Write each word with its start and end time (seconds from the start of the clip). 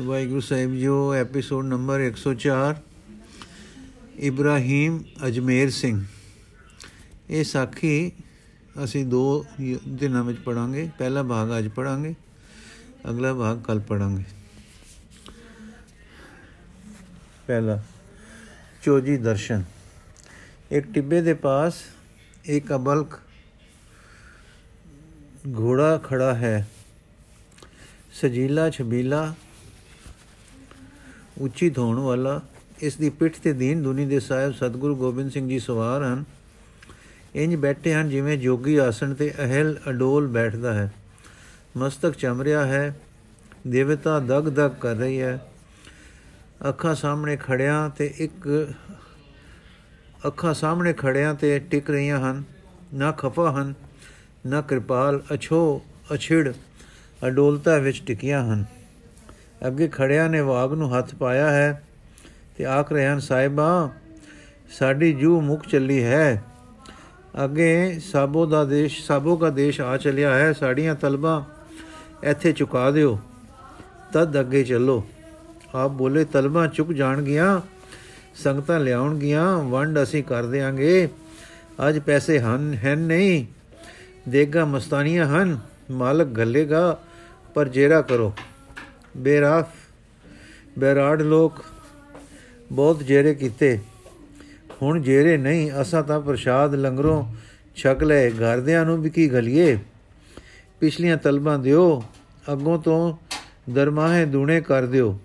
ਵਾਹਿਗੁਰੂ 0.00 0.40
ਸਾਹਿਬ 0.40 0.74
ਜੀਓ 0.74 1.12
episode 1.14 1.64
number 1.64 2.00
104 2.00 2.76
Ibrahim 4.18 4.98
Ajmer 5.26 5.70
Singh. 5.70 6.04
ਇਹ 7.30 7.44
ਸਾਖੀ 7.44 8.12
ਅਸੀਂ 8.84 9.04
ਦੋ 9.06 9.44
ਦਿਨਾਂ 9.88 10.22
ਵਿੱਚ 10.24 10.38
ਪੜਾਂਗੇ 10.38 10.88
ਪਹਿਲਾ 10.98 11.22
ਭਾਗ 11.22 11.58
ਅੱਜ 11.58 11.68
ਪੜਾਂਗੇ 11.68 12.14
ਅਗਲਾ 13.10 13.34
ਭਾਗ 13.34 13.60
ਕੱਲ 13.60 13.80
ਪੜਾਂਗੇ 13.80 14.24
ਪਹਿਲਾ, 17.46 17.78
ਚੋਜੀ 18.82 19.16
ਦਰਸ਼ਨ। 19.16 19.64
ਇੱਕ 20.70 20.92
ਟਿੱਬੇ 20.92 21.20
ਦੇ 21.22 21.34
ਪਾਸ 21.34 21.82
ਇੱਕ 22.44 22.72
ਅਬਲਕ 22.74 23.20
ਘੋੜਾ 25.58 25.96
ਖੜਾ 25.98 26.34
ਹੈ। 26.34 26.68
ਸਜੀਲਾ 28.12 28.70
ਛਬੀਲਾ 28.70 29.34
ਉੱਚੀ 31.40 31.70
ਧੋਣ 31.70 31.98
ਵਾਲਾ, 31.98 32.40
ਇਸ 32.80 32.96
ਦੀ 32.96 33.10
ਪਿੱਠ 33.10 33.34
ਤੇ 33.36 33.52
ਦੀਨ 33.52 33.82
ਦੁਨੀ 33.82 34.06
ਦੇ 34.06 34.20
ਸਾਹਿਬ 34.20 34.52
ਸਤਿਗੁਰੂ 34.52 34.96
ਗੋਬਿੰਦ 34.96 35.30
ਸਿੰਘ 35.30 35.48
ਜੀ 35.48 35.58
ਸਵਾਰ 35.58 36.02
ਹਨ। 36.02 36.24
ਇੰਜ 37.34 37.56
ਬੈਠੇ 37.56 37.94
ਹਨ 37.94 38.08
ਜਿਵੇਂ 38.08 38.38
ਜੋਗੀ 38.38 38.76
ਆਸਣ 38.76 39.14
ਤੇ 39.14 39.34
ਅਹਿਲ 39.38 39.78
ਅਡੋਲ 39.88 40.26
ਬੈਠਦਾ 40.26 40.74
ਹੈ। 40.74 40.92
ਮਸਤਕ 41.76 42.10
ਚਮਰਿਆ 42.10 42.66
ਹੈ, 42.66 42.96
ਦੇਵਤਾ 43.66 44.18
ਦਗ 44.18 44.42
ਦਗ 44.48 44.70
ਕਰ 44.70 44.94
ਰਹੀ 44.94 45.20
ਹੈ। 45.20 45.52
ਅੱਖਾਂ 46.68 46.94
ਸਾਹਮਣੇ 46.94 47.36
ਖੜਿਆਂ 47.36 47.90
ਤੇ 47.90 48.14
ਇੱਕ, 48.16 48.68
ਅੱਖਾਂ 50.26 50.54
ਸਾਹਮਣੇ 50.54 50.92
ਖੜਿਆਂ 50.92 51.34
ਤੇ 51.34 51.58
ਟਿਕ 51.58 51.90
ਰਹੀਆਂ 51.90 52.30
ਹਨ। 52.30 52.42
ਨਾ 52.94 53.12
ਖਫਾ 53.12 53.52
ਹਨ, 53.52 53.74
ਨਾ 54.46 54.60
ਕਿਰਪਾਲ, 54.60 55.22
ਅਛੋ, 55.34 55.82
ਅਛਿੜ, 56.14 56.52
ਅਡੋਲਤਾ 57.26 57.78
ਵਿੱਚ 57.78 58.02
ਟਿਕੀਆਂ 58.06 58.54
ਹਨ। 58.54 58.64
ਅੱਗੇ 59.66 59.88
ਖੜਿਆਂ 59.88 60.28
ਨੇ 60.28 60.40
ਵਾਗ 60.40 60.72
ਨੂੰ 60.72 60.98
ਹੱਥ 60.98 61.14
ਪਾਇਆ 61.14 61.50
ਹੈ 61.50 61.82
ਤੇ 62.58 62.64
ਆਖ 62.64 62.92
ਰਹੇ 62.92 63.06
ਹਨ 63.06 63.20
ਸਾਹਿਬਾ 63.20 63.90
ਸਾਡੀ 64.78 65.12
ਜੂ 65.12 65.40
ਮੁਕ 65.40 65.66
ਚੱਲੀ 65.66 66.04
ਹੈ। 66.04 66.44
ਅੱਗੇ 67.44 67.98
ਸਾਬੋ 68.12 68.46
ਦਾ 68.46 68.64
ਦੇਸ਼, 68.64 69.04
ਸਾਬੋ 69.04 69.36
ਦਾ 69.36 69.50
ਦੇਸ਼ 69.50 69.80
ਆ 69.80 69.96
ਚਲਿਆ 69.96 70.34
ਹੈ। 70.34 70.52
ਸਾਡੀਆਂ 70.52 70.94
ਤਲਬਾਂ 70.94 71.42
ਇੱਥੇ 72.22 72.52
ਚੁਕਾ 72.52 72.90
ਦਿਓ। 72.90 73.18
ਤਦ 74.12 74.40
ਅੱਗੇ 74.40 74.64
ਚੱਲੋ। 74.64 75.04
ਆਪ 75.74 75.90
ਬੋਲੇ, 75.90 76.24
ਤਲਬਾਂ 76.24 76.68
ਚੁੱਕ 76.68 76.92
ਜਾਣਗੀਆਂ, 76.92 77.60
ਸੰਗਤਾਂ 78.34 78.80
ਲਿਆਉਣਗੀਆਂ, 78.80 79.58
ਵੰਡ 79.58 80.02
ਅਸੀਂ 80.02 80.24
ਕਰ 80.24 80.46
ਦੇਾਂਗੇ 80.46 81.08
ਅੱਜ 81.88 81.98
ਪੈਸੇ 81.98 82.40
ਹਨ, 82.40 82.78
ਹੈ 82.84 82.94
ਨਹੀਂ। 82.94 83.46
ਦੇਗਾ 84.28 84.64
ਮਸਤਾਨੀਆਂ 84.64 85.26
ਹਨ, 85.26 85.58
ਮਾਲਕ 85.90 86.26
ਗੱਲੇਗਾ 86.26 86.98
ਪਰ 87.54 87.68
ਜੇਰਾ 87.68 88.02
ਕਰੋ। 88.02 88.32
ਬੇਰਾਫ, 89.16 89.68
ਬੇਰਾੜ 90.78 91.22
ਲੋਕ 91.22 91.64
ਬਹੁਤ 92.72 93.02
ਜੇਰੇ 93.02 93.34
ਕੀਤੇ। 93.34 93.78
ਹੁਣ 94.82 95.02
ਜੇਰੇ 95.02 95.36
ਨਹੀਂ, 95.36 95.70
ਅਸਾਂ 95.80 96.02
ਤਾਂ 96.02 96.20
ਪ੍ਰਸ਼ਾਦ 96.20 96.74
ਲੰਗਰੋਂ 96.74 97.24
ਛਕ 97.76 98.02
ਲਏ। 98.02 98.30
ਘਰਦਿਆਂ 98.30 98.84
ਨੂੰ 98.86 99.02
ਵੀ 99.02 99.10
ਕੀ 99.10 99.28
ਗਲੀਏ? 99.28 99.78
ਪਿਛਲੀਆਂ 100.80 101.16
ਤਲਬਾਂ 101.16 101.58
ਦਿਓ, 101.58 102.04
ਅੱਗੋਂ 102.52 102.78
ਤੋਂ 102.78 103.16
ਦਰਮਾਹੇ 103.70 104.24
ਦੂਣੇ 104.24 104.60
ਕਰ 104.60 104.86
ਦਿਓ। 104.86 105.18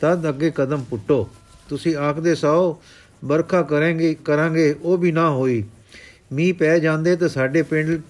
ਤਦ 0.00 0.28
ਅੱਗੇ 0.28 0.52
ਕਦਮ 0.54 0.84
ਪੁੱਟੋ। 0.90 1.28
ਤੁਸੀਂ 1.68 1.96
ਆਖਦੇ 1.96 2.34
ਸਾਓ 2.34 2.82
ਬਰਖਾ 3.24 3.62
ਕਰਾਂਗੇ 3.62 4.16
ਕਰਾਂਗੇ, 4.24 4.76
ਉਹ 4.82 4.98
ਵੀ 4.98 5.12
ਨਾ 5.12 5.30
ਹੋਈ। 5.30 5.64
ਮੀਂਹ 6.32 6.54
ਪੈ 6.54 6.78
ਜਾਂਦੇ 6.78 7.16
ਤਾਂ 7.16 7.28
ਸਾਡੇ 7.28 7.62
ਪਿੰਡ, 7.62 8.02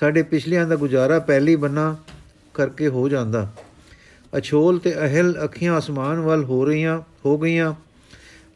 ਸਾਡੇ 0.00 0.22
ਪਿਛਲੀਆਂ 0.22 0.66
ਦਾ 0.66 0.76
ਗੁਜ਼ਾਰਾ 0.76 1.18
ਪਹਿਲੀ 1.18 1.56
ਬੰਨਾ 1.56 1.96
ਕਰਕੇ 2.54 2.88
ਹੋ 2.88 3.08
ਜਾਂਦਾ। 3.08 3.52
ਅਛੋਲ 4.38 4.78
ਤੇ 4.78 4.94
ਅਹਿਲ 4.94 5.34
ਅੱਖੀਆਂ 5.44 5.78
ਅਸਮਾਨ 5.78 6.20
ਵੱਲ 6.20 6.44
ਹੋ 6.44 6.64
ਰਹੀਆਂ, 6.64 7.00
ਹੋ 7.24 7.38
ਗਈਆਂ। 7.38 7.74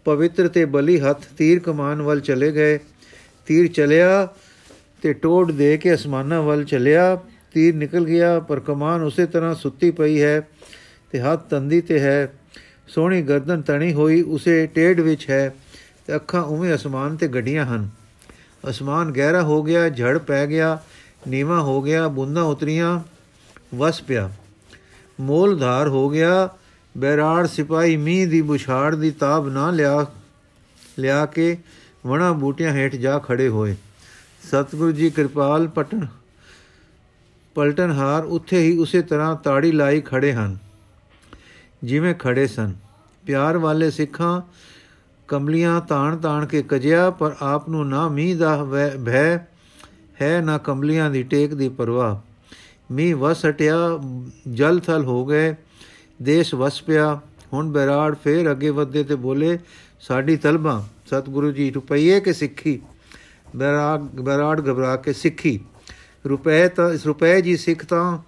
ਪਵਿੱਤਰ 0.05 0.49
ਤੇ 0.49 0.65
ਬਲੀ 0.65 1.01
ਹੱਥ 1.01 1.25
ਤੀਰ 1.39 1.59
ਕਮਾਨ 1.59 2.03
ਵੱਲ 2.03 2.21
ਚਲੇ 2.21 2.53
ਗਏ। 2.53 2.79
ਤੀਰ 3.47 3.67
ਚਲਿਆ 3.67 4.29
ਤੇ 5.03 5.13
ਟੋੜ 5.13 5.51
ਦੇ 5.53 5.77
ਕੇ 5.77 5.95
ਅਸਮਾਨਾਂ 5.95 6.42
ਵੱਲ 6.42 6.65
ਚਲਿਆ। 6.65 7.19
ਤੀਰ 7.53 7.75
ਨਿਕਲ 7.75 8.05
ਗਿਆ, 8.05 8.39
ਪਰ 8.41 8.61
ਕਮਾਨ 8.61 9.03
ਉਸੇ 9.03 9.27
ਤਰ੍ਹਾਂ 9.27 9.55
ਸੁੱਤੀ 9.55 9.91
ਪਈ 9.91 10.23
ਹੈ 10.23 10.41
ਤੇ 11.13 11.20
ਹੱਥ 11.20 11.48
ਤੰਦੀ 11.51 11.81
ਤੇ 11.81 11.98
ਹੈ। 12.01 12.33
ਸੋਹਣੀ 12.89 13.23
ਗਰਦਨ 13.23 13.63
ਤਣੀ 13.63 13.92
ਹੋਈ, 13.92 14.23
ਉਸੇ 14.23 14.67
ਟੇੜ 14.67 15.01
ਵਿੱਚ 15.01 15.31
ਹੈ 15.31 15.55
ਤੇ 16.07 16.15
ਅੱਖਾਂ 16.15 16.42
ਉਵੇਂ 16.42 16.75
ਅਸਮਾਨ 16.75 17.17
ਤੇ 17.17 17.29
ਗੱਡੀਆਂ 17.29 17.67
ਹਨ। 17.67 17.89
ਅਸਮਾਨ 18.70 19.13
ਗਹਿਰਾ 19.13 19.42
ਹੋ 19.42 19.63
ਗਿਆ, 19.63 19.89
ਝੜ 19.89 20.19
ਪੈ 20.19 20.47
ਗਿਆ, 20.47 20.79
ਨੀਵਾ 21.29 21.61
ਹੋ 21.61 21.83
ਗਿਆ, 21.83 22.09
ਬੁੰਦਾਂ 22.09 22.45
ਉਤਰੀਆਂ, 22.45 23.01
ਵਸ 23.75 24.03
ਪਿਆ। 24.03 24.31
ਮੋਲਧਾਰ 25.19 25.89
ਹੋ 25.89 26.09
ਗਿਆ। 26.09 26.49
ਬੈਰਾੜ 26.95 27.47
ਸਿਪਾਈ 27.47 27.97
ਮੀਂਹ 27.97 28.29
ਦੀ 28.29 28.41
ਬੁਛਾੜ 28.43 28.95
ਦੀ 28.95 29.11
ਤਾਬ 29.11 29.49
ਨਾ 29.49 29.71
ਲਿਆ 29.71 30.07
ਲਿਆ 30.99 31.25
ਕੇ 31.27 31.57
ਵਣਾ 32.07 32.33
ਬੂਟਿਆਂ 32.33 32.73
ਹੇਠ 32.73 32.95
ਜਾ 32.97 33.19
ਖੜੇ 33.19 33.49
ਹੋਏ। 33.49 33.75
ਸਤਿਗੁਰੂ 34.43 34.93
ਜੀ 34.93 35.11
ਕਿਰਪਾਲ 35.11 35.67
ਪਟਨ 35.69 36.07
ਪਲਟਨਹਾਰ 37.57 38.25
ਉੱਥੇ 38.25 38.61
ਹੀ 38.61 38.77
ਉਸੇ 38.79 39.03
ਤਰ੍ਹਾਂ 39.03 39.35
ਤਾੜੀ 39.37 39.73
ਲਾਈ 39.73 40.01
ਖੜੇ 40.01 40.33
ਹਨ, 40.33 40.57
ਜਿਵੇਂ 41.85 42.15
ਖੜੇ 42.15 42.47
ਸਨ। 42.47 42.75
ਪਿਆਰ 43.25 43.59
ਵਾਲੇ 43.59 43.91
ਸਿੱਖਾਂ 43.91 44.41
ਕਮਲੀਆਂ 45.29 45.81
ਤਾਣ 45.81 46.17
ਤਾਣ 46.17 46.47
ਕੇ 46.47 46.63
ਕਜਿਆ, 46.63 47.11
ਪਰ 47.11 47.35
ਆਪ 47.41 47.69
ਨੂੰ 47.69 47.89
ਨਾ 47.89 48.09
ਮੀਂਹ 48.09 48.37
ਦਾ 48.37 48.65
ਭੈ 49.07 49.37
ਹੈ, 50.23 50.41
ਨਾ 50.41 50.59
ਕਮਲੀਆਂ 50.59 51.11
ਦੀ 51.11 51.23
ਟੇਕ 51.23 51.55
ਦੀ 51.55 51.69
ਪਰਵਾਹ। 51.69 52.17
ਮੀਂਹ 52.91 53.17
ਵਸ 53.17 53.47
ਹਟਿਆ, 53.47 53.77
ਜਲ 54.52 54.80
ਥਲ 54.80 55.05
ਹੋ 55.05 55.27
ਗਏ, 55.27 55.55
ਦੇਸ਼ 56.23 56.55
ਵਸ 56.55 56.83
ਪਿਆ। 56.83 57.20
ਹੁਣ 57.52 57.73
ਬੈਰਾੜ 57.73 58.14
ਫੇਰ 58.24 58.51
ਅੱਗੇ 58.51 58.70
ਵਧਦੇ 58.70 59.05
ਤੇ 59.05 59.14
ਬੋਲੇ, 59.14 59.58
ਸਾਡੀ 60.01 60.36
ਤਲਬਾਂ, 60.36 60.83
ਸਤਿਗੁਰੂ 61.07 61.52
ਜੀ, 61.52 61.70
ਰੁਪਈਏ 61.70 62.20
ਕੇ 62.20 62.33
ਸਿੱਖੀ? 62.33 62.80
ਬੈਰਾੜ 63.57 64.01
ਬੈਰਾੜ 64.01 64.61
ਘਬਰਾ 64.61 64.97
ਕੇ 64.97 65.13
ਸਿੱਖੀ। 65.13 65.61
ਰੁਪਏ 66.27 66.69
ਤਾਂ 66.69 66.92
ਇਸ 66.92 67.07
ਰੁਪਏ 67.07 67.41
ਜੀ 67.41 67.57
ਸਿੱਖ 67.57 67.85
ਤਾਂ, 67.85 68.19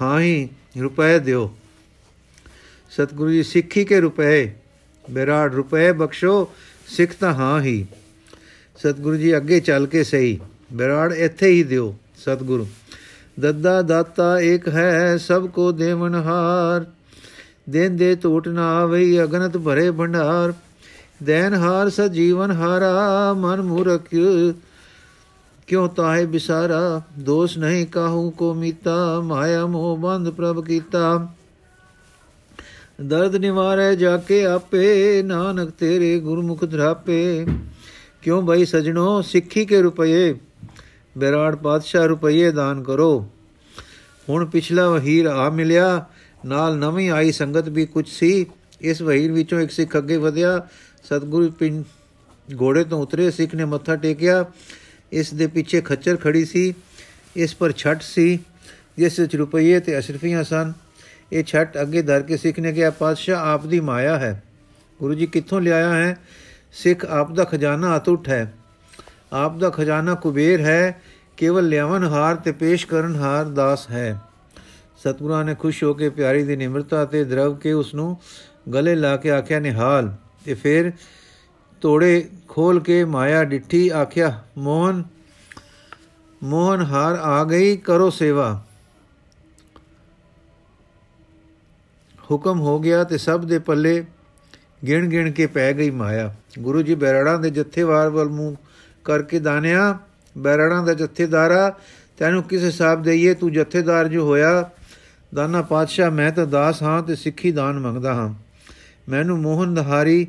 ਹਾਂ 0.00 0.20
ਹੀ 0.20 0.48
ਰੁਪਏ 0.80 1.18
ਦਿਓ। 1.18 1.54
ਸਤਿਗੁਰੂ 2.90 3.30
ਜੀ, 3.30 3.42
ਸਿੱਖੀ 3.42 3.84
ਕੇ 3.84 4.00
ਰੁਪਏ? 4.00 4.52
ਬੈਰਾੜ, 5.10 5.54
ਰੁਪਏ 5.54 5.92
ਬਖਸ਼ੋ, 5.92 6.50
ਸਿੱਖ 6.86 7.12
ਤਾਂ 7.12 7.32
ਹਾਂ 7.34 7.62
ਹੀ। 7.62 7.86
ਸਤਿਗੁਰੂ 8.76 9.16
ਜੀ, 9.16 9.36
ਅੱਗੇ 9.36 9.60
ਚੱਲ 9.60 9.86
ਕੇ 9.86 10.04
ਸਹੀ। 10.04 10.40
ਬੈਰਾੜ 10.72 11.12
ਇੱਥੇ 11.12 11.48
ਹੀ 11.48 11.62
ਦਿਓ, 11.62 11.94
ਸਤਿਗੁਰੂ। 12.16 12.66
ਦੱਦਾ 13.40 13.82
ਦਾਤਾ 13.82 14.40
ਇੱਕ 14.40 14.68
ਹੈ 14.68 15.16
ਸਭ 15.16 15.46
ਕੋ 15.46 15.72
ਦੇਵਨ 15.72 16.14
ਹਾਰ। 16.14 16.84
ਦੇਨ 17.70 17.96
ਦੇ 17.96 18.14
ਟੋਟ 18.14 18.48
ਨਾ 18.48 18.66
ਆਵਈ 18.74 19.22
ਅਗਨਤ 19.22 19.56
ਭਰੇ 19.56 19.90
ਭੰਡਾਰ। 19.90 20.52
ਦੇਨ 21.22 21.54
ਹਾਰ 21.54 21.90
ਸ 21.90 22.00
ਜੀਵਨ 22.00 22.50
ਹਾਰਾ, 22.50 23.32
ਮਨ 23.32 23.62
ਮੂਰਖ 23.62 24.02
ਕਿਉ 25.66 25.86
ਤਾਹੇ 25.86 26.26
ਬਿਸਾਰਾ? 26.26 27.02
ਦੋਸ਼ 27.18 27.58
ਨਹੀਂ 27.58 27.86
ਕਾਹੂ 27.86 28.30
ਕੋ 28.30 28.54
ਮੀਤਾ, 28.54 29.20
ਮਾਇਆ 29.20 29.66
ਮੋਹ 29.66 29.96
ਬੰਧ 29.96 30.30
ਪ੍ਰਭ 30.30 30.64
ਕੀਤਾ। 30.64 31.28
ਦਰਦ 33.02 33.36
ਨਿਵਾਰੇ 33.36 33.96
ਜਾ 33.96 34.16
ਕੇ 34.16 34.44
ਆਪੇ, 34.46 35.22
ਨਾਨਕ 35.22 35.70
ਤੇਰੇ 35.70 36.18
ਗੁਰਮੁਖ 36.18 36.64
ਧਰਾਪੇ। 36.70 37.46
ਕਿਉਂ 38.22 38.42
ਬਈ 38.42 38.64
ਸਜਣੋ 38.64 39.22
ਸਿੱਖੀ 39.22 39.64
ਕੇ 39.64 39.82
ਰੁਪਏ? 39.82 40.34
ਬੈਰਾੜ 41.18 41.54
ਪਾਤਸ਼ਾਹ 41.54 42.06
ਰੁਪਏ 42.06 42.50
ਦਾਨ 42.50 42.82
ਕਰੋ। 42.82 43.28
ਹੁਣ 44.28 44.46
ਪਿਛਲਾ 44.46 44.90
ਵਹੀਰ 44.90 45.26
ਆ 45.26 45.50
ਮਿਲਿਆ, 45.50 46.04
ਨਾਲ 46.46 46.78
ਨਵੀਂ 46.78 47.10
ਆਈ 47.10 47.32
ਸੰਗਤ 47.32 47.68
ਵੀ 47.68 47.86
ਕੁਝ 47.86 48.08
ਸੀ। 48.08 48.46
ਇਸ 48.80 49.02
ਵਹੀਰ 49.02 49.32
ਵਿੱਚੋਂ 49.32 49.60
ਇੱਕ 49.60 49.70
ਸਿੱਖ 49.70 49.98
ਅੱਗੇ 49.98 50.16
ਵਧਿਆ, 50.16 50.68
ਸਤਗੁਰੂ 51.04 51.50
ਪਿੰ 51.50 51.84
ਘੋੜੇ 52.60 52.84
ਤੋਂ 52.84 53.02
ਉਤਰੇ, 53.02 53.30
ਸਿੱਖ 53.30 53.54
ਨੇ 53.54 53.64
ਮੱਥਾ 53.64 53.96
ਟੇਕਿਆ। 53.96 54.44
ਇਸ 55.12 55.34
ਦੇ 55.34 55.46
ਪਿੱਛੇ 55.46 55.80
ਖੱਚਰ 55.80 56.16
ਖੜੀ 56.16 56.44
ਸੀ, 56.44 56.74
ਇਸ 57.36 57.54
ਪਰ 57.54 57.72
ਛੱਟ 57.72 58.02
ਸੀ, 58.02 58.38
ਜਿਸ 58.96 59.20
ਵਿੱਚ 59.20 59.36
ਰੁਪਏ 59.36 59.80
ਤੇ 59.80 59.98
ਅਸ਼ਰਫੀਆਂ 59.98 60.44
ਸਨ। 60.44 60.72
ਇਹ 61.32 61.44
ਛੱਟ 61.44 61.80
ਅੱਗੇ 61.82 62.02
ਧਰ 62.02 62.22
ਕੇ 62.22 62.36
ਸਿੱਖ 62.36 62.58
ਨੇ 62.58 62.72
ਕਿਹਾ, 62.72 62.90
ਪਾਤਸ਼ਾਹ, 62.90 63.40
ਆਪ 63.40 63.66
ਦੀ 63.66 63.80
ਮਾਇਆ 63.80 64.18
ਹੈ। 64.18 64.42
ਗੁਰੂ 65.00 65.14
ਜੀ 65.14 65.26
ਕਿੱਥੋਂ 65.26 65.60
ਲਿਆਇਆ 65.60 65.94
ਹੈ? 65.94 66.18
ਸਿੱਖ 66.72 67.04
ਆਪ 67.04 67.32
ਦਾ 67.32 67.44
ਖਜ਼ਾਨਾ 67.44 67.96
ਅਤੁੱਟ 67.96 68.28
ਹੈ 68.28 68.54
ਆਪ 69.32 69.56
ਦਾ 69.58 69.70
ਖਜ਼ਾਨਾ 69.70 70.14
ਕੁਬੇਰ 70.14 70.60
ਹੈ, 70.60 71.02
ਕੇਵਲ 71.36 71.68
ਲਿਆਵਨ 71.68 72.04
ਹਾਰ 72.04 72.36
ਤੇ 72.36 72.52
ਪੇਸ਼ 72.52 72.86
ਕਰਨ 72.86 73.16
ਹਾਰ 73.16 73.44
ਦਾਸ 73.44 73.90
ਹੈ। 73.90 74.20
ਸਤਿਗੁਰਾਂ 74.96 75.44
ਨੇ 75.44 75.54
ਖੁਸ਼ 75.54 75.84
ਹੋ 75.84 75.94
ਕੇ 75.94 76.08
ਪਿਆਰੀ 76.08 76.42
ਦੀ 76.42 76.56
ਨਿਮਰਤਾ 76.56 77.04
ਤੇ 77.04 77.24
ਦਰਵ 77.24 77.56
ਕੇ 77.56 77.72
ਉਸ 77.72 77.94
ਨੂੰ 77.94 78.16
ਗਲੇ 78.74 78.94
ਲਾ 78.94 79.16
ਕੇ 79.16 79.30
ਆਖਿਆ, 79.30 79.60
ਨਿਹਾਲ। 79.60 80.14
ਤੇ 80.44 80.54
ਫਿਰ 80.54 80.92
ਤੋੜੇ 81.80 82.28
ਖੋਲ 82.48 82.80
ਕੇ 82.80 83.04
ਮਾਇਆ 83.04 83.44
ਡਿੱਠੀ 83.44 83.88
ਆਖਿਆ, 83.88 84.42
ਮੋਹਨ 84.58 85.04
ਮੋਹਨ 86.42 86.82
ਹਾਰ 86.82 87.14
ਆ 87.14 87.44
ਗਈ, 87.44 87.76
ਕਰੋ 87.76 88.10
ਸੇਵਾ। 88.10 88.62
ਹੁਕਮ 92.30 92.60
ਹੋ 92.60 92.78
ਗਿਆ 92.80 93.04
ਤੇ 93.04 93.18
ਸਭ 93.18 93.44
ਦੇ 93.44 93.58
ਪੱਲੇ 93.58 94.04
ਗਿਣ 94.86 95.06
ਗਿਣ 95.08 95.30
ਕੇ 95.30 95.46
ਪੈ 95.46 95.72
ਗਈ 95.72 95.90
ਮਾਇਆ। 95.90 96.34
ਗੁਰੂ 96.58 96.82
ਜੀ 96.82 96.94
ਬੈਰੜਾਂ 96.94 97.38
ਦੇ 97.38 97.50
ਜੱਥੇਵਾਰ 97.50 98.08
ਵੱਲ 98.08 98.28
ਮੂੰਹ 98.28 98.56
ਕਰਕੇ 99.04 99.38
ਦਾਨਿਆ, 99.38 99.98
ਬੈਰੜਾਂ 100.38 100.82
ਦਾ 100.82 100.94
ਜੱਥੇਦਾਰਾ, 100.94 101.74
ਤੈਨੂੰ 102.18 102.42
ਕਿਸ 102.42 102.62
ਹਿਸਾਬ 102.62 103.02
ਦੇਈਏ, 103.02 103.34
ਤੂੰ 103.34 103.52
ਜੱਥੇਦਾਰ 103.52 104.08
ਜੋ 104.08 104.26
ਹੋਇਆ, 104.26 104.70
ਦਾਨਾ 105.34 105.62
ਪਾਤਸ਼ਾਹ, 105.62 106.10
ਮੈਂ 106.10 106.32
ਤਾਂ 106.32 106.46
ਦਾਸ 106.46 106.82
ਹਾਂ 106.82 107.02
ਤੇ 107.02 107.14
ਸਿੱਖੀ 107.14 107.52
ਦਾਨ 107.52 107.78
ਮੰਗਦਾ 107.78 108.14
ਹਾਂ। 108.14 108.34
ਮੈਨੂੰ 109.08 109.38
ਮੋਹਨ 109.38 109.74
ਦਹਾਰੀ 109.74 110.26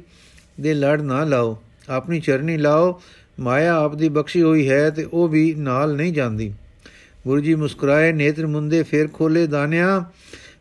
ਦੇ 0.62 0.74
ਲੜ 0.74 1.02
ਨਾ 1.02 1.24
ਲਾਓ, 1.24 1.62
ਆਪਣੀ 1.90 2.20
ਚਰਨੀ 2.20 2.58
ਲਾਓ, 2.58 3.02
ਮਾਇਆ 3.40 3.75
ਆਪ 3.75 3.96
ਦੀ 3.96 4.10
ਬਖਸ਼ੀ 4.10 4.42
ਹੋਈ 4.42 4.70
ਹੈ 4.70 4.90
ਤੇ 4.90 5.08
ਉਹ 5.14 5.28
ਵੀ 5.28 5.56
ਨਾਲ 5.58 5.96
ਨਹੀਂ 5.96 6.14
ਜਾਂਦੀ। 6.14 6.54
ਗੁਰੂ 7.28 7.42
ਜੀ 7.42 7.56
ਮੁਸਕਰਾਏ, 7.56 8.12
ਨੇਤਰ 8.12 8.48
ਮੁੰਦੇ 8.48 8.84
ਫੇਰ 8.84 9.08
ਖੋਲੇ, 9.14 9.48
ਦਾਨਿਆ, 9.48 10.06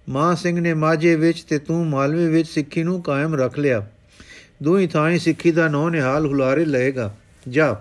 ਮਾਂ 0.09 0.37
ਸਿੰਘ 0.37 0.61
ਨੇ 0.61 0.75
ਮਾਝੇ 0.75 1.17
ਵਿੱਚ 1.17 1.43
ਤੇ 1.43 1.59
ਤੂੰ 1.59 1.87
ਮਾਲਵੇ 1.87 2.29
ਵਿੱਚ 2.29 2.49
ਸਿੱਖੀ 2.49 2.83
ਨੂੰ 2.83 3.03
ਕਾਇਮ 3.03 3.35
ਰੱਖ 3.35 3.59
ਲਿਆ। 3.59 3.87
ਦੋਈ 4.63 4.87
ਥਾਂ 4.87 5.19
ਸਿੱਖੀ 5.19 5.53
ਦਾ 5.53 5.69
ਨੌ 5.69 5.89
ਨਿਹਾਲ 5.89 6.27
ਹੁਲਾਰੇ 6.27 6.65
ਲਏਗਾ। 6.65 7.15
ਜਾ। 7.49 7.77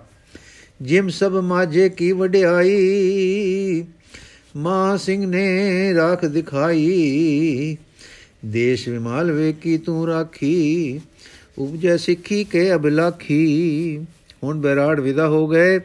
ਜਿਮ 0.82 1.08
ਸਭ 1.08 1.32
ਮਾਝੇ 1.44 1.88
ਕੀ 1.88 2.12
ਵਡਿਆਈ? 2.12 3.84
ਮਾਂ 4.56 4.98
ਸਿੰਘ 4.98 5.26
ਨੇ 5.26 5.94
ਰਾਖ 5.94 6.24
ਦਿਖਾਈ। 6.24 7.76
ਦੇਸ਼ 8.44 8.88
ਵਿਮਾਲਵੇ 8.88 9.52
ਕੀ 9.52 9.78
ਤੂੰ 9.78 10.06
ਰਾਖੀ। 10.06 11.00
ਉਪਜੈ 11.58 11.96
ਸਿੱਖੀ 11.96 12.44
ਕੇ 12.44 12.74
ਅਬਲਾਖੀ 12.74 14.06
ਹੁਣ 14.44 14.60
ਬੈਰਾੜ 14.60 15.00
ਵਿਦਾ 15.00 15.28
ਹੋ 15.28 15.46
ਗਏ। 15.48 15.80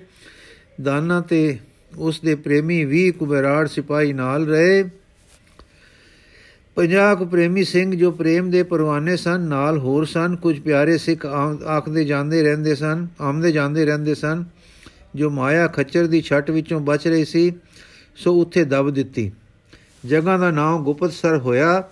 ਦਾਨਾ 0.82 1.22
ਤੇ 1.22 1.58
ਉਸ 1.98 2.20
ਦੇ 2.20 2.36
ਪ੍ਰੇਮੀ 2.36 2.86
ਵੀ 2.86 3.12
ਕੁਬਰਾੜ 3.12 3.68
ਸਿਪਾਹੀ 3.68 4.14
ਨਾਲ 4.14 4.46
ਰਹੇ। 4.46 4.84
ਪੰਜਾਹ 6.76 7.16
ਪ੍ਰੇਮੀ 7.16 7.64
ਸਿੰਘ 7.64 7.96
ਜੋ 7.96 8.12
ਪ੍ਰੇਮ 8.12 8.52
ਦੇ 8.52 8.64
ਪਰਵਾਨੇ 8.64 9.18
ਸਨ, 9.18 9.40
ਨਾਲ 9.40 9.78
ਹੋਰ 9.78 10.06
ਸਨ। 10.06 10.36
ਕੁਝ 10.36 10.60
ਪਿਆਰੇ 10.60 10.98
ਸਿੱਖ 10.98 11.26
ਆਖਦੇ 11.68 12.06
ਜਾਂਦੇ 12.06 12.44
ਰਹਿੰਦੇ 12.44 12.76
ਸਨ, 12.76 13.08
ਆਮਦੇ 13.22 13.52
ਜਾਂਦੇ 13.52 13.86
ਰਹਿੰਦੇ 13.86 14.16
ਸਨ। 14.16 14.44
ਜੋ 15.18 15.30
ਮਾਇਆ 15.30 15.68
ਖੱਚਰ 15.68 16.08
ਦੀ 16.08 16.22
ਛੱਟ 16.22 16.52
ਵਿੱਚੋਂ 16.52 16.80
ਬਚ 16.80 17.08
ਰਹੀ 17.08 17.26
ਸੀ, 17.26 17.52
ਸੋ 18.16 18.42
ਉੱਥੇ 18.42 18.64
ਦਬ 18.64 18.90
ਦਿੱਤੀ। 18.90 19.32
ਜਗ੍ਹਾ 20.06 20.38
ਦਾ 20.38 20.52
ਨਾਮ 20.52 20.84
ਗੁਪਤਸਰ 20.84 21.38
ਹੋਇਆ। 21.38 21.84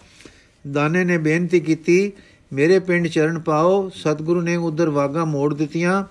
ਦਾਨੇ 0.72 1.04
ਨੇ 1.04 1.18
ਬੇਨਤੀ 1.18 1.60
ਕੀਤੀ, 1.60 2.12
ਮੇਰੇ 2.54 2.80
ਪਿੰਡ 2.80 3.08
ਚਰਨ 3.08 3.40
ਪਾਓ, 3.40 3.90
ਸਤਿਗੁਰੂ 3.90 4.42
ਨੇ 4.42 4.56
ਉਧਰ 4.56 4.90
ਵਾਗਾ 4.90 5.26
ਮੋੜ 5.26 5.54
ਦਿੱਤੀਆਂ। 5.54 6.04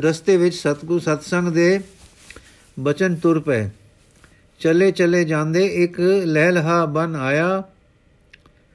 ਰਸਤੇ 0.00 0.36
ਵਿੱਚ 0.36 0.54
ਸਤਿਗੁਰੂ 0.54 0.98
ਸਤਸੰਗ 0.98 1.48
ਦੇ 1.48 1.80
ਬਚਨ 2.80 3.14
ਤੁਰ 3.14 3.40
ਪਏ। 3.40 3.70
ਚੱਲੇ 4.60 4.90
ਚੱਲੇ 4.92 5.24
ਜਾਂਦੇ 5.24 5.66
ਇੱਕ 5.66 6.00
ਲਹਿਲਹਾ 6.24 6.84
ਬਨ 6.86 7.16
ਆਇਆ, 7.16 7.62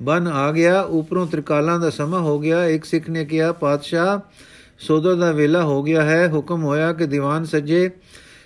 ਬਨ 0.02 0.28
ਆ 0.28 0.52
ਗਿਆ। 0.52 0.82
ਉਪਰੋਂ 0.82 1.28
ਤ੍ਰਿਕਾਲਾਂ 1.28 1.80
ਦਾ 1.80 1.90
ਸਮਾਂ 1.90 2.20
ਹੋ 2.20 2.40
ਗਿਆ। 2.40 2.66
ਇੱਕ 2.66 2.86
ਸਿੱਖ 2.86 3.10
ਨੇ 3.10 3.26
ਕਿਹਾ, 3.26 3.52
ਪਾਤਸ਼ਾਹ 3.52 4.20
ਸੋਦਾ 4.80 5.14
ਦਾ 5.14 5.32
ਵੇਲਾ 5.32 5.64
ਹੋ 5.64 5.84
ਗਿਆ 5.84 6.04
ਹੈ। 6.04 6.28
ਹੁਕਮ 6.28 6.64
ਹੋਇਆ 6.64 6.94
ਕਿ 6.94 7.08
ਦੀਵਾਨ 7.08 7.46
ਸਜੇ, 7.46 7.90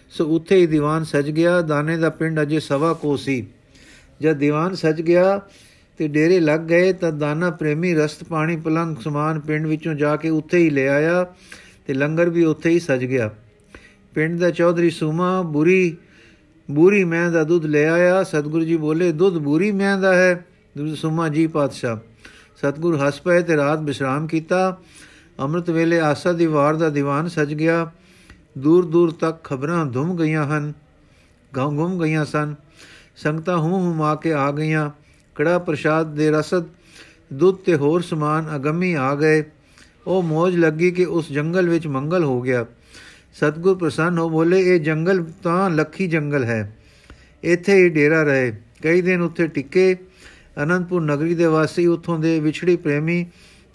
ਸੋ 0.10 0.26
ਉੱਥੇ 0.26 0.56
ਹੀ 0.56 0.68
ਦੀਵਾਨ 0.68 1.04
ਸਜ 1.04 1.30
ਗਿਆ। 1.32 1.62
ਦਾਨੇ 1.62 1.98
ਦਾ 1.98 2.10
ਪਿੰਡ 2.10 2.42
ਅਜੇ 2.42 2.60
ਸਵਾ 2.60 2.94
ਕੋ 2.94 3.18
ਸੀ। 3.18 3.48
ਜਦ 4.22 4.38
ਦੀਵਾਨ 4.38 4.76
ਸਜ 4.76 5.02
ਗਿਆ 5.02 5.42
ਤੇ 5.98 6.08
ਡੇਰੇ 6.08 6.40
ਲੱਗ 6.40 6.60
ਗਏ, 6.60 6.94
ਤਾਂ 6.94 7.12
ਦਾਨਾ 7.12 7.50
ਪ੍ਰੇਮੀ 7.50 7.94
ਰਸਤ 7.94 8.24
ਪਾਣੀ 8.24 8.56
ਪਲੰਗ 8.58 8.98
ਸਮਾਨ 8.98 9.40
ਪਿੰਡ 9.40 9.68
ਵਿੱਚੋਂ 9.68 9.94
ਜਾ 9.94 10.16
ਕੇ 10.16 10.30
ਉੱਥੇ 10.30 10.58
ਹੀ 10.58 10.70
ਲੈ 10.70 10.88
ਆਇਆ 10.88 11.24
ਤੇ 11.88 11.94
ਲੰਗਰ 11.94 12.30
ਵੀ 12.30 12.46
ਉੱਥੇ 12.46 12.70
ਹੀ 12.70 12.80
ਸਜ 12.80 13.06
ਗਿਆ। 13.06 13.32
ਪਿੰਡ 14.14 14.40
ਦਾ 14.40 14.52
ਚੌਧਰੀ 14.52 14.90
ਸੂਮਾ, 14.90 15.42
ਬੁਰੀ, 15.42 15.98
ਬੂਰੀ 16.72 17.04
ਮੈਂ 17.04 17.32
ਦਾ 17.32 17.44
ਦੁੱਧ 17.44 17.66
ਲੈ 17.66 17.90
ਆਇਆ। 17.90 18.24
ਸਤਗੁਰੂ 18.24 18.66
ਜੀ 18.66 18.78
ਬੋਲੇ, 18.78 19.12
ਦੁੱਧ 19.12 19.38
ਬੂਰੀ 19.38 19.72
ਮੈਂ 19.72 19.98
ਦਾ 19.98 20.16
ਹੈ। 20.16 20.46
ਦੁੱਧ 20.78 20.96
ਸੂਮਾ, 20.96 21.30
ਜੀ 21.30 21.48
ਪਾਤਸ਼ਾਹ। 21.48 21.98
ਸਤਗੁਰ 22.58 23.08
ਹੱਸ 23.08 23.22
ਪਏ 23.22 23.42
ਤੇ 23.42 23.56
ਰਾਤ 23.56 23.80
ਬਿਸ਼ਰਾਮ 23.80 24.28
ਕੀਤਾ। 24.28 24.78
ਅੰਮ੍ਰਿਤ 25.40 25.70
ਵੇਲੇ 25.70 26.00
ਆਸਾ 26.00 26.32
ਦੀ 26.32 26.46
ਵਾਰ 26.46 26.76
ਦਾ 26.76 26.90
ਦੀਵਾਨ 26.90 27.28
ਸਜ 27.28 27.54
ਗਿਆ। 27.54 27.92
ਦੂਰ 28.58 28.86
ਦੂਰ 28.86 29.12
ਤੱਕ 29.12 29.44
ਖਬਰਾਂ 29.44 29.86
ਧੁੰਮ 29.86 30.18
ਗਈਆਂ 30.18 30.46
ਹਨ, 30.46 30.74
ਗਾਉਂ 31.56 31.72
ਗੁੰਮ 31.72 32.04
ਗਈਆਂ 32.04 32.26
ਸਨ। 32.26 32.56
ਸੰਗਤਾਂ 33.16 33.58
ਹੂੰ 33.58 33.74
ਹੁਮਾ 33.74 34.16
ਕੇ 34.16 34.34
ਆ 34.34 34.52
ਗਈਆਂ। 34.52 34.92
ਕੜਾ 35.36 35.60
ਪ੍ਰਸ਼ਾਦ 35.60 36.16
ਦੇ 36.16 36.32
ਰਸਦ, 36.32 36.64
ਦੁੱਧ 37.34 37.58
ਤੇ 37.58 37.76
ਹੋਰ 37.76 38.02
ਸਮਾਨ 38.02 38.56
ਅਗੰਮੀ 38.56 38.94
ਆ 38.94 39.16
ਗਏ। 39.16 39.44
ਉਹ 40.08 40.24
ਮੋਜ 40.24 40.56
ਲੱਗੀ 40.56 40.92
ਕਿ 40.92 41.06
ਉਸ 41.06 41.32
ਜੰਗਲ 41.32 41.70
ਵਿੱਚ 41.70 41.88
ਮੰਗਲ 41.88 42.24
ਹੋ 42.24 42.42
ਗਿਆ। 42.42 42.66
ਸਤਗੁਰ 43.34 43.78
ਪ੍ਰਸੰਨ 43.78 44.18
ਹੋ 44.18 44.30
ਬੋਲੇ, 44.30 44.62
ਇਹ 44.62 44.80
ਜੰਗਲ 44.80 45.26
ਤਾਂ 45.44 45.70
ਲੱਖੀ 45.70 46.08
ਜੰਗਲ 46.08 46.44
ਹੈ। 46.44 46.78
ਇੱਥੇ 47.44 47.76
ਹੀ 47.76 47.90
ਡੇਰਾ 47.90 48.24
ਰਹੇ। 48.24 48.54
ਕਈ 48.82 49.02
ਦਿਨ 49.02 49.22
ਉੱਥੇ 49.22 49.48
ਟਿੱਕੇ। 49.48 49.98
ਅਨੰਦਪੁਰ 50.64 51.02
ਨਗਰੀ 51.02 51.36
ਦੇ 51.36 51.46
ਵਾਸੀ 51.46 51.86
ਉੱਥੋਂ 51.86 52.20
ਦੇ 52.20 52.40
ਵਿਛੜੀ 52.40 52.76
ਪ੍ਰੇਮੀ 52.76 53.26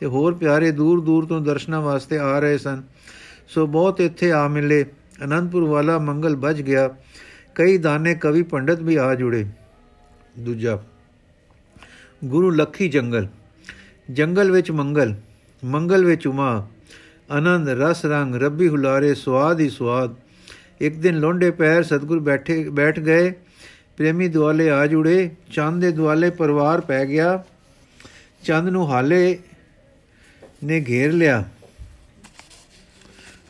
ਤੇ 0.01 0.07
ਹੋਰ 0.07 0.35
ਪਿਆਰੇ 0.35 0.71
ਦੂਰ 0.71 1.01
ਦੂਰ 1.01 1.27
ਤੋਂ 1.27 1.41
ਦਰਸ਼ਨਾਂ 1.41 1.81
ਵਾਸਤੇ 1.81 2.19
ਆ 2.19 2.39
ਰਹੇ 2.39 2.59
ਸਨ। 2.59 2.83
ਸੋ 3.49 3.67
ਬਹੁਤ 3.67 4.01
ਇੱਥੇ 4.01 4.33
ਆ 4.33 4.47
ਮਿਲੇ। 4.49 4.85
ਅਨੰਦਪੁਰ 5.25 5.65
ਵਾਲਾ 5.65 5.99
ਮੰਗਲ 5.99 6.37
ਬਚ 6.37 6.63
ਗਿਆ। 6.63 6.89
ਕਈ 7.55 7.77
ਦਾਨੇ 7.79 8.15
ਕਵੀ 8.15 8.43
ਪੰਡਤ 8.43 8.81
ਵੀ 8.81 8.97
ਆ 8.97 9.15
ਜੁੜੇ। 9.15 9.45
ਦੂਜਾ, 10.39 10.79
ਗੁਰੂ 12.25 12.51
ਲੱਖੀ 12.51 12.89
ਜੰਗਲ। 12.89 13.27
ਜੰਗਲ 14.11 14.51
ਵਿੱਚ 14.51 14.71
ਮੰਗਲ 14.71 15.15
ਮੰਗਲ 15.65 16.05
ਵਿੱਚ 16.05 16.27
ਉਮਾ। 16.27 16.67
ਆਨੰਦ, 17.31 17.69
ਰਸ, 17.69 18.05
ਰੰਗ, 18.05 18.35
ਰੱਬੀ 18.35 18.69
ਹੁਲਾਰੇ 18.69 19.15
ਸਵਾਦ 19.15 19.61
ਹੀ 19.61 19.69
ਸਵਾਦ 19.71 20.15
ਇੱਕ 20.81 20.97
ਦਿਨ 20.97 21.19
ਲੋਂਡੇ 21.21 21.51
ਪੈਰ 21.51 21.83
ਸਤਗੁਰ 21.83 22.19
ਬੈਠੇ, 22.19 22.69
ਬੈਠ 22.69 23.01
ਗਏ। 23.01 23.31
ਪ੍ਰੇਮੀ 23.97 24.29
ਦੁਆਲੇ 24.29 24.71
ਆ 24.71 24.87
ਜੁੜੇ। 24.87 25.31
ਚੰਦ 25.53 25.81
ਦੇ 25.81 25.91
ਦੁਆਲੇ 25.91 26.31
ਪਰਿਵਾਰ 26.31 26.81
ਪੈ 26.81 27.05
ਗਿਆ। 27.07 27.43
ਚੰਦ 28.45 28.69
ਨੂੰ 28.69 28.91
ਹਾਲੇ 28.91 29.39
ਨੇ 30.65 30.85
ਘੇਰ 30.89 31.13
ਲਿਆ। 31.13 31.45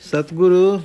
ਸਤਗੁਰੂ 0.00 0.80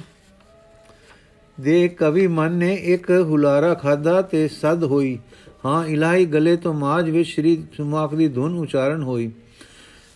ਦੇ 1.61 1.87
ਕਵੀ 1.87 2.27
ਮਨ 2.27 2.51
ਨੇ 2.51 2.73
ਇੱਕ 2.73 3.11
ਹੁਲਾਰਾ 3.11 3.73
ਖਾਦਾ 3.73 4.21
ਤੇ 4.21 4.47
ਸਦ 4.47 4.83
ਹੋਈ। 4.83 5.19
ਹਾਂ, 5.65 5.85
ਇਲਾਹੀ 5.85 6.25
ਗਲੇ 6.25 6.55
ਤੋਂ 6.55 6.73
ਮਾਜ 6.73 7.09
ਵਿੱਚ 7.09 7.29
ਸ਼੍ਰੀ 7.29 7.63
ਸੁਮਾਖ 7.77 8.15
ਦੀ 8.15 8.27
ਧੁਨ 8.27 8.57
ਉਚਾਰਨ 8.57 9.03
ਹੋਈ। 9.03 9.31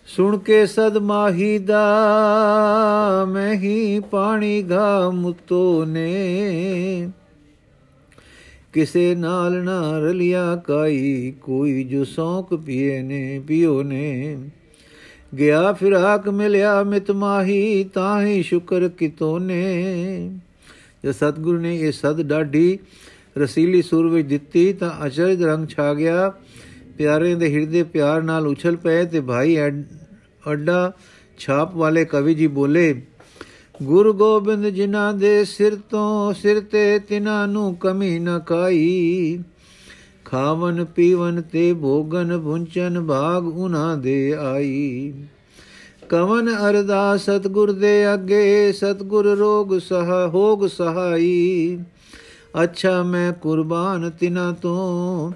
ਸੁਣ 0.08 0.38
ਕੇ 0.38 0.66
ਸਦ 0.66 0.98
ਮਾਹੀ 0.98 1.58
ਦਾ 1.60 1.86
ਮੈਂ 3.28 3.54
ਹੀ 3.54 4.00
ਪਾਣੀ 4.00 4.64
ਗਾ 4.64 5.10
ਮੁੱਤੋ 5.10 5.86
ਨੇ। 5.86 7.10
ਕਿਸੇ 8.74 9.16
ਨਾਲ 9.16 9.64
ਨਾ 9.64 10.00
ਰਲਿਆ 10.00 10.56
ਕਾਈ, 10.56 11.34
ਕੋਈ 11.42 11.84
ਜੋ 11.84 12.04
ਸੌਕ 12.04 12.56
ਪੀਏ 12.56 13.02
ਨੇ, 13.02 13.44
ਪਿਓ 13.48 13.84
ਨੇ। 13.84 14.38
ਗਿਆ 15.34 15.72
ਫਿਰਾਕ 15.74 16.28
ਮਿਲਿਆ 16.30 16.82
ਮਿਤ 16.84 17.12
ਮਾਹੀ 17.12 17.84
ਤਾਂ 17.84 18.22
ਹੀ 18.22 18.42
ਸ਼ੁਕਰ 18.44 18.88
ਕਿਤੋਂ 18.90 19.40
ਨੇ। 19.40 20.40
ਜੇ 21.04 21.12
ਸਤਗੁਰ 21.12 21.60
ਨੇ 21.60 21.76
ਇਹ 21.78 21.92
ਸਦ 21.92 22.22
ਡਾਢੀ 22.22 22.78
ਰਸੀਲੀ 23.38 23.82
ਸੁਰ 23.82 24.08
ਵਿੱਚ 24.08 24.28
ਦਿੱਤੀ, 24.28 24.74
ਤਾਂ 24.74 24.92
ਅਚਰਜ 25.06 25.44
ਰੰਗ 25.44 25.68
ਛਾ 25.68 25.94
ਗਿਆ। 25.94 26.32
ਪਿਆਰੇ 26.98 27.34
ਦੇ 27.36 27.50
ਹਿਰਦੇ 27.54 27.84
ਪਿਆਰ 27.84 28.22
ਨਾਲ 28.22 28.48
ਉਛਲ 28.48 28.76
ਪਏ 28.76 29.06
ਤੇ 29.06 29.22
ਭਾਈ 29.22 29.58
ਅੱਡਾ 30.52 30.92
ਛਾਪ 31.38 31.76
ਵਾਲੇ 31.76 32.06
ਕਵੀ 32.06 32.34
ਜੀ 32.36 32.48
ਬੋਲੇ, 32.48 33.02
ਗੁਰੂ 33.84 34.14
ਗੋਬਿੰਦ 34.14 34.68
ਜਿਨ੍ਹਾਂ 34.68 35.14
ਦੇ 35.14 35.44
ਸਿਰ 35.46 35.76
ਤੋਂ 35.90 36.34
ਸਿਰ 36.34 36.60
ਤੇ 36.62 37.00
ਤਿਨਾਂ 37.00 37.48
ਨੂੰ 37.48 37.76
ਕਮੀ 37.76 38.18
ਨ 38.20 38.40
ਕਾਈ 38.40 39.40
ਖਾਵਨ 40.34 40.86
ਪੀਵਨ 40.86 41.42
ਤੇ 41.42 41.74
ਭੋਗਨ 41.74 42.38
ਭੁੰਚਨ 42.40 43.06
ਭਾਗ 43.08 43.48
ਉਨਾ 43.48 43.96
ਦੇ 43.96 44.34
ਆਈ। 44.34 45.14
ਕਵਨ 46.10 46.50
ਅਰਦਾਸ 46.70 47.26
ਸਤਗੁਰ 47.26 47.72
ਦੇ 47.72 48.14
ਅੱਗੇ, 48.14 48.72
ਸਤਗੁਰ 48.72 49.26
ਰੋਗ 49.26 49.78
ਸਹ, 49.78 50.28
ਹੋਗ 50.28 50.68
ਸਹਾਈ। 50.68 51.80
ਅੱਛਾ 52.64 53.04
ਮੈਂ 53.04 53.34
ਕੁਰਬਾਨ 53.34 54.10
ਤਿਨਾ 54.10 54.52
ਤੋਂ, 54.52 55.32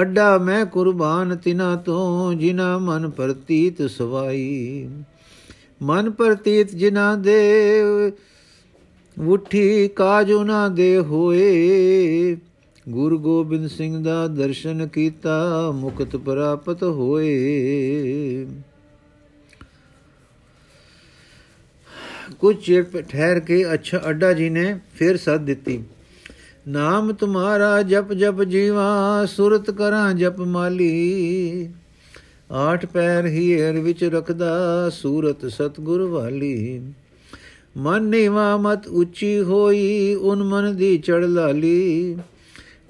ਅੱਡਾ 0.00 0.38
ਮੈਂ 0.38 0.66
ਕੁਰਬਾਨ 0.66 1.36
ਤਿਨਾ 1.36 1.76
ਤੋਂ 1.76 2.34
ਜਿਨਾ 2.34 2.78
ਮਨ 2.78 3.10
ਪ੍ਰਤੀਤ 3.10 3.82
ਸਵਾਈ। 3.90 4.88
ਮਨ 5.82 6.10
ਪ੍ਰਤੀਤ 6.10 6.74
ਜਿਨਾ 6.74 7.16
ਦੇ, 7.16 8.12
ਉਠੀ 9.16 9.88
ਕਾਜ 9.88 10.32
ਉਹਨਾਂ 10.32 10.70
ਦੇ 10.70 10.98
ਹੋਏ। 10.98 12.36
ਗੁਰੂ 12.88 13.18
ਗੋਬਿੰਦ 13.18 13.66
ਸਿੰਘ 13.66 14.04
ਦਾ 14.04 14.26
ਦਰਸ਼ਨ 14.26 14.86
ਕੀਤਾ, 14.86 15.70
ਮੁਕਤ 15.74 16.16
ਪ੍ਰਾਪਤ 16.16 16.82
ਹੋਏ। 16.82 18.46
ਕੁਝ 22.38 22.56
ਚਿਰ 22.56 22.84
ਠਹਿਰ 23.08 23.40
ਕੇ 23.40 23.74
ਅੱਛਾ 23.74 24.02
ਅੱਡਾ 24.08 24.32
ਜੀ 24.32 24.50
ਨੇ 24.50 24.80
ਫਿਰ 24.94 25.16
ਸੱਦ 25.16 25.44
ਦਿੱਤੀ। 25.44 25.82
ਨਾਮ 26.68 27.12
ਤੁਮਾਰਾ 27.12 27.82
ਜਪ 27.82 28.12
ਜਪ 28.12 28.42
ਜੀਵਾ, 28.42 29.26
ਸੁਰਤ 29.26 29.70
ਕਰਾਂ 29.70 30.14
ਜਪ 30.14 30.40
ਮਾਲੀ। 30.40 31.68
ਆਠ 32.52 32.86
ਪੈਰ 32.86 33.26
ਹੀ 33.26 33.60
ਹਰ 33.60 33.72
ਵਿੱਚ 33.72 34.04
ਰਖਦਾ 34.04 34.90
ਸੂਰਤ 34.90 35.46
ਸਤਗੁਰ 35.46 36.02
ਵਾਲੀ। 36.02 36.82
ਮਨ 37.76 38.02
ਨੀਵਾ 38.02 38.56
ਮਤ 38.56 38.86
ਉੱਚੀ 38.86 39.40
ਹੋਈ, 39.40 40.14
ਉਨ 40.14 40.42
ਮਨ 40.42 40.76
ਦੀ 40.76 40.98
ਚੜ 40.98 41.24
ਲਾਲੀ। 41.24 42.16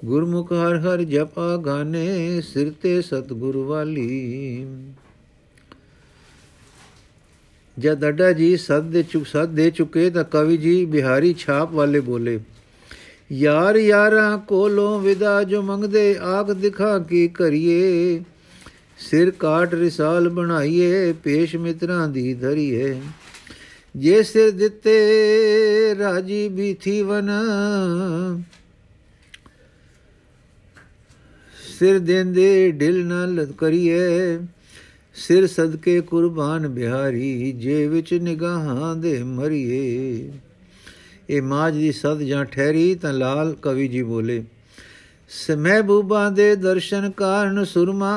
ਗੁਰਮੁਖ 0.03 0.51
ਹਰ 0.53 0.77
ਹਰ 0.79 1.01
ਜਪਾ 1.03 1.55
ਗਾਨੇ, 1.57 2.41
ਸਿਰ 2.41 2.71
ਤੇ 2.81 3.01
ਸਤਗੁਰ 3.01 3.57
ਵਾਲੀ। 3.57 4.65
ਜਦ 7.77 8.07
ਅੱਡਾ 8.07 8.31
ਜੀ 8.31 8.55
ਸਦ 8.57 8.89
ਦੇ 8.89 9.03
ਚੁਕ 9.03 9.27
ਸਦ 9.27 9.49
ਦੇ 9.49 9.69
ਚੁਕੇ 9.71 10.09
ਤਾਂ 10.09 10.23
ਕਵੀ 10.23 10.57
ਜੀ 10.57 10.73
ਬਿਹਾਰੀ 10.85 11.33
ਛਾਪ 11.33 11.71
ਵਾਲੇ 11.71 11.99
ਬੋਲੇ, 11.99 12.39
ਯਾਰ 13.31 13.75
ਯਾਰਾਂ 13.75 14.37
ਕੋਲੋਂ 14.37 14.99
ਵਿਦਾ 14.99 15.43
ਜੋ 15.43 15.61
ਮੰਗਦੇ, 15.61 16.15
ਆਖ 16.21 16.51
ਦਿਖਾ 16.51 16.97
ਕੀ 16.99 17.27
ਕਰੀਏ? 17.27 18.19
ਸਿਰ 18.99 19.31
ਕਾਟ 19.31 19.73
ਰਿਸਾਲ 19.73 20.29
ਬਣਾਈਏ, 20.29 21.13
ਪੇਸ਼ 21.13 21.55
ਮਿੱਤਰਾਂ 21.55 22.07
ਦੀ 22.07 22.33
ਧਰੀਏ। 22.33 22.95
ਜੇ 23.95 24.21
ਸਿਰ 24.23 24.51
ਦਿੱਤੇ 24.51 25.95
ਰਾਜੀ 25.99 26.47
ਬੀਥੀ 26.49 27.01
ਵਨ 27.01 27.29
ਸਿਰ 31.83 31.99
ਦੇਂਦੇ 31.99 32.71
ਢਿਲ 32.71 33.05
ਨਾਲ 33.05 33.45
ਕਰੀਏ। 33.57 34.39
ਸਿਰ 35.15 35.47
ਸਦਕੇ 35.47 36.01
ਕੁਰਬਾਨ 36.01 36.67
ਬਿਹਾਰੀ, 36.67 37.51
ਜੇ 37.51 37.87
ਵਿੱਚ 37.87 38.13
ਨਿਗਾਹਾਂ 38.13 38.95
ਦੇ 38.95 39.23
ਮਰੀਏ। 39.23 40.31
ਇਹ 41.29 41.41
ਮਾਜ 41.41 41.73
ਦੀ 41.73 41.91
ਸਦ 41.91 42.19
ਜਾਂ 42.19 42.45
ਠਹਿਰੀ 42.45 42.95
ਤਾਂ 42.95 43.13
ਲਾਲ 43.13 43.55
ਕਵੀ 43.61 43.87
ਜੀ 43.87 44.03
ਬੋਲੇ। 44.03 44.43
ਸਮਹਿਬੂਬਾਂ 45.29 46.31
ਦੇ 46.31 46.55
ਦਰਸ਼ਨ 46.55 47.11
ਕਾਰਨ 47.11 47.63
ਸੁਰਮਾ 47.65 48.13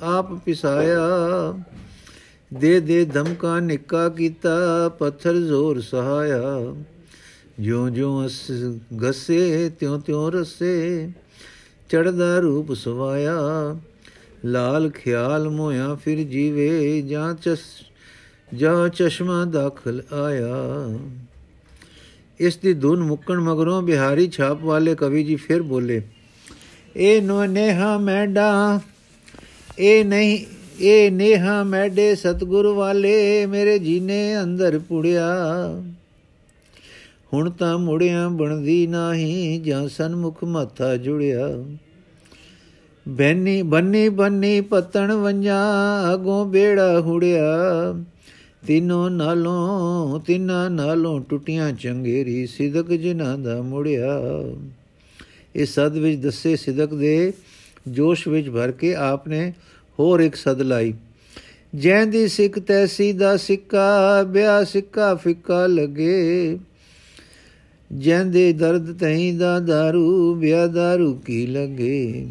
ਆਪ 0.00 0.34
ਪਿਸਾਇਆ। 0.34 0.98
ਦੇ 2.54 2.80
ਦੇ 2.80 3.04
ਧਮਕਾ 3.04 3.60
ਨਿੱਕਾ 3.60 4.08
ਕੀਤਾ, 4.08 4.88
ਪੱਥਰ 4.88 5.36
ਜ਼ੋਰ 5.36 5.80
ਸਹਾਇਆ। 5.80 6.76
ਜਿਉ 7.60 7.88
ਜਿਉ 7.88 8.26
ਅਸ 8.26 8.50
ਗਸੇ 9.02 9.70
ਤਿਉ 9.80 9.98
ਤਿਉ 9.98 10.30
ਰਸੇ। 10.30 11.10
ਚੜਦਾ 11.90 12.38
ਰੂਪ 12.38 12.72
ਸਵਾਇਆ, 12.72 13.36
ਲਾਲ 14.44 14.90
ਖਿਆਲ 14.90 15.48
ਮੋਇਆ 15.48 15.94
ਫਿਰ 15.94 16.22
ਜੀਵੇ, 16.24 17.00
ਜਾਂ 17.02 17.32
ਚਸ, 17.34 17.60
ਜਾਂ 18.52 18.88
ਚਸ਼ਮਾ 18.88 19.44
ਦਾਖਲ 19.44 20.02
ਆਇਆ। 20.12 20.54
ਇਸ 22.40 22.56
ਦੀ 22.56 22.74
ਧੁਨ 22.74 23.02
ਮੁੱਕਣ 23.02 23.40
ਮਗਰੋਂ 23.40 23.80
ਬਿਹਾਰੀ 23.82 24.28
ਛਾਪ 24.28 24.62
ਵਾਲੇ 24.62 24.94
ਕਵੀ 24.94 25.24
ਜੀ 25.24 25.36
ਫਿਰ 25.36 25.62
ਬੋਲੇ, 25.62 26.00
ਇਹ 26.96 27.20
ਨੋ 27.22 27.44
ਨੇਹਾ 27.46 27.96
ਮੈਡਾ, 27.98 28.80
ਇਹ 29.78 30.04
ਨਹੀਂ, 30.04 30.38
ਇਹ 30.80 31.10
ਨੇਹਾ 31.12 31.62
ਮੈਡੇ 31.64 32.14
ਸਤਗੁਰ 32.14 32.66
ਵਾਲੇ, 32.66 33.46
ਮੇਰੇ 33.46 33.78
ਜੀਨੇ 33.78 34.42
ਅੰਦਰ 34.42 34.78
ਪੁੜਿਆ। 34.78 35.28
ਹੁਣ 37.32 37.50
ਤਾਂ 37.50 37.78
ਮੁੜਿਆ 37.78 38.28
ਬਣਦੀ 38.28 38.86
ਨਹੀਂ 38.86 39.60
ਜਾਂ 39.60 39.88
ਸਨਮੁਖ 39.88 40.44
ਮੱਥਾ 40.44 40.96
ਜੁੜਿਆ। 40.96 41.64
ਬੈਨੀ 43.08 43.62
ਬੰਨੀ 43.62 44.08
ਬੰਨੀ 44.08 44.60
ਪਤਣ 44.60 45.12
ਵੰਜਾ 45.12 45.58
ਅਗੋਂ 46.14 46.46
ਬੇੜਾ 46.46 47.00
ਹੁੜਿਆ। 47.00 47.44
ਤਿੰਨੋਂ 48.66 49.10
ਨਾਲੋਂ 49.10 50.20
ਤਿੰਨਾਂ 50.20 50.70
ਨਾਲੋਂ 50.70 51.20
ਟੁੱਟੀਆਂ 51.20 51.72
ਚੰਗੇਰੀ 51.72 52.46
ਸਿਦਕ 52.46 52.92
ਜਿਨ੍ਹਾਂ 52.92 53.38
ਦਾ 53.38 53.62
ਮੁੜਿਆ। 53.62 54.20
ਇਹ 55.56 55.66
ਸਦ 55.66 55.96
ਵਿੱਚ 55.96 56.20
ਦੱਸੇ 56.20 56.56
ਸਿਦਕ 56.56 56.94
ਦੇ 56.94 57.32
ਜੋਸ਼ 57.88 58.28
ਵਿੱਚ 58.28 58.48
ਭਰ 58.48 58.70
ਕੇ 58.70 58.94
ਆਪਨੇ 58.94 59.52
ਹੋਰ 59.98 60.20
ਇੱਕ 60.20 60.34
ਸਦ 60.34 60.62
ਲਾਈ। 60.62 60.94
ਜੈਂ 61.74 62.06
ਦੀ 62.06 62.28
ਸਿੱਖ 62.28 62.58
ਤੈਸੀ 62.58 63.12
ਦਾ 63.12 63.36
ਸਿੱਕਾ 63.36 64.22
ਬਿਆ 64.22 64.64
ਸਿੱਕਾ 64.64 65.14
ਫਿੱਕਾ 65.14 65.66
ਲਗੇ। 65.66 66.58
ਜੈਂਦੇ 67.98 68.52
ਦਰਦ 68.52 68.98
ਤਹੀਂ 68.98 69.34
ਦਾ 69.34 69.58
ਦਾਰੂ 69.60 70.34
ਬਿਆ 70.34 70.66
ਦਾਰੂ 70.66 71.14
ਕੀ 71.14 71.46
ਲਗੇ 71.46 72.26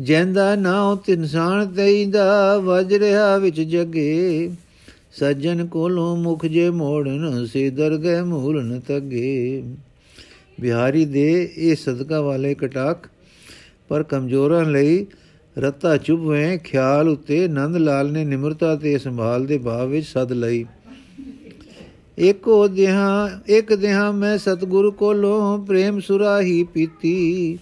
ਜੈਂਦਾ 0.00 0.54
ਨਾਉ 0.54 0.96
ਤਿਨਸਾਨ 0.96 1.66
ਤਹੀਂ 1.66 2.06
ਦਾ 2.08 2.58
ਵਜ 2.58 2.94
ਰਿਹਾ 2.94 3.38
ਵਿੱਚ 3.38 3.60
ਜਗੇ। 3.60 4.50
ਸੱਜਣ 5.12 5.66
ਕੋਲੋਂ 5.66 6.16
ਮੁਖ 6.16 6.46
ਜੇ 6.46 6.70
ਮੋੜਨ, 6.70 7.46
ਸੇ 7.46 7.70
ਦਰਗਹਿ 7.70 8.22
ਮੂਲਨ 8.22 8.80
ਤਗੇ। 8.80 9.62
ਬਿਹਾਰੀ 10.60 11.04
ਦੇ 11.04 11.52
ਇਹ 11.56 11.76
ਸਦਕਾ 11.76 12.20
ਵਾਲੇ 12.20 12.54
ਕਟਾਕ 12.54 13.08
ਪਰ 13.88 14.02
ਕਮਜ਼ੋਰਾਂ 14.02 14.64
ਲਈ 14.64 15.06
ਰਤਾ 15.58 15.96
ਚੁਭਵੇਂ 15.96 16.58
ਖਿਆਲ 16.58 17.08
ਉਤੇ 17.08 17.48
ਨੰਦ 17.48 17.76
ਲਾਲ 17.76 18.12
ਨੇ 18.12 18.24
ਨਿਮਰਤਾ 18.24 18.76
ਤੇ 18.76 18.98
ਸੰਭਾਲ 18.98 19.46
ਦੇ 19.46 19.58
ਭਾਵ 19.58 19.88
ਵਿੱਚ 19.88 20.06
ਸਦ 20.06 20.32
ਲਈ। 20.32 20.64
ਏਕੋ 22.18 22.68
ਦਿਹਾਂ, 22.68 23.30
ਇੱਕ 23.46 23.74
ਦਿਹਾਂ 23.74 24.12
ਮੈਂ 24.12 24.38
ਸਤਗੁਰੂ 24.38 24.92
ਕੋਲੋਂ 24.92 25.66
ਪ੍ਰੇਮ 25.66 26.00
ਸੁਰਾਹੀ 26.00 26.62
ਪੀਤੀ। 26.62 27.58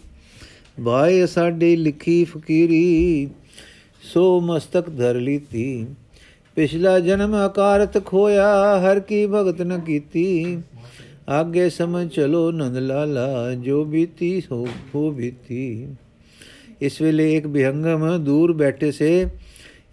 ਬਾਏ 0.80 1.26
ਸਾਡੇ 1.26 1.76
ਲਿਖੀ 1.76 2.24
ਫਕੀਰੀ, 2.24 3.28
ਸੋ 4.02 4.40
ਮਸਤਕ 4.40 4.90
ਧਰ 4.90 5.14
ਲੀਤੀ। 5.14 5.86
ਪਿਛਲਾ 6.54 7.00
ਜਨਮ 7.00 7.34
ਆਕਾਰਤ 7.34 8.06
ਖੋਇਆ, 8.06 8.80
ਹਰ 8.80 9.00
ਕੀ 9.00 9.26
ਭਗਤ 9.26 9.62
ਨ 9.62 9.80
ਕੀਤੀ। 9.80 10.58
ਆਗੇ 11.28 11.70
ਸਮਝ 11.70 12.08
ਚਲੋ 12.08 12.50
ਨੰਦ 12.50 12.76
ਲਾਲਾ, 12.76 13.54
ਜੋ 13.54 13.84
ਬੀਤੀ 13.84 14.40
ਸੋ 14.40 14.68
ਹੋ 14.94 15.10
ਬੀਤੀ। 15.10 15.88
ਇਸ 16.80 17.02
ਵੇਲੇ 17.02 17.36
ਇੱਕ 17.36 17.46
ਬਿਹੰਗਮ 17.46 18.24
ਦੂਰ 18.24 18.52
ਬੈਠੇ 18.52 18.92
ਸੇ। 18.92 19.26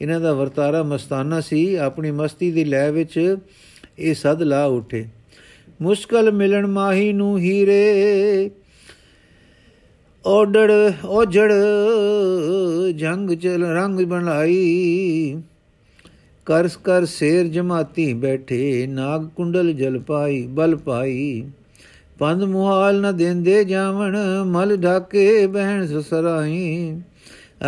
ਇਹਨਾਂ 0.01 0.21
ਦਾ 0.21 0.33
ਵਰਤਾਰਾ 0.33 0.83
ਮਸਤਾਨਾ 0.83 1.41
ਸੀ। 1.41 1.75
ਆਪਣੀ 1.75 2.11
ਮਸਤੀ 2.11 2.51
ਦੀ 2.51 2.65
ਲੈ 2.65 2.91
ਵਿੱਚ 2.91 3.37
ਇਹ 3.99 4.15
ਸਦ 4.15 4.43
ਲਾ 4.43 4.65
ਉਠੇ। 4.65 5.05
ਮੁਸ਼ਕਲ 5.81 6.31
ਮਿਲਣ 6.31 6.67
ਮਾਹੀ 6.67 7.13
ਨੂੰ 7.13 7.39
ਹੀਰੇ। 7.39 8.51
ਓਡੜ 10.25 10.71
ਓਜੜ 11.05 11.53
ਜੰਗ 12.95 13.31
ਚਲ 13.31 13.63
ਰੰਗ 13.63 13.99
ਬਣਾਈ। 13.99 15.41
ਕਰਸ 16.45 16.77
ਕਰ 16.77 17.05
ਸ਼ੇਰ 17.05 17.47
ਜਮਾਤੀ 17.47 18.13
ਬੈਠੇ, 18.13 18.87
ਨਾਗ 18.87 19.27
ਕੁੰਡਲ 19.35 19.73
ਜਲ 19.73 19.99
ਪਾਈ, 19.99 20.47
ਬਲ 20.47 20.75
ਪਾਈ। 20.75 21.43
ਪੰਦ 22.19 22.43
ਮੁਹਾਲ 22.43 23.01
ਨ 23.01 23.17
ਦਿੰਦੇ 23.17 23.63
ਜਾਵਣ, 23.63 24.17
ਮਲ 24.45 24.77
ਢਾਕੇ 24.77 25.47
ਬਹਿਣ 25.47 25.87
ਸਸਰਾਈ। 25.87 27.01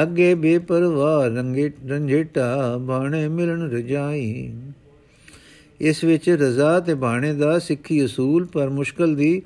ਅੱਗੇ 0.02 0.36
ਬੇਪਰਵਾਹ 0.36 1.26
ਰੰਗੇ 1.26 1.72
ਰੰਝੇਟਾ 1.88 2.78
ਬਾਣੇ 2.78 3.28
ਮਿਲਣ 3.28 3.72
ਰਜਾਈ। 3.72 4.54
ਇਸ 5.82 6.04
ਵਿੱਚ 6.04 6.30
ਰਜ਼ਾ 6.30 6.80
ਤੇ 6.80 6.94
ਬਾਣੇ 6.94 7.34
ਦਾ 7.34 7.60
ਸਿੱਖੀ 7.60 8.06
ਅਸੂਲ, 8.06 8.46
ਪਰ 8.46 8.70
ਮੁਸ਼ਕਲ 8.70 9.16
ਦੀ 9.16 9.42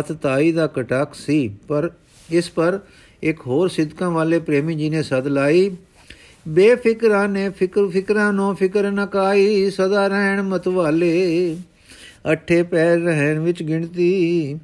ਅਤਤਾਈ 0.00 0.52
ਦਾ 0.52 0.66
ਕਟਾਕ 0.66 1.14
ਸੀ। 1.14 1.54
ਪਰ 1.68 1.90
ਇਸ 2.30 2.50
ਪਰ 2.50 2.80
ਇੱਕ 3.22 3.40
ਹੋਰ 3.40 3.68
ਸਿੱਧਕਾਂ 3.68 4.10
ਵਾਲੇ 4.10 4.38
ਪ੍ਰੇਮੀ 4.38 4.74
ਜੀ 4.74 4.90
ਨੇ 4.90 5.02
ਸਦ 5.02 5.26
ਲਾਈ। 5.26 5.76
ਬੇਫਿਕਰਾਂ 6.48 7.28
ਨੇ 7.28 7.50
ਫਿਕਰ, 7.50 7.86
ਫਿਕਰਾਂ 7.86 8.32
ਨੋ 8.32 8.54
ਫਿਕਰ 8.54 8.90
ਨ 8.90 9.06
ਕਾਈ, 9.06 9.70
ਸਦਾ 9.70 10.06
ਰਹਿਣ 10.06 10.42
ਮਤਵਾਲੇ 10.42 11.56
ਅਠੇ 12.32 12.62
ਪੈਰ 12.62 12.98
ਰਹਿਣ 12.98 13.38
ਵਿੱਚ 13.38 13.62
ਗਿਣਤੀ, 13.62 14.58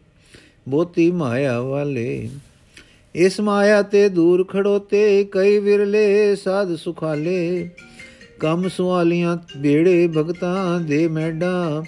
ਬੋਤੀ 0.68 1.10
ਮਾਇਆ 1.10 1.60
ਵਾਲੇ। 1.60 2.28
ਇਸ 3.14 3.40
ਮਾਇਆ 3.40 3.82
ਤੇ 3.82 4.08
ਦੂਰ 4.08 4.44
ਖੜੋਤੇ, 4.44 5.24
ਕਈ 5.24 5.58
ਵਿਰਲੇ, 5.58 6.36
ਸਾਧ 6.36 6.74
ਸੁਖਾਲੇ। 6.76 7.70
ਕਮ 8.40 8.68
ਸਵਾਲੀਆਂ 8.68 9.36
ਬੇੜੇ 9.56 10.08
ਭਗਤਾਂ 10.08 10.80
ਦੇ 10.80 11.08
ਮੈਡਾ। 11.08 11.84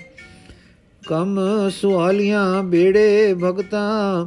ਕਮ 1.06 1.40
ਸਵਾਲੀਆਂ 1.70 2.62
ਬੇੜੇ 2.62 3.34
ਭਗਤਾਂ 3.34 4.26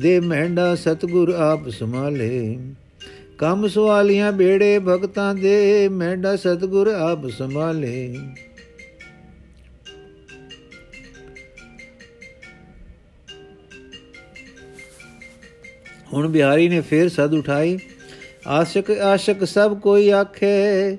ਦੇ 0.00 0.20
ਮੈਂਡਾ, 0.20 0.74
ਸਤਗੁਰ 0.74 1.28
ਆਪ 1.28 1.68
ਸੰਭਾਲੇ। 1.68 2.58
ਕਮ 3.38 3.68
ਸਵਾਲੀਆਂ 3.68 4.32
ਬੇੜੇ 4.32 4.78
ਭਗਤਾਂ 4.78 5.34
ਦੇ 5.34 5.88
ਮੈਂਡਾ, 5.88 6.36
ਸਤਗੁਰ 6.36 6.86
ਆਪ 6.86 7.28
ਸੰਭਾਲੇ। 7.28 8.18
ਹੁਣ 16.12 16.28
ਬਿਹਾਰੀ 16.28 16.68
ਨੇ 16.68 16.80
ਫੇਰ 16.80 17.08
ਸਦ 17.08 17.34
ਉਠਾਈ। 17.34 17.78
ਆਸ਼ਕ 18.46 18.90
ਆਸ਼ਕ 18.90 19.44
ਸਭ 19.44 19.78
ਕੋਈ 19.78 20.10
ਆਖੇ। 20.10 20.96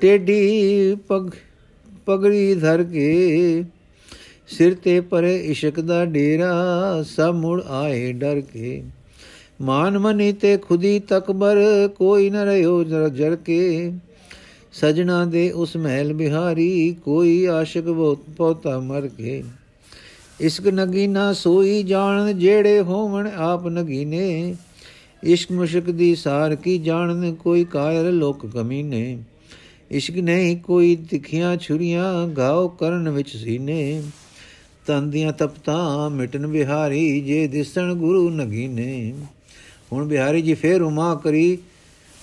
ਟੇਡੀ 0.00 0.96
ਪਗ 1.08 1.30
ਪਗੜੀ 2.06 2.54
ਧਰ 2.54 2.82
ਕੇ 2.84 3.64
ਸਿਰ 4.48 4.74
ਤੇ 4.74 5.00
ਪਰੇ 5.00 5.36
ਇਸ਼ਕ 5.36 5.80
ਦਾ 5.80 6.04
ਡੇਰਾ 6.04 6.52
ਸਭ 7.02 7.34
ਮੁੜ 7.36 7.62
ਆਏ 7.62 8.12
ਡਰ 8.12 8.40
ਕੇ। 8.40 8.82
ਮਾਨ 9.60 9.98
ਮਨੀ 9.98 10.32
ਤੇ 10.32 10.56
ਖੁਦੀ 10.56 10.98
ਤਕਬਰ 11.00 11.56
ਕੋਈ 11.88 12.30
ਨ 12.30 12.36
ਰਿਓ 12.36 12.82
ਜਰ 13.08 13.36
ਕੇ। 13.36 13.92
ਸਜਣਾ 14.72 15.24
ਦੇ 15.24 15.50
ਉਸ 15.50 15.76
ਮਹਿਲ 15.76 16.12
ਬਿਹਾਰੀ 16.12 16.96
ਕੋਈ 17.04 17.44
ਆਸ਼ਿਕ 17.44 17.84
ਪੋਤਾ 18.36 18.78
ਮਰ 18.78 19.08
ਕੇ। 19.08 19.42
ਇਸ਼ਕ 20.40 20.66
ਨਗੀਨਾ 20.66 21.32
ਸੋਈ 21.32 21.82
ਜਾਣ 21.82 22.32
ਜਿਹੜੇ 22.32 22.80
ਹੋਵਣ 22.80 23.28
ਆਪ 23.36 23.66
ਨਗੀਨੇ। 23.68 24.54
ਇਸ਼ਕ 25.22 25.52
ਮੁਸ਼ਕ 25.52 25.90
ਦੀ 25.90 26.14
ਸਾਰ 26.14 26.54
ਕੀ 26.54 26.78
ਜਾਣਨ 26.78 27.34
ਕੋਈ 27.34 27.64
ਕਾਇਰ 27.64 28.12
ਲੋਕ 28.12 28.46
ਕਮੀਨੇ। 28.46 29.18
ਇਸ਼ਕ 29.90 30.14
ਨਹੀਂ 30.14 30.56
ਕੋਈ 30.56 30.96
ਤਿੱਖੀਆਂ 30.96 31.56
ਛੁਰੀਆਂ 31.56 32.28
ਘਾਉ 32.38 32.68
ਕਰਨ 32.68 33.08
ਵਿੱਚ 33.08 33.36
ਸੀਨੇ। 33.36 34.02
ਤਨ 34.86 35.10
ਦੀਆਂ 35.10 35.32
ਤਪਤਾ 35.32 36.08
ਮਿਟਨ 36.08 36.46
ਬਿਹਾਰੀ 36.46 37.20
ਜੇ 37.20 37.46
ਦਿਸਣ 37.46 37.94
ਗੁਰੂ 37.94 38.30
ਨਗੀਨੇ। 38.30 39.14
ਹੁਣ 39.92 40.06
ਬਿਹਾਰੀ 40.06 40.42
ਜੀ 40.42 40.54
ਫੇਰ 40.54 40.82
ਉਮਾ 40.82 41.14
ਕਰੀ, 41.14 41.58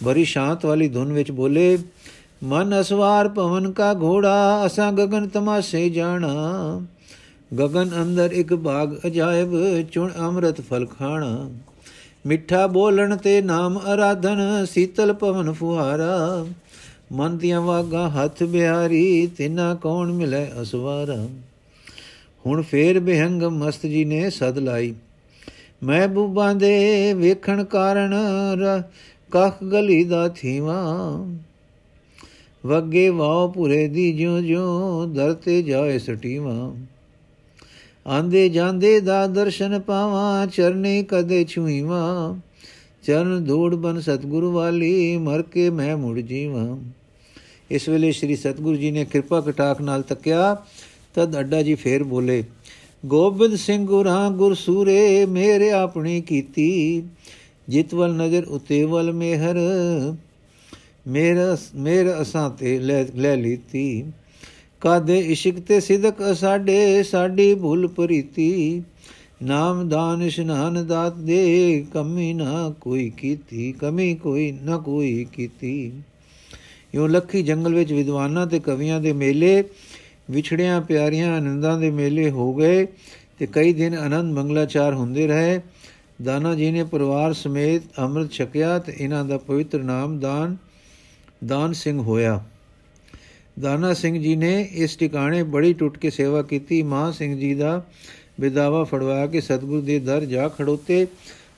ਬੜੀ 0.03 0.25
ਸ਼ਾਂਤ 0.25 0.65
ਵਾਲੀ 0.65 0.87
ਧੁਨ 0.87 1.13
ਵਿੱਚ 1.13 1.31
ਬੋਲੇ, 1.31 1.77
ਮਨ 2.43 2.81
ਅਸਵਾਰ 2.81 3.29
ਪਵਨ 3.29 3.71
ਕਾ 3.71 3.93
ਘੋੜਾ, 3.93 4.63
ਅਸਾਂ 4.65 4.91
ਗगन 4.91 5.29
ਤਮਾਸੇ 5.29 5.89
ਜਾਣਾ। 5.89 6.33
ਗगन 7.59 7.89
ਅੰਦਰ 8.01 8.31
ਇੱਕ 8.31 8.53
ਬਾਗ 8.53 8.95
ਅਜਾਇਬ, 9.07 9.81
ਚੁਣ 9.91 10.11
ਅੰਮ੍ਰਿਤ 10.19 10.61
ਫਲ 10.61 10.85
ਖਾਣਾ। 10.85 11.51
ਮਿੱਠਾ 12.25 12.67
ਬੋਲਣ 12.67 13.15
ਤੇ 13.15 13.41
ਨਾਮ 13.41 13.79
ਅਰਾਧਨ, 13.93 14.65
ਸੀਤਲ 14.65 15.13
ਪਵਨ 15.13 15.51
ਫੁਹਾਰਾ। 15.51 16.45
ਮਨ 17.11 17.37
ਦੀਆਂ 17.37 17.61
ਵਾਗਾ 17.61 18.09
ਹੱਥ 18.09 18.43
ਬਿਹਾਰੀ, 18.43 19.27
ਤਿਨਾ 19.27 19.75
ਕੌਣ 19.75 20.11
ਮਿਲੇ 20.11 20.61
ਅਸਵਾਰਾ? 20.61 21.27
ਹੁਣ 22.45 22.61
ਫੇਰ 22.61 22.99
ਬਿਹੰਗ 22.99 23.43
ਮਸਤ 23.43 23.85
ਜੀ 23.85 24.05
ਨੇ 24.05 24.29
ਸਦ 24.29 24.57
ਲਾਈ। 24.57 24.93
ਮਹਿਬੂਬਾਂ 25.83 26.55
ਦੇ 26.55 27.13
ਵੇਖਣ 27.13 27.63
ਕਾਰਨ 27.63 28.13
ਕਖ 29.31 29.63
ਗਲੀ 29.63 30.03
ਦਾ 30.03 30.27
ਥੀਵਾ। 30.27 30.83
ਵਗੇ 32.65 33.09
ਵਾਹ 33.09 33.47
ਪੁਰੇ 33.47 33.87
ਦੀ 33.87 34.13
ਜਿਉ 34.13 34.39
ਜਿਉ 34.39 35.05
ਦਰਤੇ 35.05 35.61
ਜਾਏ 35.61 35.99
ਸਟੀਵਾ। 35.99 36.75
ਆਂਦੇ 38.07 38.49
ਜਾਂਦੇ 38.49 38.99
ਦਾ 38.99 39.27
ਦਰਸ਼ਨ 39.27 39.79
ਪਾਵਾਂ, 39.79 40.47
ਚਰਨੇ 40.47 41.03
ਕਦੇ 41.03 41.45
ਛੁਈਵਾਂ। 41.45 42.39
ਚਰਨ 43.05 43.43
ਧੂੜ 43.43 43.75
ਬਨ 43.75 43.99
ਸਤਗੁਰੂ 44.01 44.51
ਵਾਲੀ, 44.51 45.17
ਮਰ 45.17 45.41
ਕੇ 45.41 45.69
ਮੈਂ 45.69 45.95
ਮੁੜ 45.97 46.19
ਜੀਵਾਂ। 46.19 46.77
ਇਸ 47.71 47.87
ਵੇਲੇ 47.89 48.11
ਸ੍ਰੀ 48.11 48.35
ਸਤਗੁਰੂ 48.35 48.75
ਜੀ 48.75 48.91
ਨੇ 48.91 49.03
ਕਿਰਪਾ 49.05 49.41
ਕਟਾਕ 49.41 49.81
ਨਾਲ 49.81 50.01
ਤੱਕਿਆ, 50.01 50.55
ਤਦ 51.15 51.39
ਅੱਡਾ 51.39 51.61
ਜੀ 51.61 51.75
ਫੇਰ 51.75 52.03
ਬੋਲੇ, 52.03 52.43
ਗੋਬਿੰਦ 53.05 53.55
ਸਿੰਘ 53.55 53.85
ਗੁਰਾਂ 53.85 54.29
ਗੁਰਸੂਰੇ 54.31 55.25
ਮੇਰੇ 55.25 55.69
ਆਪਣੀ 55.71 56.19
ਕੀਤੀ। 56.21 57.03
ਜਿਤਵਲ 57.69 58.15
ਨਜ਼ਰ 58.15 58.43
ਉਤੇਵਲ 58.47 59.11
ਮੇਹਰ, 59.13 59.55
ਮੇਰਾ 61.07 61.57
ਮੇਰ 61.75 62.13
ਅਸਾਂ 62.21 62.49
ਤੇ 62.49 62.77
ਲੈ 63.15 63.35
ਲੀਤੀ। 63.35 64.03
ਕਾਦੇ 64.81 65.19
ਇਸ਼ਕ 65.19 65.59
ਤੇ 65.59 65.79
ਸਿਦਕ 65.79 66.23
ਸਾਡੇ 66.35 67.03
ਸਾਡੀ 67.03 67.53
ਭੁੱਲ 67.55 67.87
ਪਰੀਤੀ 67.87 68.83
ਨਾਮ 69.43 69.89
ਦਾਨ 69.89 70.21
ਇਸ਼ਨਾਨ 70.21 70.87
ਦਾਤ 70.87 71.15
ਦੇ, 71.15 71.85
ਕਮੀ 71.93 72.33
ਨਾ 72.33 72.73
ਕੋਈ 72.81 73.09
ਕੀਤੀ, 73.09 73.71
ਕਮੀ 73.71 74.15
ਕੋਈ 74.15 74.51
ਨਾ 74.51 74.77
ਕੋਈ 74.77 75.25
ਕੀਤੀ। 75.33 75.91
ਯੋ 76.95 77.07
ਲੱਖੀ 77.07 77.41
ਜੰਗਲ 77.43 77.75
ਵਿੱਚ 77.75 77.93
ਵਿਦਵਾਨਾਂ 77.93 78.47
ਤੇ 78.47 78.59
ਕਵੀਆਂ 78.59 79.01
ਦੇ 79.01 79.13
ਮੇਲੇ, 79.13 79.63
ਵਿਛੜਿਆਂ 80.31 80.81
ਪਿਆਰੀਆਂ 80.81 81.35
ਆਨੰਦਾਂ 81.37 81.79
ਦੇ 81.79 81.91
ਮੇਲੇ 81.91 82.29
ਹੋ 82.29 82.53
ਗਏ 82.53 82.87
ਤੇ 83.39 83.47
ਕਈ 83.53 83.73
ਦਿਨ 83.73 83.95
ਆਨੰਦ 83.95 84.33
ਮੰਗਲਾਚਾਰ 84.33 84.93
ਹੁੰਦੇ 84.93 85.27
ਰਹੇ। 85.27 85.59
ਦਾਨਾ 86.23 86.55
ਜੀ 86.55 86.71
ਨੇ 86.71 86.83
ਪਰਿਵਾਰ 86.83 87.33
ਸਮੇਤ 87.33 87.81
ਅੰਮ੍ਰਿਤ 87.99 88.31
ਛਕਿਆ 88.31 88.79
ਤੇ 88.79 88.93
ਇਹਨਾਂ 88.99 89.25
ਦਾ 89.25 89.37
ਪਵਿੱਤਰ 89.37 89.83
ਨਾਮ 89.83 90.19
ਦਾਨ 90.19 90.57
ਦਾਨ 91.45 91.73
ਸਿੰਘ 91.73 91.99
ਹੋਇਆ। 91.99 92.43
ਦਾਨਾ 93.59 93.93
ਸਿੰਘ 93.93 94.21
ਜੀ 94.21 94.35
ਨੇ 94.35 94.69
ਇਸ 94.71 94.95
ਟਿਕਾਣੇ 94.95 95.43
ਬੜੀ 95.43 95.73
ਟੁੱਟ 95.73 95.97
ਕੇ 95.97 96.09
ਸੇਵਾ 96.09 96.41
ਕੀਤੀ। 96.41 96.83
ਮਾਂ 96.83 97.11
ਸਿੰਘ 97.11 97.39
ਜੀ 97.39 97.53
ਦਾ 97.55 97.85
ਵਿਦਾਵਾ 98.39 98.83
ਫੜਵਾ 98.83 99.25
ਕੇ 99.27 99.41
ਸਤਿਗੁਰ 99.41 99.81
ਦੇ 99.81 99.99
ਦਰ 99.99 100.25
ਜਾ 100.25 100.47
ਖੜੋਤੇ, 100.49 101.07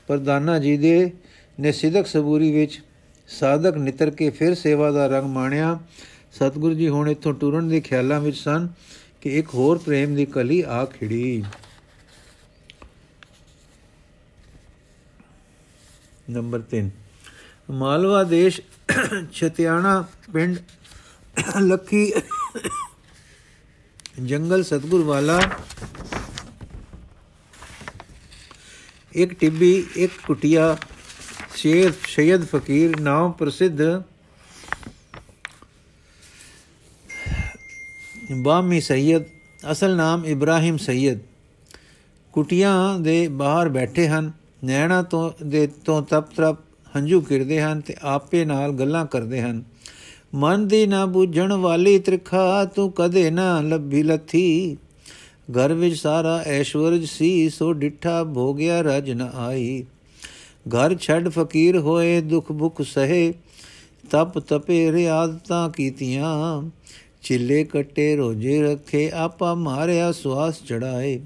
ਪਰ 0.07 0.17
ਦਾਨਾ 0.17 0.57
ਜੀ 0.59 0.77
ਦੇ 0.77 1.11
ਨੇ 1.59 1.71
ਸਿਦਕ 1.71 2.07
ਸਬੂਰੀ 2.07 2.51
ਵਿੱਚ 2.51 2.81
ਸਾਧਕ 3.29 3.77
ਨਿਤਰ 3.77 4.09
ਕੇ 4.09 4.29
ਫਿਰ 4.29 4.55
ਸੇਵਾ 4.55 4.91
ਦਾ 4.91 5.07
ਰੰਗ 5.07 5.29
ਮਾਣਿਆ। 5.29 5.77
ਸਤਿਗੁਰੂ 6.33 6.73
ਜੀ 6.73 6.89
ਹੁਣ 6.89 7.09
ਇੱਥੋਂ 7.09 7.33
ਟੁਰਨ 7.33 7.67
ਦੇ 7.69 7.79
ਖਿਆਲਾਂ 7.81 8.19
ਵਿੱਚ 8.21 8.37
ਸਨ 8.37 8.67
ਕਿ 9.21 9.37
ਇੱਕ 9.39 9.53
ਹੋਰ 9.53 9.77
ਪ੍ਰੇਮ 9.77 10.15
ਦੀ 10.15 10.25
ਕਲੀ 10.25 10.63
ਆ 10.67 10.83
ਖਿੜੀ। 10.85 11.43
ਨੰਬਰ 16.29 16.61
3 16.71 16.89
ਮਾਲਵਾ 17.71 18.23
ਦੇਸ਼ 18.23 18.59
ਛਤਿਆਣਾ 19.33 20.03
ਪਿੰਡ 20.33 20.57
ਲੱਖੀ 21.59 22.11
ਜੰਗਲ 24.23 24.63
ਸਤਗੁਰ 24.63 25.03
ਵਾਲਾ 25.03 25.39
ਇੱਕ 29.17 29.33
ਟਿੱਬੀ, 29.33 29.85
ਇੱਕ 29.95 30.11
ਕੁਟਿਆ, 30.27 30.77
ਸ਼ੇਰ, 31.55 31.93
ਸ਼ੈਦ 32.07 32.45
ਫਕੀਰ, 32.45 32.99
ਨਾਮ 32.99 33.31
ਪ੍ਰਸਿੱਧ 33.31 34.03
ਬਾਮੀ 38.41 38.81
ਸੈਦ, 38.81 39.23
ਅਸਲ 39.71 39.95
ਨਾਮ 39.95 40.25
ਇਬਰਾਹਿਮ 40.25 40.77
ਸੈਦ। 40.77 41.19
ਕੁਟੀਆਂ 42.31 42.99
ਦੇ 42.99 43.27
ਬਾਹਰ 43.27 43.69
ਬੈਠੇ 43.69 44.07
ਹਨ, 44.07 44.31
ਨੈਣਾ 44.63 45.01
ਤੋਂ, 45.03 45.31
ਦੇ 45.45 45.67
ਤੋਂ 45.67 46.01
ਤਪ 46.01 46.31
ਤਪ 46.35 46.57
ਹੰਝੂ 46.95 47.21
ਕਿਰਦੇ 47.21 47.61
ਹਨ 47.61 47.81
ਤੇ 47.81 47.95
ਆਪੇ 48.01 48.45
ਨਾਲ 48.45 48.71
ਗੱਲਾਂ 48.71 49.05
ਕਰਦੇ 49.05 49.41
ਹਨ। 49.41 49.63
ਮਨ 50.33 50.67
ਦੀ 50.67 50.87
ਨਾ 50.87 51.05
ਬੁੱਝਣ 51.05 51.53
ਵਾਲੀ 51.53 51.99
ਤ੍ਰਿਖਾ 51.99 52.65
ਤੂੰ 52.65 52.91
ਕਦੇ 52.91 53.31
ਨਾ 53.31 53.61
ਲੱਭੀ 53.61 54.03
ਲੱਥੀ। 54.03 54.77
ਘਰ 55.51 55.73
ਵਿੱਚ 55.73 55.95
ਸਾਰਾ 55.95 56.43
ਐਸ਼ਵਰਜ 56.45 57.05
ਸੀ, 57.05 57.49
ਸੋ 57.49 57.73
ਡਿੱਠਾ 57.73 58.23
ਭੋਗਿਆ 58.23 58.81
ਰਜ 58.81 59.11
ਨ 59.11 59.21
ਆਈ। 59.21 59.83
ਘਰ 60.67 60.95
ਛੱਡ 60.95 61.29
ਫਕੀਰ 61.29 61.77
ਹੋਏ, 61.77 62.21
ਦੁਖ 62.21 62.51
ਭੁਖ 62.51 62.81
ਸਹੇ, 62.81 63.33
ਤਪ 64.09 64.39
ਤਪੇ 64.39 64.91
ਰਿਆਦਤਾਂ 64.91 65.69
ਕੀਤੀਆਂ। 65.69 66.69
ਚਿੱਲੇ 67.23 67.63
ਕੱਟੇ, 67.63 68.15
ਰੋਜੇ 68.15 68.61
ਰੱਖੇ, 68.61 69.09
ਆਪਾ 69.09 69.53
ਮਾਰਿਆ 69.53 70.11
ਸਵਾਸ 70.11 70.63
ਚੜਾਏ। 70.63 71.19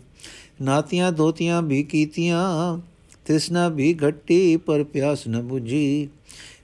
ਨਾਤੀਆਂ 0.62 1.12
ਦੋਤੀਆਂ 1.12 1.62
ਵੀ 1.62 1.84
ਕੀਤੀਆਂ 1.84 2.78
ਤ੍ਰਿਸ਼ਨਾ 3.26 3.70
ਵੀ 3.70 3.94
ਘੱਟੀ, 4.08 4.58
ਪਰ 4.58 4.84
ਪਿਆਸ 4.84 5.28
ਨ 5.28 5.50
부ਜੀ 5.52 6.10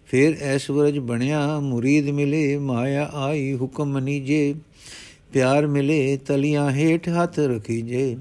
ਫਿਰ 0.05 0.37
ਐਸ਼ਵਰਜ 0.41 0.99
ਬਣਿਆ, 0.99 1.59
ਮੁਰੀਦ 1.59 2.09
ਮਿਲੇ, 2.09 2.57
ਮਾਇਆ 2.57 3.09
ਆਈ, 3.13 3.53
ਹੁਕਮ 3.53 3.99
ਨੀਜੇ। 3.99 4.55
ਪਿਆਰ 5.33 5.67
ਮਿਲੇ 5.67 6.17
ਤਲੀਆਂ 6.17 6.71
ਹੇਠ 6.71 7.09
ਹੱਥ 7.09 7.39
ਰਖੀਜੇ। 7.39 8.17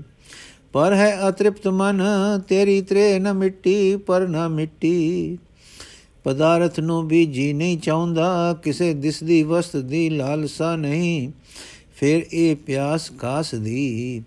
ਪਰ 0.73 0.95
ਹੈ 0.95 1.29
ਅਤ੍ਰਿਪਤ 1.29 1.69
ਮਨ, 1.69 2.03
ਤੇਰੀ 2.49 2.81
ਤ੍ਰੇ 2.83 3.19
ਨ 3.19 3.33
ਮਿੱਟੀ, 3.33 3.97
ਪਰ 3.97 4.29
ਨ 4.29 4.49
ਮਿੱਟੀ। 4.49 5.39
ਪਦਾਰਥ 6.25 6.81
ਨੂੰ 6.81 7.09
ਵੀ 7.09 7.27
ਜੀ 7.27 7.53
ਨਹੀਂ 7.53 7.79
ਚਾਹੁੰਦਾ, 7.79 8.57
ਕਿਸੇ 8.63 8.95
ਦਿਸਦੀ 8.95 9.43
ਵਸਤ 9.43 9.77
ਦੀ 9.77 10.11
ਲਾਲਸਾ 10.11 10.77
ਨਹੀਂ। 10.77 11.33
ਫਿਰ 11.97 12.23
ਇਹ 12.33 12.57
ਪਿਆਸ 12.57 13.11
ਕਾਸ 13.11 13.55
ਦੀ 13.55 14.23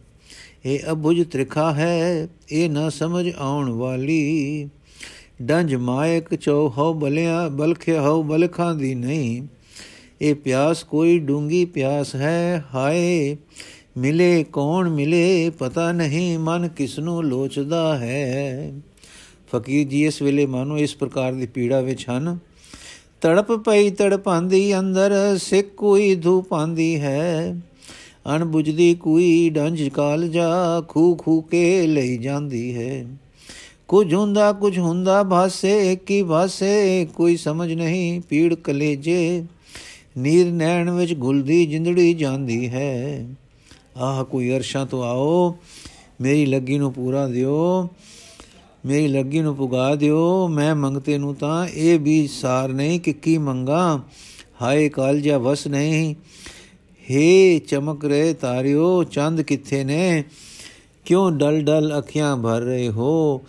ਇਹ 0.66 0.80
ਅਬੁਝ 0.92 1.24
ਤ੍ਰਿਖਾ 1.24 1.74
ਹੈ 1.74 2.28
ਇਹ 2.52 2.70
ਨਾ 2.70 2.90
ਸਮਝ 2.90 3.32
ਆਉਣ 3.38 3.70
ਵਾਲੀ। 3.70 4.70
ਡੰਜ 5.42 5.76
ਮਾਇਕ 5.76 6.36
ਚੋ 6.36 6.74
ਹੋ 6.78 6.94
ਬਲਿਆ, 6.94 7.48
ਬਲਖੇ 7.48 7.98
ਹੋ 7.98 8.24
ਬਲਖਾਂ 8.24 8.76
ਦੀ 8.76 8.96
ਨਹੀਂ। 8.96 9.48
ਇਹ 10.22 10.36
ਪਿਆਸ 10.36 10.84
ਕੋਈ 10.84 11.20
ਡੂੰਗੀ 11.20 11.66
ਪਿਆਸ 11.66 12.16
ਹੈ? 12.16 12.64
ਹਾਏ, 12.76 13.38
ਮਿਲੇ 13.98 14.46
ਕੌਣ 14.54 14.90
ਮਿਲੇ? 14.90 15.50
ਪਤਾ 15.50 15.92
ਨਹੀਂ, 15.92 16.40
ਮਨ 16.40 16.68
ਕਿਸ 16.68 17.00
ਨੂੰ 17.00 17.24
ਲੋਚਦਾ 17.24 17.98
ਹੈ? 17.98 18.74
ਫਕੀਰ 19.52 19.88
ਜੀ, 19.88 20.06
ਇਸ 20.06 20.22
ਵੇਲੇ 20.22 20.46
ਮਾਨੋ 20.46 20.78
ਇਸ 20.78 20.96
ਪ੍ਰਕਾਰ 20.96 21.34
ਦੀ 21.34 21.48
ਪੀੜਾ 21.48 21.82
ਵਿੱਚ 21.82 22.06
ਹਨ। 22.10 22.40
ਤੜਪ 23.22 23.52
ਪਈ 23.52 23.90
ਤੜਪਾਂਦੀ 23.90 24.80
ਅੰਦਰ, 24.80 25.38
ਸਿੱਖ 25.38 25.68
ਕੋਈ 25.68 26.16
ਧੂਪਾਂਦੀ 26.16 27.00
ਹੈ? 27.00 27.62
ਅਣਬੁਝਦੀ 28.36 28.96
ਕੋਈ 28.96 29.50
ਡੰਜ 29.50 29.90
ਕਾਲ 29.90 30.28
ਜਾ 30.28 30.84
ਖੂ 30.88 31.16
ਖੂ 31.16 31.42
ਕੇ 31.42 31.88
ਲਈ 31.88 32.18
ਜਾਂਦੀ 32.18 32.76
ਹੈ। 32.76 33.06
ਕੁਝ 33.88 34.14
ਹੁੰਦਾ 34.14 34.54
ਕੁਝ 34.54 34.80
ਹੁੰਦਾ, 34.80 35.24
ਭਾਸੇ, 35.24 35.96
ਕੀ 35.96 36.24
ਭਾਸੇ? 36.24 37.08
ਕੋਈ 37.16 37.38
ਸਮਝ 37.38 37.74
ਨਹੀਂ, 37.74 38.22
ਪੀੜ 38.22 38.54
ਕਲੇਜੇ। 38.54 39.44
ਨੀਰ 40.18 40.52
ਨੈਣ 40.52 40.90
ਵਿੱਚ 40.90 41.14
ਗੁਲਦੀ 41.14 41.66
ਜਿੰਦੜੀ 41.66 42.14
ਜਾਂਦੀ 42.14 42.70
ਹੈ। 42.70 43.28
ਆਹ 43.98 44.24
ਕੋਈ 44.24 44.56
ਅਰਸ਼ਾਂ 44.56 44.86
ਤੋਂ 44.86 45.04
ਆਓ, 45.04 45.58
ਮੇਰੀ 46.22 46.46
ਲੱਗੀ 46.46 46.78
ਨੂੰ 46.78 46.94
ਪੂਰਾ 46.94 47.28
ਦਿਓ, 47.28 47.90
ਮੇਰੀ 48.86 49.08
ਲੱਗੀ 49.08 49.40
ਨੂੰ 49.40 49.56
ਪੁਗਾ 49.56 49.96
ਦਿਓ, 49.96 50.48
ਮੈਂ 50.48 50.76
ਮੰਗਤੇ 50.76 51.18
ਨੂੰ 51.18 51.36
ਤਾਂ 51.36 51.68
ਇਹ 51.68 52.00
ਵੀ 52.00 52.28
ਸਾਰ 52.28 52.70
ਨਹੀਂ 52.70 53.00
ਕਿ 53.00 53.14
ਕੀ 53.14 53.38
ਮੰਗਾ, 53.38 54.02
ਹਾਏ 54.62 54.90
ਕਾਲਜਾ 54.90 55.38
ਵਸ 55.38 55.68
ਨਹੀਂ। 55.68 56.16
ਹੇ 57.12 57.60
ਚਮਕ 57.60 58.06
ਰਹੇ 58.06 58.34
ਤਾਰਿਓ, 58.34 59.04
ਚੰਦ 59.04 59.42
ਕਿੱਥੇ 59.42 59.84
ਨੇ? 59.84 60.24
ਕਿਉਂ 61.06 61.32
ਡਲ 61.32 61.62
ਡਲ 61.62 61.98
ਅੱਖੀਆਂ 61.98 62.38
ਭਰ 62.38 62.62
ਰਹੇ 62.62 62.90
ਹੋ? 62.90 63.42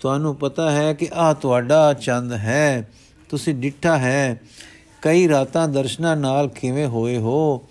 ਤੁਹਾਨੂੰ 0.00 0.34
ਪਤਾ 0.34 0.70
ਹੈ 0.70 0.92
ਕਿ 0.92 1.08
ਆ 1.12 1.32
ਤੁਹਾਡਾ 1.32 1.92
ਚੰਦ 1.92 2.32
ਹੈ, 2.32 2.90
ਤੁਸੀਂ 3.28 3.54
ਡਿੱਠਾ 3.54 3.98
ਹੈ। 3.98 4.40
ਕਈ 5.02 5.28
ਰਾਤਾਂ 5.28 5.68
ਦਰਸ਼ਨਾਂ 5.68 6.16
ਨਾਲ 6.16 6.48
ਕਿਵੇਂ 6.48 6.86
ਹੋਏ 6.86 7.16
ਹੋ? 7.16 7.68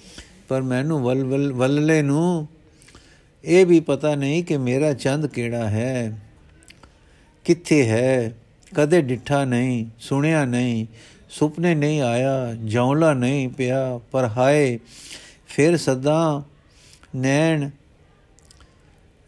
ਪਰ 0.47 0.61
ਮੈਨੂੰ 0.61 1.03
ਵਲ 1.03 1.23
ਵਲ 1.23 1.53
ਵੱਲੇ 1.53 2.01
ਨੂੰ 2.01 2.47
ਇਹ 3.45 3.65
ਵੀ 3.65 3.79
ਪਤਾ 3.79 4.15
ਨਹੀਂ 4.15 4.43
ਕਿ 4.43 4.57
ਮੇਰਾ 4.57 4.93
ਚੰਦ 4.93 5.27
ਕਿਹੜਾ 5.27 5.69
ਹੈ। 5.69 6.21
ਕਿੱਥੇ 7.43 7.89
ਹੈ? 7.89 8.35
ਕਦੇ 8.75 9.01
ਡਿੱਠਾ 9.01 9.45
ਨਹੀਂ, 9.45 9.85
ਸੁਣਿਆ 9.99 10.45
ਨਹੀਂ, 10.45 10.85
ਸੁਪਨੇ 11.29 11.75
ਨਹੀਂ 11.75 12.01
ਆਇਆ 12.01 12.53
ਜੌਲਾ 12.65 13.13
ਨਹੀਂ 13.13 13.49
ਪਿਆ, 13.49 13.99
ਪਰ 14.11 14.25
ਹਾਏ, 14.25 14.79
ਫਿਰ 15.47 15.77
ਸਦਾ 15.77 16.43
ਨੈਣ 17.15 17.69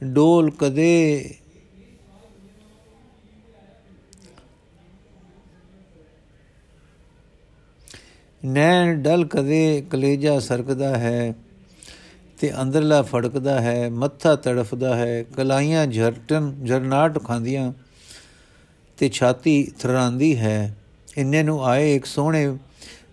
ਡੋਲ 0.03 0.51
ਕਦੇ 0.51 1.29
ਨੈਣ 8.41 9.01
ਡਲ 9.01 9.25
ਕਦੇ 9.25 9.83
ਕਲੇਜਾ 9.89 10.39
ਸਰਕਦਾ 10.39 10.97
ਹੈ 10.97 11.33
ਤੇ 12.39 12.51
ਅੰਦਰਲਾ 12.61 13.01
ਫੜਕਦਾ 13.01 13.59
ਹੈ, 13.61 13.89
ਮੱਥਾ 13.89 14.35
ਤੜਫਦਾ 14.35 14.95
ਹੈ, 14.95 15.23
ਕਲਾਈਆਂ 15.35 15.85
ਝਰਟਨ 15.87 16.53
ਝਰਨਾਟ 16.65 17.23
ਖਾਂਦੀਆਂ 17.23 17.71
ਤੇ 18.97 19.09
ਛਾਤੀ 19.09 19.63
ਥਰਾਂਦੀ 19.79 20.35
ਹੈ। 20.37 20.75
ਇੰਨੇ 21.17 21.43
ਨੂੰ 21.43 21.65
ਆਏ 21.65 21.95
ਇੱਕ 21.95 22.05
ਸੋਹਣੇ 22.05 22.57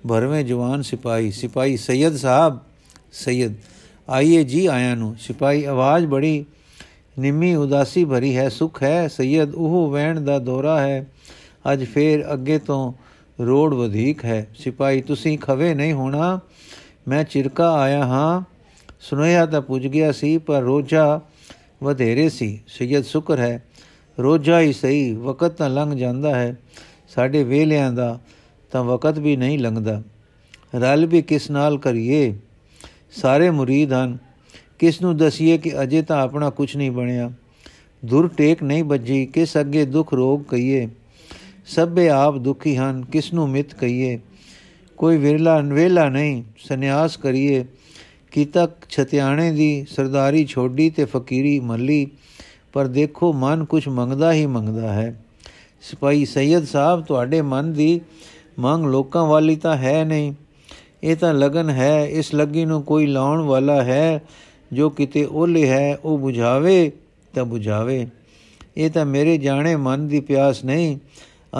ਭਰਵੇਂ 0.09 0.45
ਜਵਾਨ 0.45 0.83
ਸਿਪਾਹੀ 0.83 1.31
ਸਿਪਾਹੀ 1.31 1.77
ਸੈਦ 1.77 2.17
ਸਾਹਿਬ 2.17 2.59
ਸੈਦ 3.13 3.55
ਆਈਏ 4.09 4.43
ਜੀ 4.45 4.67
ਆਇਆਂ 4.67 4.97
ਨੂੰ। 4.97 5.15
ਸਿਪਾਹੀ 5.19 5.65
ਆਵਾਜ਼ 5.65 6.07
ਬੜੀ 6.07 6.45
ਨਿੰਮੀ, 7.19 7.55
ਉਦਾਸੀ 7.55 8.05
ਭਰੀ 8.05 8.37
ਹੈ, 8.37 8.49
ਸੁਖ 8.49 8.83
ਹੈ 8.83 9.09
ਸੈਦ 9.09 9.55
ਉਹ 9.55 9.91
ਵਹਿਣ 9.91 10.21
ਦਾ 10.21 10.39
ਦੌਰਾ 10.39 10.81
ਹੈ, 10.81 11.07
ਅੱਜ 11.73 11.85
ਫੇਰ 11.85 12.33
ਅੱਗੇ 12.33 12.59
ਤੋਂ 12.59 12.93
ਰੋੜ 13.41 13.75
ਵਧੀਕ 13.75 14.25
ਹੈ। 14.25 14.49
ਸਿਪਾਹੀ, 14.59 15.01
ਤੁਸੀਂ 15.01 15.39
ਖਵੇ 15.39 15.75
ਨਹੀਂ 15.75 15.93
ਹੋਣਾ। 15.93 16.41
ਮੈਂ 17.09 17.25
ਚਿਰਕਾ 17.25 17.75
ਆਇਆ 17.75 18.07
ਹਾਂ। 18.07 18.43
ਸੁਨੇਹਾ 19.01 19.47
ਤਾਂ 19.47 19.61
ਪੁੱਜ 19.61 19.87
ਗਿਆ 19.87 20.13
ਸੀ, 20.13 20.39
ਪਰ 20.39 20.61
ਰੋਜਾ 20.61 21.21
ਵਧੇਰੇ 21.85 22.29
ਸੀ। 22.29 22.61
ਸੈਦ 22.67 23.05
ਸ਼ੁਕਰ 23.05 23.39
ਹੈ। 23.39 23.65
ਰੋਜਾ 24.19 24.61
ਹੀ 24.61 24.73
ਸਹੀ, 24.73 25.13
ਵਕਤ 25.13 25.51
ਤਾਂ 25.51 25.71
ਲੰਘ 25.71 25.97
ਜਾਂਦਾ 25.97 26.35
ਹੈ। 26.35 26.59
ਸਾਡੇ 27.09 27.45
ਵੇਲਿਆਂ 27.45 27.93
ਦਾ 27.93 28.21
ਤਾਂ 28.73 28.85
ਵਕਤ 28.85 29.19
ਵੀ 29.19 29.37
ਨਹੀਂ 29.37 29.59
ਲੰਘਦਾ। 29.59 30.03
ਰਲ 30.75 31.07
ਵੀ 31.07 31.23
ਕਿਸ 31.23 31.51
ਨਾਲ 31.51 31.79
ਕਰੀਏ? 31.79 32.37
ਸਾਰੇ 33.17 33.51
ਮੁਰੀਦ 33.51 33.93
ਹਨ। 33.93 34.19
ਕਿਸ 34.79 35.03
ਨੂੰ 35.03 35.17
ਦਸੀਏ 35.17 35.59
ਕਿ 35.59 35.83
ਅਜੇ 35.83 36.03
ਤਾਂ 36.03 36.23
ਆਪਣਾ 36.23 36.51
ਕੁਝ 36.51 36.77
ਨਹੀਂ 36.77 36.91
ਬਣਿਆ? 36.91 37.33
ਦੁਰ 38.05 38.29
ਟੇਕ 38.29 38.63
ਨਹੀਂ 38.63 38.85
ਵੱਜੀ, 38.85 39.27
ਕਿਸ 39.27 39.57
ਅੱਗੇ 39.57 39.85
ਦੁੱਖ 39.85 40.15
ਰੋਗ 40.15 40.41
ਕਹੀਏ? 40.41 40.89
ਸਭੇ 41.67 42.09
ਆਪ 42.09 42.39
ਦੁਖੀ 42.39 42.77
ਹਨ 42.77 43.05
ਕਿਸ 43.05 43.33
ਨੂੰ 43.33 43.49
ਮਿਤ 43.49 43.75
ਕਹੀਏ? 43.75 44.19
ਕੋਈ 44.97 45.17
ਵਿਰਲਾ 45.17 45.61
ਵੇਲਾ 45.61 46.09
ਨਹੀਂ, 46.09 46.43
ਸੰਨਿਆਸ 46.59 47.17
ਕਰੀਏ। 47.17 47.65
ਕੀਤਾ 48.33 48.69
ਛਤਿਆਣੇ 48.91 49.53
ਦੀ, 49.53 49.87
ਸਰਦਾਰੀ 49.91 50.47
ਛੋਡੀ 50.47 50.91
ਤੇ 50.91 51.05
ਫਕੀਰੀ 51.05 51.61
ਮੱਲੀ, 51.61 52.07
ਪਰ 52.73 52.87
ਦੇਖੋ 52.87 53.33
ਮਨ 53.33 53.65
ਕੁਝ 53.65 53.89
ਮੰਗਦਾ 53.89 54.33
ਹੀ 54.33 54.47
ਮੰਗਦਾ 54.47 54.93
ਹੈ। 54.93 55.25
ਸਿਪਾਹੀ 55.83 56.25
ਸੈਦ 56.25 56.65
ਸਾਹਿਬ, 56.65 57.05
ਤੁਹਾਡੇ 57.05 57.43
ਮਨ 57.43 57.73
ਦੀ 57.73 58.01
ਮੰਗ 58.59 58.87
ਲੋਕਾਂ 58.87 59.27
ਵਾਲੀ 59.27 59.57
ਤਾਂ 59.57 59.77
ਹੈ 59.77 60.05
ਨਹੀਂ। 60.05 60.33
ਇਹ 61.03 61.17
ਤਾਂ 61.17 61.35
ਲਗਨ 61.35 61.71
ਹੈ, 61.71 62.07
ਇਸ 62.07 62.35
ਲੱਗੀ 62.35 62.65
ਨੂੰ 62.65 62.83
ਕੋਈ 62.83 63.07
ਲਾਉਣ 63.07 63.41
ਵਾਲਾ 63.41 63.85
ਹੈ, 63.85 64.23
ਜੋ 64.73 64.91
ਕਿਤੇ 64.91 65.25
ਓਲੇ 65.25 65.69
ਹੈ, 65.69 65.97
ਉਹ 65.97 66.19
부ਝਾਵੇ 66.19 66.93
ਤਾਂ 67.35 67.45
부ਝਾਵੇ 67.45 68.07
ਇਹ 68.77 68.91
ਤਾਂ 68.91 69.07
ਮੇਰੇ 69.07 69.39
ਜਾਣੇ 69.39 69.77
ਮਨ 69.77 70.09
ਦੀ 70.09 70.21
ਪਿਆਸ 70.21 70.65
ਨਹੀਂ 70.65 70.99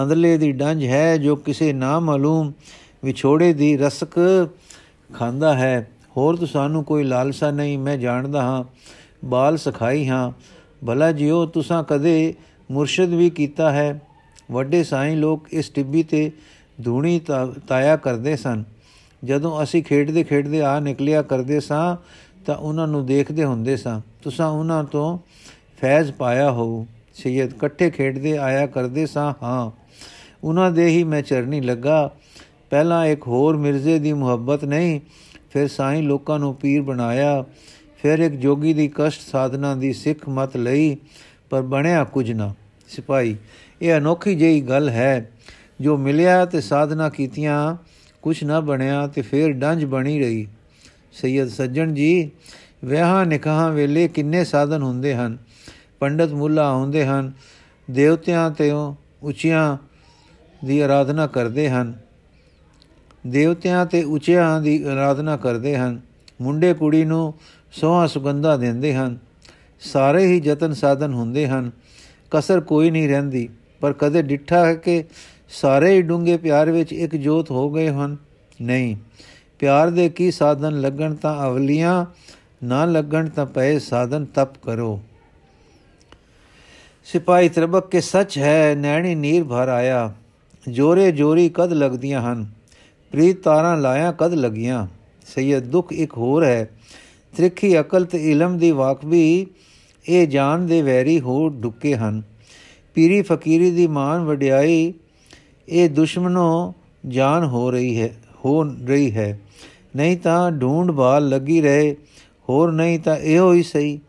ਅੰਦਰਲੇ 0.03 0.37
ਦੀ 0.37 0.51
ਡੰਜ 0.51 0.85
ਹੈ 0.85 1.17
ਜੋ 1.17 1.35
ਕਿਸੇ 1.35 1.73
ਨਾ 1.73 1.99
ਮਾਲੂਮ 1.99 2.51
ਵਿਛੋੜੇ 3.03 3.53
ਦੀ 3.53 3.77
ਰਸਕ 3.77 4.47
ਖਾਂਦਾ 5.13 5.53
ਹੈ। 5.53 5.87
ਹੋਰ 6.17 6.35
ਤਾਂ 6.35 6.47
ਸਾਨੂੰ 6.47 6.83
ਕੋਈ 6.83 7.03
ਲਾਲਸਾ 7.03 7.51
ਨਹੀਂ, 7.51 7.77
ਮੈਂ 7.79 7.97
ਜਾਣਦਾ 7.97 8.41
ਹਾਂ, 8.41 8.63
ਬਾਲ 9.25 9.57
ਸਖਾਈ 9.57 10.07
ਹਾਂ। 10.07 10.31
ਭਲਾ 10.85 11.11
ਜਿਉ 11.11 11.45
ਤੁਸਾਂ 11.45 11.83
ਕਦੇ 11.83 12.33
ਮੁਰਸ਼ਿਦ 12.71 13.13
ਵੀ 13.13 13.29
ਕੀਤਾ 13.29 13.71
ਹੈ। 13.71 14.01
ਵੱਡੇ 14.51 14.83
ਸਾਈਂ 14.83 15.17
ਲੋਕ 15.17 15.53
ਇਸ 15.53 15.69
ਟਿੱਬੀ 15.69 16.03
ਤੇ 16.03 16.31
ਧੂਣੀ 16.83 17.19
ਤਾਇਆ 17.67 17.95
ਕਰਦੇ 17.95 18.35
ਸਨ। 18.35 18.63
ਜਦੋਂ 19.23 19.63
ਅਸੀਂ 19.63 19.83
ਖੇਡਦੇ 19.83 20.23
ਖੇਡਦੇ 20.23 20.61
ਆ 20.61 20.79
ਨਿਕਲਿਆ 20.79 21.21
ਕਰਦੇ 21.21 21.59
ਸਾਂ, 21.59 21.95
ਤਾਂ 22.45 22.55
ਉਹਨਾਂ 22.55 22.87
ਨੂੰ 22.87 23.05
ਦੇਖਦੇ 23.05 23.43
ਹੁੰਦੇ 23.43 23.77
ਸਾਂ, 23.77 24.01
ਤੁਸਾਂ 24.23 24.47
ਉਹਨਾਂ 24.47 24.83
ਤੋਂ 24.83 25.17
ਫੈਜ਼ 25.81 26.11
ਪਾਇਆ 26.11 26.51
ਹੋ 26.51 26.87
ਸੈਦ, 27.15 27.53
ਇਕੱਠੇ 27.53 27.89
ਖੇਡਦੇ 27.89 28.37
ਆਇਆ 28.37 28.65
ਕਰਦੇ 28.67 29.05
ਸਾਂ, 29.05 29.33
ਹਾਂ। 29.43 29.84
ਉਹਨਾਂ 30.45 30.71
ਦੇ 30.71 30.87
ਹੀ 30.87 31.03
ਮੈਂ 31.03 31.21
ਚਰਨੀ 31.21 31.61
ਲੱਗਾ। 31.61 32.11
ਪਹਿਲਾਂ 32.69 33.05
ਇੱਕ 33.05 33.27
ਹੋਰ 33.27 33.57
ਮਿਰਜ਼ੇ 33.57 33.99
ਦੀ 33.99 34.13
ਮੁਹੱਬਤ 34.13 34.65
ਨਹੀਂ, 34.65 34.99
ਫਿਰ 35.51 35.67
ਸਾਈਂ 35.67 36.03
ਲੋਕਾਂ 36.03 36.39
ਨੂੰ 36.39 36.55
ਪੀਰ 36.55 36.81
ਬਣਾਇਆ। 36.81 37.43
ਫਿਰ 38.01 38.19
ਇੱਕ 38.19 38.33
ਜੋਗੀ 38.35 38.73
ਦੀ 38.73 38.87
ਕਸ਼ਟ 38.95 39.21
ਸਾਧਨਾ 39.21 39.75
ਦੀ 39.75 39.93
ਸਿੱਖ 39.93 40.29
ਮਤ 40.29 40.57
ਲਈ, 40.57 40.97
ਪਰ 41.49 41.61
ਬਣਿਆ 41.61 42.03
ਕੁਝ 42.03 42.31
ਨਾ। 42.31 42.53
ਸਿਪਾਈ 42.87 43.35
ਇਹ 43.81 43.97
ਅਨੋਖੀ 43.97 44.35
ਜਿਹੀ 44.35 44.61
ਗੱਲ 44.61 44.89
ਹੈ, 44.89 45.31
ਜੋ 45.81 45.97
ਮਿਲਿਆ 45.97 46.45
ਤੇ 46.45 46.61
ਸਾਧਨਾ 46.61 47.09
ਕੀਤੀਆਂ 47.09 47.75
ਕੁਝ 48.21 48.43
ਨਾ 48.43 48.59
ਬਣਿਆ 48.59 49.07
ਤੇ 49.07 49.21
ਫਿਰ 49.21 49.51
ਡੰਜ 49.53 49.85
ਬਣੀ 49.85 50.19
ਰਹੀ। 50.19 50.47
ਸੈਦ 51.13 51.47
ਸੱਜਣ 51.47 51.93
ਜੀ, 51.93 52.29
ਵਿਆਹਾਂ 52.83 53.25
ਨਿਕਾਹਾਂ 53.25 53.71
ਵੇਲੇ 53.71 54.07
ਕਿੰਨੇ 54.07 54.43
ਸਾਧਨ 54.45 54.81
ਹੁੰਦੇ 54.81 55.15
ਹਨ। 55.15 55.37
ਪੰਡਤ 55.99 56.31
ਮੁੱਲਾ 56.33 56.71
ਹੁੰਦੇ 56.73 57.05
ਹਨ, 57.05 57.31
ਦੇਵਤਿਆਂ 57.91 58.49
ਤੇ 58.51 58.71
ਉੱਚੀਆਂ 59.23 59.77
ਦੀ 60.65 60.79
ਆਰਾਧਨਾ 60.79 61.27
ਕਰਦੇ 61.27 61.69
ਹਨ। 61.69 61.93
ਦੇਵਤਿਆਂ 63.27 63.85
ਤੇ 63.85 64.03
ਉੱਚਿਆਂ 64.03 64.61
ਦੀ 64.61 64.83
ਆਰਾਧਨਾ 64.83 65.37
ਕਰਦੇ 65.37 65.77
ਹਨ। 65.77 66.01
ਮੁੰਡੇ 66.41 66.73
ਕੁੜੀ 66.73 67.05
ਨੂੰ 67.05 67.33
ਸੋਹਾ 67.71 68.07
ਸੁਗੰਧਾ 68.07 68.57
ਦਿੰਦੇ 68.57 68.95
ਹਨ। 68.95 69.17
ਸਾਰੇ 69.79 70.25
ਹੀ 70.25 70.41
ਯਤਨ 70.45 70.73
ਸਾਧਨ 70.73 71.13
ਹੁੰਦੇ 71.13 71.47
ਹਨ। 71.47 71.71
ਕਸਰ 72.31 72.59
ਕੋਈ 72.61 72.89
ਨਹੀਂ 72.89 73.09
ਰਹਿੰਦੀ, 73.09 73.49
ਪਰ 73.81 73.93
ਕਦੇ 73.93 74.21
ਡਿੱਠਾ 74.21 74.65
ਹੈ 74.65 74.73
ਕਿ 74.75 75.03
ਸਾਰੇ 75.49 75.93
ਹੀ 75.93 76.01
ਡੂੰਗੇ 76.01 76.37
ਪਿਆਰ 76.37 76.71
ਵਿੱਚ 76.71 76.93
ਇੱਕ 76.93 77.15
ਜੋਤ 77.15 77.51
ਹੋ 77.51 77.69
ਗਏ 77.69 77.89
ਹਨ। 77.89 78.17
ਨਹੀਂ, 78.61 78.95
ਪਿਆਰ 79.59 79.89
ਦੇ 79.89 80.09
ਕੀ 80.09 80.31
ਸਾਧਨ 80.31 80.81
ਲੱਗਣ 80.81 81.15
ਤਾਂ 81.15 81.47
ਅਵਲੀਆਂ 81.47 82.05
ਨਾ 82.63 82.85
ਲੱਗਣ 82.85 83.29
ਤਾਂ 83.29 83.45
ਪਏ 83.45 83.79
ਸਾਧਨ 83.79 84.25
ਤਪ 84.25 84.57
ਕਰੋ। 84.57 85.01
ਸਿਪਾਹੀ 87.05 87.49
ਤਰਬਕ 87.49 87.89
ਕੇ 87.89 88.01
ਸੱਚ 88.01 88.37
ਹੈ, 88.37 88.75
ਨੈਣੀ 88.75 89.15
ਨੀਰ 89.15 89.43
ਭਰ 89.43 89.67
ਆਇਆ। 89.67 90.13
ਜੋਰੇ 90.69 91.11
ਜੋਰੀ 91.11 91.49
ਕਦ 91.49 91.73
ਲੱਗਦੀਆਂ 91.73 92.21
ਹਨ? 92.21 92.47
ਪ੍ਰੀਤ 93.11 93.43
ਤਾਰਾਂ 93.43 93.77
ਲਾਇਆ 93.77 94.11
ਕਦ 94.11 94.33
ਲੱਗੀਆਂ? 94.33 94.87
ਸੈਦ 95.25 95.63
ਦੁੱਖ 95.63 95.91
ਇੱਕ 95.91 96.17
ਹੋਰ 96.17 96.43
ਹੈ। 96.43 96.69
ਤ੍ਰਿਖੀ 97.37 97.79
ਅਕਲ 97.79 98.05
ਤੇ 98.05 98.31
ਇਲਮ 98.31 98.57
ਦੀ 98.57 98.71
ਵਾਕਬੀ 98.71 99.47
ਇਹ 100.09 100.27
ਜਾਣ 100.27 100.59
ਦੇ 100.59 100.81
ਵੈਰੀ 100.81 101.19
ਹੋ 101.19 101.49
ਡੁੱਕੇ 101.49 101.95
ਹਨ। 101.95 102.23
ਪੀਰੀ 102.93 103.21
ਫਕੀਰੀ 103.21 103.71
ਦੀ 103.71 103.87
ਮਾਨ 103.87 104.23
ਵਡਿਆਈ 104.23 104.93
ਇਹ 105.69 105.89
ਦੁਸ਼ਮਨੋਂ 105.89 106.73
ਜਾਨ 107.07 107.43
ਹੋ 107.43 107.71
ਰਹੀ 107.71 108.01
ਹੈ, 108.01 108.15
ਹੋ 108.45 108.63
ਰਹੀ 108.63 109.11
ਹੈ। 109.11 109.39
ਨਹੀਂ 109.95 110.17
ਤਾਂ 110.17 110.51
ਢੂੰਡ 110.51 110.91
ਬਾਲ 110.91 111.29
ਲੱਗੀ 111.29 111.61
ਰਹੇ, 111.61 111.95
ਹੋਰ 112.49 112.71
ਨਹੀਂ 112.71 112.99
ਤਾਂ 112.99 113.17
ਇਹੋ 113.17 113.53
ਹੀ 113.53 113.63
ਸਹੀ। 113.63 113.99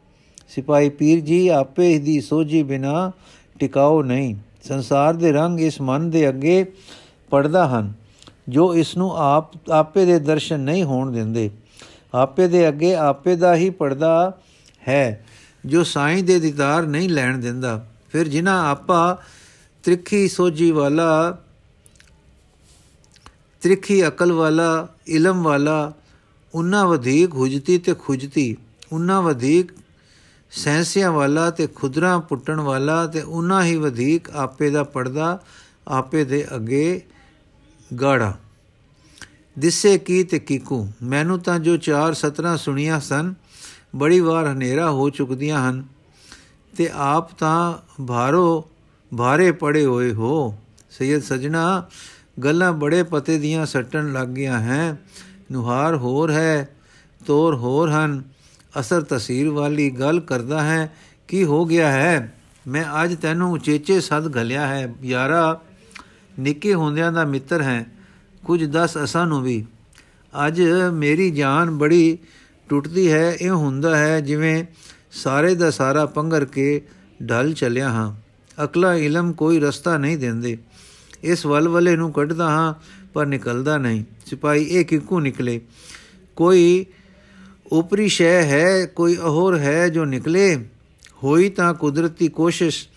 ਸਿਪਾਹੀ 0.49 0.88
ਪੀਰ 0.88 1.21
ਜੀ, 1.21 1.49
ਆਪੇ 1.49 1.99
ਦੀ 1.99 2.21
ਸੋਝੀ 2.21 2.62
ਬਿਨਾ 2.62 3.12
ਟਿਕਾਓ 3.59 4.03
ਨਹੀਂ। 4.03 4.35
ਸੰਸਾਰ 4.66 5.14
ਦੇ 5.14 5.33
ਰੰਗ 5.33 5.61
ਇਸ 5.61 5.81
ਮਨ 5.81 6.11
ਦੇ 6.11 6.29
ਅੱਗੇ 6.29 6.64
ਪੜਦਾ 7.31 7.66
ਹਨ, 7.68 7.92
ਜੋ 8.48 8.74
ਇਸ 8.74 8.96
ਨੂੰ 8.96 9.11
ਆਪ, 9.16 9.70
ਆਪੇ 9.70 10.05
ਦੇ 10.05 10.18
ਦਰਸ਼ਨ 10.18 10.61
ਨਹੀਂ 10.61 10.85
ਹੋਣ 10.85 11.12
ਦਿੰਦੇ। 11.12 11.50
ਆਪੇ 12.14 12.48
ਦੇ 12.48 12.68
ਅੱਗੇ 12.68 12.94
ਆਪੇ 12.94 13.37
ਦਾ 13.37 13.55
ਹੀ 13.55 13.70
ਪੜਦਾ 13.70 14.33
ਹੈ, 14.88 15.24
ਜੋ 15.64 15.83
ਸਾਈਂ 15.85 16.22
ਦੇ 16.22 16.38
ਦੀਦਾਰ 16.40 16.87
ਨਹੀਂ 16.87 17.09
ਲੈਣ 17.09 17.38
ਦਿੰਦਾ। 17.38 17.85
ਫਿਰ 18.12 18.29
ਜਿਨ੍ਹਾਂ 18.29 18.70
ਆਪਾ 18.70 19.18
ਤ੍ਰਿਖੀ 19.85 20.29
ਸੋਝੀ 20.29 20.70
ਵਾਲਾ, 20.70 21.38
ਤ੍ਰਿਖੀ 23.62 24.07
ਅਕਲ 24.09 24.33
ਵਾਲਾ, 24.33 24.88
ਇਲਮ 25.07 25.42
ਵਾਲਾ 25.42 25.92
ਉਨਾ 26.55 26.85
ਵਧੇਕ 26.87 27.35
ਹੁਜਤੀ 27.35 27.79
ਤੇ 27.79 27.94
ਖੁਜਤੀ 27.94 28.57
ਉਨਾ 28.92 29.20
ਵਧੇਕ 29.20 29.72
ਸੈਂਸਿਆਂ 30.57 31.12
ਵਾਲਾ 31.12 31.51
ਤੇ 31.51 31.66
ਖੁਦਰਾ 31.66 32.19
ਪੁੱਟਣ 32.19 32.61
ਵਾਲਾ 32.61 33.07
ਤੇ 33.07 33.21
ਉਨਾ 33.21 33.64
ਹੀ 33.64 33.77
ਵਧੇਕ 33.77 34.31
ਆਪੇ 34.31 34.71
ਦਾ 34.71 34.85
ਪਰਦਾ 34.85 35.40
ਆਪੇ 35.88 36.25
ਦੇ 36.25 36.47
ਅੱਗੇ 36.55 37.03
ਗਾੜਾ 38.01 38.38
ਦਿਸੇ 39.59 39.99
ਕੀ 39.99 40.25
ਤੇ 40.25 40.38
ਕੀਕੂ? 40.38 40.88
ਮੈਨੂੰ 41.03 41.38
ਤਾਂ 41.38 41.59
ਜੋ 41.59 41.77
ਚਾਰ 41.77 42.14
ਸਤਰਾਂ 42.14 42.57
ਸੁਣੀਆਂ 42.57 43.01
ਸਨ, 43.01 43.35
ਬੜੀ 43.97 44.21
ਵਾਰ 44.21 44.53
ਹਨੇਰਾ 44.53 44.90
ਹੋ 44.90 45.11
ਚੁੱਕਦੀਆਂ 45.11 45.71
ਹਨ। 45.71 45.85
ਤੇ 46.77 46.90
ਆਪ 46.95 47.38
ਤਾਂ 47.38 47.79
ਭਾਰੋ, 48.07 48.71
ਭਾਰੇ 49.19 49.53
ਪੜੇ 49.53 49.85
ਹੋਏ 49.85 50.12
ਹੋ। 50.12 50.55
ਸੈਦ 50.90 51.23
ਸਜਣਾ, 51.23 51.87
ਗੱਲਾਂ 52.45 52.73
ਬੜੇ 52.73 53.03
ਪਤੇ 53.03 53.38
ਦੀਆਂ 53.38 53.66
ਸੱਟਣ 53.66 54.12
ਲੱਗ 54.12 54.29
ਗਿਆ 54.29 54.59
ਹੈ। 54.59 54.99
ਨੁਹਾਰ 55.53 55.97
ਹੋਰ 55.97 56.31
ਹੈ, 56.31 56.77
ਤੋਰ 57.27 57.57
ਹੋਰ 57.57 57.90
ਹਨ। 57.90 58.36
ਅਸਰ 58.81 59.03
ਤਸਵੀਰ 59.03 59.49
ਵਾਲੀ 59.49 59.91
ਗੱਲ 59.91 60.21
ਕਰਦਾ 60.21 60.62
ਹੈ, 60.62 60.97
ਕੀ 61.29 61.45
ਹੋ 61.45 61.65
ਗਿਆ 61.65 61.93
ਹੈ? 61.93 62.35
ਮੈਂ 62.69 62.85
ਅੱਜ 63.05 63.17
ਤੈਨੂੰ 63.17 63.53
ਉਚੇਚੇ 63.53 64.01
ਸਦ 64.01 64.37
ਘਲਿਆ 64.37 64.67
ਹੈ। 64.67 64.95
ਯਾਰਾ, 65.03 65.61
ਨਿੱਕੇ 66.39 66.75
ਹੁੰਦਿਆਂ 66.75 67.12
ਦਾ 67.12 67.25
ਮਿੱਤਰ 67.25 67.62
ਹੈ। 67.62 67.87
ਕੁਝ 68.45 68.65
ਦੱਸ 68.65 68.99
ਅਸਾਂ 69.05 69.27
ਨੂੰ 69.27 69.43
ਵੀ, 69.43 69.65
ਅੱਜ 70.47 70.62
ਮੇਰੀ 70.93 71.31
ਜਾਨ 71.31 71.71
ਬੜੀ 71.71 72.19
ਟੁੱਟਦੀ 72.69 73.12
ਹੈ, 73.12 73.37
ਇਹ 73.41 73.51
ਹੁੰਦਾ 73.51 73.99
ਹੈ 73.99 74.21
ਜਿਵੇਂ 74.21 74.65
ਸਾਰੇ 75.12 75.55
ਦਾ 75.55 75.71
ਸਾਰਾ 75.71 76.07
ਪੰਗਰ 76.07 76.45
ਕੇ 76.45 76.87
ਢਲ 77.31 77.53
ਚੱਲਿਆ 77.53 77.91
ਹਾਂ। 77.91 78.15
ਅਕਲਾ 78.65 78.95
ਇਲਮ 78.95 79.33
ਕੋਈ 79.33 79.61
ਰਸਤਾ 79.61 79.99
ਨਹੀਂ 79.99 80.19
ਦਿੰਦੇ। 80.19 80.59
ਇਸ 81.23 81.47
ਵਲਵਲੇ 81.47 81.97
ਨੂੰ 81.97 82.12
ਕੱਢਦਾ 82.12 82.49
ਹਾਂ, 82.51 82.75
ਪਰ 83.12 83.27
ਨਿਕਲਦਾ 83.27 83.79
ਨਹੀਂ। 83.79 84.05
ਸਿਪਾਈ 84.27 84.65
ਇਹ 84.65 84.85
ਕਿੱਕੂ 84.85 85.21
ਨਿਕਲੇ। 85.21 85.61
ਕੋਈ 86.37 86.87
ਉਪਰੀ 87.72 88.09
ਸ਼ੈ 88.09 88.42
ਹੈ, 88.42 88.87
ਕੋਈ 88.87 89.16
ਅਹੋਰ 89.16 89.59
ਹੈ 89.59 89.88
ਜੋ 89.88 90.05
ਨਿਕਲੇ। 90.05 90.57
ਹੋਈ 91.22 91.48
ਤਾਂ 91.48 91.74
ਕੁਦਰਤੀ 91.74 92.29
ਕੋਸ਼ਿਸ਼ 92.29 92.88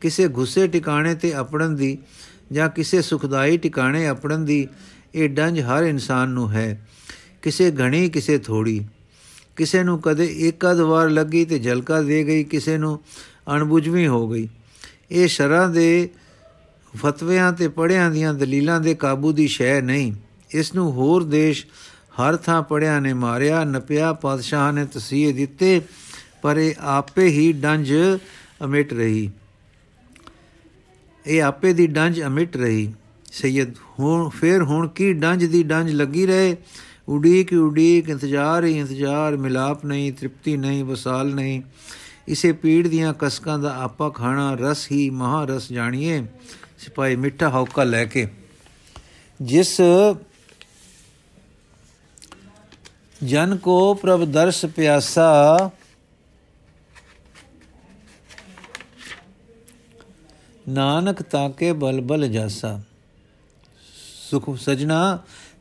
ਕਿਸੇ 0.00 0.28
ਗੁੱਸੇ 0.28 0.66
ਟਿਕਾਣੇ 0.66 1.14
ਤੇ 1.14 1.32
ਆਪਣਨ 1.32 1.76
ਦੀ 1.76 1.98
ਜਾਂ 2.52 2.68
ਕਿਸੇ 2.68 3.02
ਸੁਖਦਾਈ 3.02 3.56
ਟਿਕਾਣੇ 3.56 4.06
ਆਪਣਨ 4.06 4.44
ਦੀ, 4.44 4.68
ਇਹ 5.14 5.28
ਡੰਜ 5.28 5.60
ਹਰ 5.60 5.82
ਇਨਸਾਨ 5.82 6.28
ਨੂੰ 6.28 6.50
ਹੈ। 6.50 6.88
ਕਿਸੇ 7.42 7.70
ਘਣੀ, 7.70 8.08
ਕਿਸੇ 8.08 8.38
ਥੋੜੀ। 8.38 8.84
ਕਿਸੇ 9.56 9.82
ਨੂੰ 9.82 10.00
ਕਦੇ 10.00 10.24
ਇੱਕ 10.24 10.70
ਅਦ 10.70 10.80
ਵਾਰ 10.80 11.10
ਲੱਗੀ 11.10 11.44
ਤੇ 11.44 11.58
ਝਲਕਾ 11.58 12.02
ਦੇ 12.02 12.26
ਗਈ, 12.26 12.44
ਕਿਸੇ 12.44 12.78
ਨੂੰ 12.78 13.00
ਅਣਬੁਝਵੀਂ 13.56 14.08
ਹੋ 14.08 14.28
ਗਈ। 14.28 14.48
ਇਹ 15.10 15.28
ਸ਼ਰਾਂ 15.28 15.68
ਦੇ 15.68 16.08
ਫਤਵਿਆਂ 16.96 17.52
ਤੇ 17.52 17.68
ਪੜਿਆਂ 17.68 18.10
ਦੀਆਂ 18.10 18.34
ਦਲੀਲਾਂ 18.34 18.80
ਦੇ 18.80 18.94
ਕਾਬੂ 18.94 19.32
ਦੀ 19.32 19.48
ਸ਼ੈ 19.48 19.80
ਨਹੀਂ। 19.80 20.12
ਇਸ 20.50 20.74
ਨੂੰ 20.74 20.92
ਹੋਰ 20.92 21.24
ਦੇਸ਼ 21.24 21.66
ਹਰ 22.20 22.36
ਥਾਂ 22.36 22.62
ਪੜਿਆਂ 22.62 23.00
ਨੇ 23.00 23.12
ਮਾਰਿਆ, 23.12 23.64
ਨਪਿਆ 23.64 24.12
ਪਾਦਸ਼ਾਹ 24.12 24.72
ਨੇ 24.72 24.84
ਤਸੀਹੇ 24.84 25.32
ਦਿੱਤੇ, 25.32 25.80
ਪਰ 26.42 26.56
ਇਹ 26.56 26.74
ਆਪੇ 26.78 27.28
ਹੀ 27.28 27.52
ਡੰਜ 27.52 27.94
ਅਮਿਟ 28.64 28.92
ਰਹੀ। 28.92 29.30
ਇਹ 31.26 31.42
ਆਪੇ 31.42 31.72
ਦੀ 31.72 31.86
ਡੰਜ 31.86 32.22
ਅਮਿਟ 32.22 32.56
ਰਹੀ। 32.56 32.94
ਸੈਯਦ, 33.32 33.74
ਹੁਣ 33.98 34.28
ਫੇਰ 34.28 34.62
ਹੁਣ 34.62 34.88
ਕੀ 34.88 35.12
ਡੰਜ 35.12 35.44
ਦੀ 35.44 35.62
ਡੰਜ 35.62 35.90
ਲੱਗੀ 35.90 36.26
ਰਹੇ? 36.26 36.56
ਉਡੀਕ 37.08 37.52
ਉਡੀਕ, 37.52 38.08
ਇੰਤਜ਼ਾਰ 38.08 38.64
ਹੀ 38.64 38.78
ਇੰਤਜ਼ਾਰ, 38.78 39.36
ਮਿਲਾਪ 39.36 39.84
ਨਹੀਂ, 39.84 40.12
ਤ੍ਰਿਪਤੀ 40.12 40.56
ਨਹੀਂ, 40.56 40.84
ਵਸਾਲ 40.84 41.34
ਨਹੀਂ। 41.34 41.62
ਇਸੇ 42.28 42.52
ਪੀੜ 42.52 42.88
ਦੀਆਂ 42.88 43.14
ਕਸਕਾਂ 43.18 43.58
ਦਾ 43.58 43.76
ਆਪਾ 43.76 44.08
ਖਾਣਾ, 44.08 44.54
ਰਸ 44.54 44.92
ਹੀ 44.92 45.10
ਮਹਾ 45.10 45.44
ਰਸ 45.44 45.72
ਜਾਣੀਏ। 45.72 46.26
ਸਿਪਾਹੀ 46.78 47.16
ਮਿੱਠਾ 47.16 47.48
ਹੌਕਾ 47.48 47.84
ਲੈ 47.84 48.04
ਕੇ। 48.04 48.28
ਜਿਸ 49.42 49.80
ਜਨ 53.20 53.56
ਕੋ 53.56 53.94
ਪ੍ਰਭ 53.94 54.24
ਦਰਸ 54.24 54.64
ਪਿਆਸਾ 54.66 55.70
ਨਾਨਕ 60.68 61.22
ਤਾਕੇ 61.22 61.72
ਬਲਬਲ 61.72 62.28
ਜਾਸਾ 62.28 62.80
ਸੁਖ 64.30 64.56
ਸਜਣਾ 64.56 65.18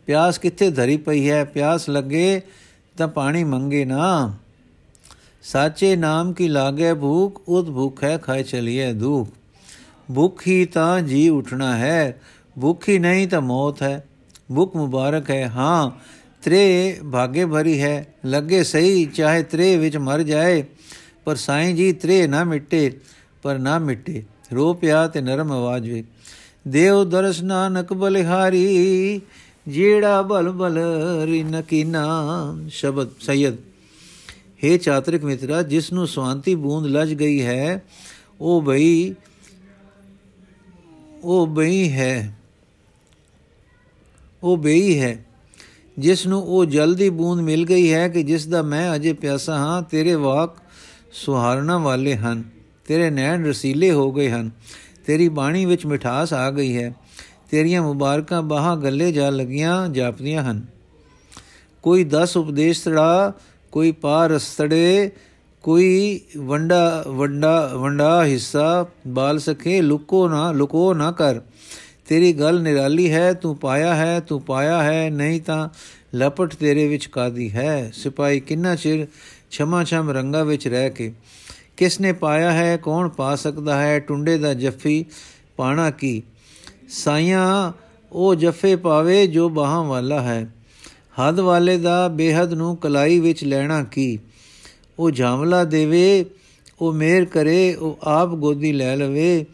ਪਿਆਸ 0.08 0.38
ਕਿੱਥੇ 0.38 0.70
ਧਰੀ 0.70 0.98
ਪਈ 0.98 1.30
ਹੈ 1.30 1.44
ਪਿਆਸ 1.46 1.90
ਲੱਗੇ 1.90 2.42
ਤਾਂ 2.96 3.08
ਪਾਣੀ 3.08 3.44
ਮੰਗੇ 3.44 3.86
ਨਾ 3.86 4.34
ਸਾਚੇ 5.44 5.96
ਨਾਮ 5.96 6.34
ਕੀ 6.34 6.48
ਲਾਗੇ 6.48 6.94
ਭੂਖ 6.94 7.42
ਉਦ 7.50 7.70
ਭੁਖ 7.70 8.04
ਹੈ 8.04 8.18
ਖਾਏ 8.18 8.44
ਚਲੀਏ 8.44 8.92
ਦੁਖ 8.94 9.30
ਭੁਖ 10.12 10.48
ਹੀ 10.48 10.64
ਤਾਂ 10.66 11.02
ਜੀ 11.02 11.28
ਉਠਣਾ 11.30 11.76
ਹੈ 11.78 12.20
ਭੁਖ 12.60 12.90
ਹੀ 12.90 12.98
ਨਹੀਂ 13.00 13.28
ਤਾਂ 13.28 13.42
ਮੌਤ 13.42 13.82
ਹੈ 13.84 14.06
ਭੁਖ 14.56 14.76
ਮੁਬਾਰਕ 14.76 15.30
ਹੈ 15.32 15.48
ਹਾਂ 15.48 15.92
ਤ੍ਰੇ 16.46 17.00
ਭਾਗੇ 17.12 17.46
ਭਰੀ 17.46 17.80
ਹੈ, 17.82 18.06
ਲੱਗੇ 18.26 18.64
ਸਹੀ, 18.64 19.06
ਚਾਹੇ 19.06 19.44
ਤ੍ਰੇ 19.44 19.76
ਵਿੱਚ 19.78 19.98
ਮਰ 19.98 20.24
ਜਾਏ, 20.24 20.64
ਪਰ 21.26 21.36
ਸਾਈਂ 21.36 21.74
ਜੀ 21.76 21.92
ਤ੍ਰੇ 21.94 22.26
ਨਾ 22.28 22.44
ਮਿਟੇ, 22.44 22.92
ਪਰ 23.44 23.58
ਨਾ 23.58 23.78
ਮਿਟੇ, 23.80 24.24
ਰੋ 24.54 24.74
ਪਿਆ 24.74 25.08
ਤੇ 25.08 25.22
ਨਰਮ 25.22 25.52
ਆਵਾਜ਼ 25.52 25.90
ਵਿੱਚ 25.90 26.08
ਦੇਵ 26.68 27.04
ਦਰਸ 27.04 27.42
ਨਾਨਕ 27.42 27.94
ਬਲਿਹਾਰੀ, 27.94 29.22
ਜਿਹੜਾ 29.68 30.22
ਬਲ 30.22 30.50
ਬਲ 30.52 30.78
ਰਿਨ 31.26 31.62
ਕੀਨਾ 31.62 32.06
ਸ਼ਬਦ 32.72 33.10
ਸੈਦ। 33.20 33.58
हे 34.64 34.78
ਚਾਤਰਿਕ 34.78 35.24
ਮਿੱਤਰਾ, 35.24 35.62
ਜਿਸ 35.62 35.92
ਨੂੰ 35.94 36.08
ਸਵਾਂਤੀ 36.08 36.56
ਬੂੰਦ 36.56 36.88
ਲੱਜ 36.88 37.14
ਗਈ 37.14 37.42
ਹੈ, 37.42 37.84
ਉਹ 38.42 38.62
ਬਈ 38.62 39.14
ਉਹ 41.24 41.48
ਬਈ 41.48 41.90
ਹੈ, 41.92 42.36
ਉਹ 44.44 44.58
ਬਈ 44.58 45.00
ਹੈ। 45.00 45.18
ਜਿਸ 46.00 46.26
ਨੂੰ 46.28 46.42
ਉਹ 46.44 46.66
ਜਲਦੀ 46.66 47.10
ਬੂੰਦ 47.10 47.42
ਮਿਲ 47.42 47.66
ਗਈ 47.66 47.92
ਹੈ 47.94 48.08
ਕਿ 48.08 48.24
ਜਿਸ 48.24 48.48
ਦਾ 48.48 48.62
ਮੈਂ 48.62 48.96
ਅਜੇ 48.96 49.14
ਪਿਆਸਾ 49.14 49.58
ਹਾਂ, 49.58 49.82
ਤੇਰੇ 49.82 50.16
ਵਾਕ 50.16 50.58
ਸੁਹਾਰਣਾ 51.14 51.78
ਵਾਲੇ 51.78 52.16
ਹਨ, 52.16 52.44
ਤੇਰੇ 52.86 53.10
ਨੈਣ 53.10 53.46
ਰਸੀਲੇ 53.46 53.92
ਹੋ 53.92 54.12
ਗਏ 54.12 54.30
ਹਨ, 54.30 54.50
ਤੇਰੀ 55.06 55.30
ਬਾਣੀ 55.30 55.66
ਵਿੱਚ 55.66 55.86
ਮਿਠਾਸ 55.86 56.34
ਆ 56.34 56.50
ਗਈ 56.52 56.76
ਹੈ, 56.78 56.94
ਤੇਰੀਆਂ 57.52 57.82
ਮੁਬਾਰਕਾਂ 57.82 58.42
ਬਾਹਾਂ 58.42 58.76
ਗੱਲੇ 58.78 59.12
ਜਾ 59.12 59.30
ਲੱਗੀਆਂ, 59.30 59.88
ਜਾਪਦੀਆਂ 59.90 60.44
ਹਨ। 60.44 60.66
ਕੋਈ 61.84 62.04
10 62.04 62.38
ਉਪਦੇਸ਼ 62.38 62.84
ਤੜਾ, 62.84 63.34
ਕੋਈ 63.72 63.92
ਪਾਰ 63.92 64.30
ਰਸਤੜੇ, 64.30 65.12
ਕੋਈ 65.64 66.22
ਵੰਡਾ 66.38 67.04
ਵੰਡਾ 67.08 67.72
ਵੰਡਾ 67.76 68.26
ਹਿੱਸਾ, 68.26 68.86
ਬਾਲ 69.08 69.40
ਸਕੇ 69.40 69.82
ਲੁਕੋ 69.82 70.28
ਨਾ 70.30 70.52
ਲੁਕੋ 70.52 70.94
ਨਾ 70.94 71.12
ਕਰ। 71.12 71.42
ਤੇਰੀ 72.08 72.34
ਗੱਲ 72.34 72.62
ਨਿਰਾਲੀ 72.62 73.12
ਹੈ, 73.12 73.34
ਤੂੰ 73.34 73.58
ਪਾਇਆ 73.58 73.96
ਹੈ, 73.96 74.20
ਤੂੰ 74.20 74.42
ਪਾਇਆ 74.42 74.84
ਹੈ, 74.84 75.10
ਨਹੀਂ 75.10 75.42
ਤਾਂ 75.42 75.70
ਲਪਟ 76.16 76.56
ਤੇਰੇ 76.56 76.88
ਵਿੱਚ 76.88 77.06
ਕਾਦੀ 77.06 77.52
ਹੈ। 77.52 77.92
ਸਿਪਾਈ 77.94 78.40
ਕਿੰਨਾ 78.40 78.76
ਚਿਰ 78.76 79.08
ਛਮਾ 79.52 79.84
ਛਮ 79.84 80.10
ਰੰਗਾ 80.10 80.44
ਵਿੱਚ 80.44 80.68
ਰਹਿ 80.68 80.90
ਕੇ। 80.90 81.14
ਕਿਸ 81.78 82.02
ਨੇ 82.02 82.14
ਪਾਇਆ 82.14 82.52
ਹੈ, 82.52 82.78
ਕੌਣ 82.78 83.10
ਪਾ 83.10 83.36
ਸਕਦਾ 83.36 83.82
ਹੈ? 83.82 84.00
ਟੁੰਡੇ 84.00 84.38
ਦਾ 84.38 84.54
ਜੱਫੀ 84.54 85.06
ਪਾਣਾ 85.58 85.92
ਕੀ? 85.92 86.24
ਸਾਈਆਂ, 86.90 87.72
ਉਹ 88.12 88.36
ਜੱਫੇ 88.36 88.76
ਪਾਵੇ 88.76 89.28
ਜੋ 89.28 89.50
ਬਾਹਾਂ 89.50 89.84
ਵਾਲਾ 89.84 90.22
ਹੈ। 90.22 90.54
ਹੱਦ 91.20 91.40
ਵਾਲੇ 91.40 91.78
ਦਾ 91.78 92.08
ਬੇਹਦ 92.08 92.54
ਨੂੰ 92.54 92.78
ਕਲਾਈ 92.78 93.20
ਵਿੱਚ 93.20 93.44
ਲੈਣਾ 93.44 93.84
ਕੀ? 93.84 94.20
ਉਹ 95.00 95.12
ਜਾਮਲਾ 95.12 95.64
ਦੇਵੇ, 95.64 96.26
ਉਹ 96.82 96.94
ਮੇਰ 96.94 97.26
ਕਰੇ, 97.26 97.76
ਉਹ 97.76 98.00
ਆਪ 98.04 98.30
ਗੋਦੀ 98.30 98.72
ਲੈ 98.72 98.96
ਲਵੇ। 98.96 99.46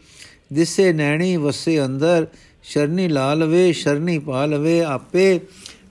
ਦਿਸੇ 0.52 0.92
ਨੈਣੀ 0.92 1.36
ਵਸੇ 1.36 1.84
ਅੰਦਰ, 1.84 2.26
ਸ਼ਰਨੀ 2.62 3.08
ਲਾ 3.08 3.34
ਲਵੇ 3.34 3.72
ਸ਼ਰਨੀ 3.72 4.18
ਪਾ 4.18 4.46
ਲਵੇ 4.46 4.82
ਆਪੇ 4.84 5.40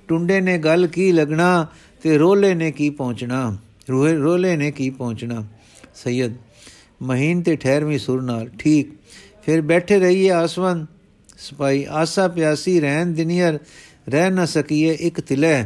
ਟੁੰਡੇ 0.08 0.42
ਨੇ 0.42 0.58
ਗੱਲ 0.58 0.88
ਕੀ 0.88 1.12
ਲਗਣਾ 1.12 1.68
ਤੇ 2.04 2.18
ਰੋਲੇ 2.18 2.54
ਨੇ 2.56 2.72
ਕੀ 2.72 2.90
ਪਹੁੰਚਣਾ? 2.90 3.58
ਰੋਲੇ 3.90 4.14
ਰੋਲੇ 4.14 4.56
ਨੇ 4.58 4.72
ਕੀ 4.72 4.90
ਪਹੁੰਚਣਾ? 4.90 5.44
ਸੈਦ 5.96 6.34
ਮਹੀਨ 7.02 7.42
ਤੇ 7.42 7.56
ਠਹਿਰਵੀਂ 7.56 8.00
ਸੁਰ 8.00 8.22
ਨਾਲ, 8.22 8.50
ਠੀਕ, 8.60 8.92
ਫਿਰ 9.44 9.62
ਬੈਠੇ 9.62 10.00
ਰਹੀਏ 10.00 10.30
ਆਸਵਨ 10.30 10.86
ਸਪਾਈ 11.38 11.86
ਆਸਾ 11.90 12.28
ਪਿਆਸੀ 12.28 12.80
ਰਹਿਣ 12.80 13.14
ਦਿਨੀਅਰ, 13.14 13.60
ਰਹਿ 14.10 14.30
ਨਾ 14.30 14.46
ਸਕੀਏ 14.46 14.94
ਇੱਕ 14.94 15.20
ਤਿਲੇ। 15.22 15.66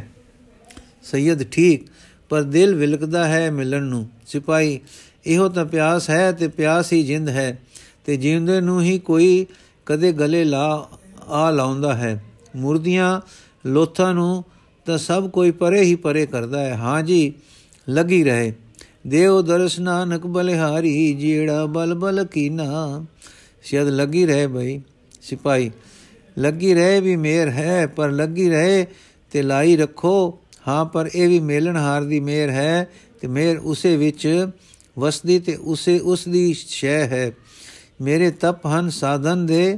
ਸੈਦ 1.03 1.43
ਠੀਕ, 1.43 1.86
ਪਰ 2.29 2.41
ਦਿਲ 2.41 2.75
ਵਿਲਕਦਾ 2.75 3.27
ਹੈ 3.27 3.51
ਮਿਲਣ 3.51 3.84
ਨੂੰ 3.84 4.08
ਸਿਪਾਈ 4.27 4.79
ਇਹੋ 5.25 5.49
ਤਾਂ 5.49 5.65
ਪਿਆਸ 5.65 6.10
ਹੈ 6.10 6.31
ਤੇ 6.31 6.47
ਪਿਆਸ 6.47 6.93
ਹੀ 6.93 7.03
ਜਿੰਦ 7.03 7.29
ਹੈ। 7.29 7.58
ਤੇ 8.05 8.17
ਜਿਉਂਦੇ 8.17 8.61
ਨੂੰ 8.61 8.81
ਹੀ 8.81 8.99
ਕੋਈ 8.99 9.45
ਕਦੇ 9.85 10.11
ਗਲੇ 10.11 10.43
ਲਾ, 10.43 10.89
ਆ 11.27 11.51
ਲਾਉਂਦਾ 11.51 11.95
ਹੈ। 11.95 12.23
ਮੁਰਦੀਆਂ 12.55 13.21
ਲੋਥਾਂ 13.65 14.13
ਨੂੰ 14.13 14.43
ਤਾਂ 14.85 14.97
ਸਭ 14.97 15.29
ਕੋਈ 15.29 15.51
ਪਰੇ 15.51 15.81
ਹੀ 15.81 15.95
ਪਰੇ 15.95 16.25
ਕਰਦਾ 16.25 16.59
ਹੈ। 16.59 16.75
ਹਾਂ 16.75 17.03
ਜੀ, 17.03 17.33
ਲੱਗੀ 17.89 18.23
ਰਹੇ। 18.23 18.53
ਦੇਵ 19.07 19.41
ਦਰਸ 19.41 19.79
ਨਾਨਕ 19.79 20.27
ਬਲਿਹਾਰੀ, 20.27 21.13
ਜਿਹੜਾ 21.13 21.65
ਬਲ 21.65 21.93
ਬਲ 21.93 22.25
ਕੀਨਾ। 22.25 23.05
ਸ਼ਾਇਦ 23.63 23.87
ਲੱਗੀ 23.87 24.25
ਰਹੇ 24.25 24.47
ਭਈ 24.47 24.79
ਸਿਪਾਈ 25.21 25.71
ਲੱਗੀ 26.39 26.73
ਰਹੇ 26.73 26.99
ਵੀ 26.99 27.15
ਮੇਰ 27.15 27.49
ਹੈ, 27.49 27.87
ਪਰ 27.87 28.11
ਲੱਗੀ 28.11 28.49
ਰਹੇ 28.49 28.85
ਤੇ 29.31 29.41
ਲਾਈ 29.41 29.77
ਰੱਖੋ। 29.77 30.39
ਹਾਂ, 30.67 30.85
ਪਰ 30.85 31.09
ਇਹ 31.15 31.29
ਵੀ 31.29 31.39
ਮੇਲਣ 31.39 31.77
ਹਾਰ 31.77 32.03
ਦੀ 32.03 32.19
ਮੇਰ 32.19 32.49
ਹੈ 32.49 32.89
ਤੇ 33.21 33.27
ਮੇਰ 33.27 33.57
ਉਸੇ 33.57 33.97
ਵਿੱਚ 33.97 34.47
ਵਸਦੀ 34.99 35.39
ਤੇ 35.39 35.55
ਉਸੇ 35.55 35.99
ਉਸ 35.99 36.27
ਦੀ 36.27 36.53
ਸ਼ੈ 36.53 37.07
ਹੈ। 37.07 37.31
ਮੇਰੇ 37.99 38.29
ਤਪ 38.31 38.65
ਹਨ, 38.67 38.89
ਸਾਧਨ 38.89 39.45
ਦੇ 39.45 39.77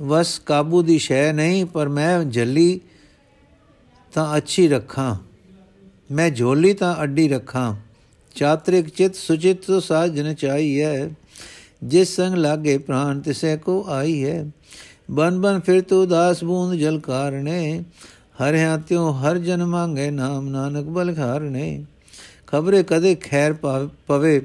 ਵਸ 0.00 0.38
ਕਾਬੂ 0.38 0.82
ਦੀ 0.82 0.98
ਸ਼ੈ 0.98 1.32
ਨਹੀਂ, 1.32 1.64
ਪਰ 1.64 1.88
ਮੈਂ 1.88 2.24
ਜੱਲੀ 2.24 2.80
ਤਾਂ 4.12 4.36
ਅੱਛੀ 4.36 4.68
ਰੱਖਾਂ। 4.68 5.14
ਮੈਂ 6.10 6.30
ਝੋਲੀ 6.30 6.72
ਤਾਂ 6.74 6.94
ਅੱਡੀ 7.02 7.28
ਰੱਖਾਂ। 7.28 7.74
ਚਾਤ੍ਰਿਕ 8.34 8.88
ਚਿਤ 8.88 9.14
ਸੁਚਿਤ 9.14 9.70
ਸਾਜਨ 9.82 10.34
ਚਾਹੀਏ 10.34 11.10
ਜਿਸ 11.84 12.14
ਸੰਗ 12.16 12.34
ਲਾਗੇ 12.34 12.76
ਪ੍ਰਾਨ 12.78 13.20
ਤਿਸੇ 13.20 13.56
ਕੋ 13.56 13.84
ਆਈ 13.88 14.24
ਹੈ 14.24 14.44
ਬਨ 15.10 15.40
ਬਨ 15.40 15.60
ਫਿਰ 15.60 15.80
ਤੋ 15.80 16.04
ਦਾਸ 16.06 16.42
ਬੂੰਦ 16.44 16.74
ਜਲ 16.74 16.98
ਕਾਰਣੇ 17.00 17.82
ਹਰ 18.40 18.56
ਹਾਤਿਓ 18.56 19.10
ਹਰ 19.12 19.38
ਜਨ 19.38 19.64
ਮੰਗੇ 19.64 20.10
ਨਾਮ 20.10 20.48
ਨਾਨਕ 20.48 20.84
ਬਲ 20.86 21.14
ਖਾਰਣੇ 21.14 21.84
ਖਬਰੇ 22.46 22.82
ਕਦੇ 22.82 23.14
ਖੈਰ 23.14 23.52
ਪਵੇ। 24.06 24.40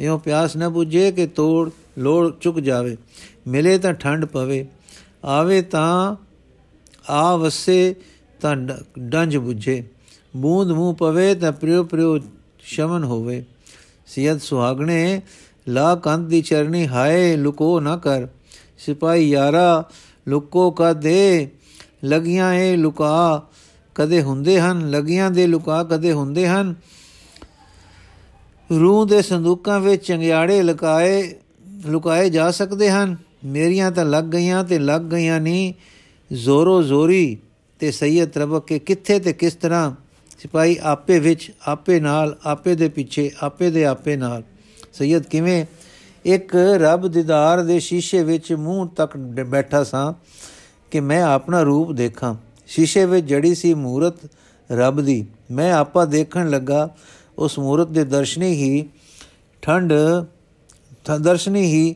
ਇਉ 0.00 0.18
ਪਿਆਸ 0.18 0.56
ਨਾ 0.56 0.66
부ਝੇ 0.66 1.12
ਕਿ 1.12 1.26
ਤੋੜ, 1.26 1.70
ਲੋੜ 1.98 2.32
ਚੁੱਕ 2.40 2.58
ਜਾਵੇ। 2.58 2.96
ਮਿਲੇ 3.48 3.78
ਤਾਂ 3.78 3.92
ਠੰਡ 3.92 4.24
ਪਵੇ। 4.24 4.66
ਆਵੇ 5.24 5.62
ਤਾਂ 5.62 6.16
ਆ 7.10 7.36
ਵਸੇ 7.36 7.94
ਤਾਂ 8.40 8.56
ਡੰਜ 8.98 9.36
부ਝੇ 9.36 9.84
ਬੂੰਦ 10.36 10.70
ਮੂੰਹ 10.70 10.94
ਪਵੇ 10.94 11.34
ਤਾਂ 11.34 11.52
ਪ੍ਰਿਉ 11.52 11.84
ਪ੍ਰਿਉ 11.84 12.18
ਸ਼ਮਨ 12.60 13.04
ਹੋਵੇ। 13.04 13.44
ਸਿਯਦ 14.06 14.38
ਸੁਹਾਗਣੇ, 14.38 15.22
ਲਾ 15.68 15.94
ਕੰਦ 15.94 16.28
ਦੀ 16.28 16.42
ਚਰਨੀ 16.42 16.88
ਹਾਏ, 16.88 17.36
ਲੁਕੋ 17.36 17.80
ਨਾ 17.80 17.96
ਕਰ। 17.96 18.26
ਸਿਪਾਈ 18.78 19.28
ਯਾਰਾ, 19.28 19.84
ਲੁਕੋ 20.28 20.70
ਕਾ 20.70 20.92
ਦੇ 20.92 21.50
ਲਗੀਆਂ 22.04 22.54
ਏ 22.54 22.76
ਲੁਕਾ। 22.76 23.48
ਕਦੇ 23.94 24.22
ਹੁੰਦੇ 24.22 24.60
ਹਨ, 24.60 24.90
ਲਗੀਆਂ 24.90 25.30
ਦੇ 25.30 25.46
ਲੁਕਾ 25.46 25.84
ਕਦੇ 25.84 26.12
ਹੁੰਦੇ 26.12 26.48
ਹਨ। 26.48 26.74
ਰੂਹ 28.70 29.06
ਦੇ 29.06 29.22
ਸੰਦੂਕਾਂ 29.22 29.80
ਵਿੱਚ 29.80 30.04
ਚੰਗਿਆੜੇ 30.04 30.62
ਲੁਕਾਏ 30.62 31.34
ਲੁਕਾਏ 31.86 32.30
ਜਾ 32.30 32.50
ਸਕਦੇ 32.50 32.90
ਹਨ। 32.90 33.16
ਮੇਰੀਆਂ 33.44 33.90
ਤਾਂ 33.90 34.04
ਲੱਗ 34.04 34.24
ਗਈਆਂ 34.24 34.64
ਤੇ 34.64 34.78
ਲੱਗ 34.78 35.02
ਗਈਆਂ 35.02 35.40
ਨਹੀਂ 35.40 35.72
ਜ਼ੋਰੋ 36.32 36.82
ਜ਼ੋਰੀ 36.82 37.38
ਤੇ 37.78 37.90
ਸੈਯਦ 37.90 38.38
ਰਬਕ 38.38 38.66
ਕੇ 38.66 38.78
ਕਿੱਥੇ 38.78 39.18
ਤੇ 39.18 39.32
ਕਿਸ 39.32 39.54
ਤਰ੍ਹਾਂ? 39.54 39.92
ਸਿਪਾਈ 40.38 40.76
ਆਪੇ 40.82 41.18
ਵਿੱਚ, 41.18 41.50
ਆਪੇ 41.66 42.00
ਨਾਲ, 42.00 42.36
ਆਪੇ 42.46 42.74
ਦੇ 42.74 42.88
ਪਿੱਛੇ, 42.88 43.30
ਆਪੇ 43.40 43.70
ਦੇ 43.70 43.84
ਆਪੇ 43.84 44.16
ਨਾਲ। 44.16 44.42
ਸੈਯਦ 44.92 45.22
ਕਿਵੇਂ? 45.22 45.64
ਇੱਕ 46.24 46.54
ਰੱਬ 46.54 47.08
ਦੀਦਾਰ 47.08 47.62
ਦੇ 47.62 47.78
ਸ਼ੀਸ਼ੇ 47.80 48.22
ਵਿੱਚ 48.22 48.52
ਮੂੰਹ 48.52 48.88
ਤੱਕ 48.88 49.16
ਬੈਠਾ 49.16 49.84
ਸਾਂ 49.84 50.12
ਕਿ 50.90 51.00
ਮੈਂ 51.00 51.22
ਆਪਣਾ 51.22 51.62
ਰੂਪ 51.62 51.92
ਦੇਖਾਂ। 51.92 52.34
ਸ਼ੀਸ਼ੇ 52.66 53.04
ਵਿੱਚ 53.04 53.26
ਜੜੀ 53.26 53.54
ਸੀ 53.54 53.74
ਮੂਰਤ 53.74 54.14
ਰੱਬ 54.72 55.00
ਦੀ। 55.00 55.26
ਮੈਂ 55.50 55.72
ਆਪਾ 55.72 56.04
ਦੇਖਣ 56.04 56.50
ਲੱਗਾ 56.50 56.94
ਉਸ 57.38 57.58
ਮੂਰਤ 57.58 57.88
ਦੇ 57.88 58.04
ਦਰਸ਼ਨੀ 58.04 58.52
ਹੀ 58.52 58.88
ਠੰਡ 59.62 59.92
ਦਰਸ਼ਨੀ 61.20 61.62
ਹੀ 61.62 61.94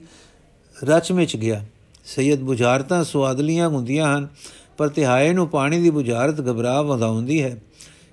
ਰਚ 0.85 1.13
ਵਿੱਚ 1.13 1.37
ਗਿਆ। 1.37 1.65
ਸੈਦ 2.05 2.39
ਬੁਝਾਰਤਾਂ 2.39 3.05
ਸਵਾਦਲੀਆਂ 3.05 3.69
ਹੁੰਦੀਆਂ 3.69 4.19
ਹਨ, 4.19 4.29
ਪਰ 4.77 4.89
ਤਿਹਾਏ 4.89 5.33
ਨੂੰ 5.33 5.49
ਪਾਣੀ 5.49 5.81
ਦੀ 5.81 5.91
ਬੁਝਾਰਤ 5.91 6.41
ਘਬਰਾ 6.41 6.83
ਵਧਾਉਂਦੀ 6.83 7.43
ਹੈ। 7.43 7.57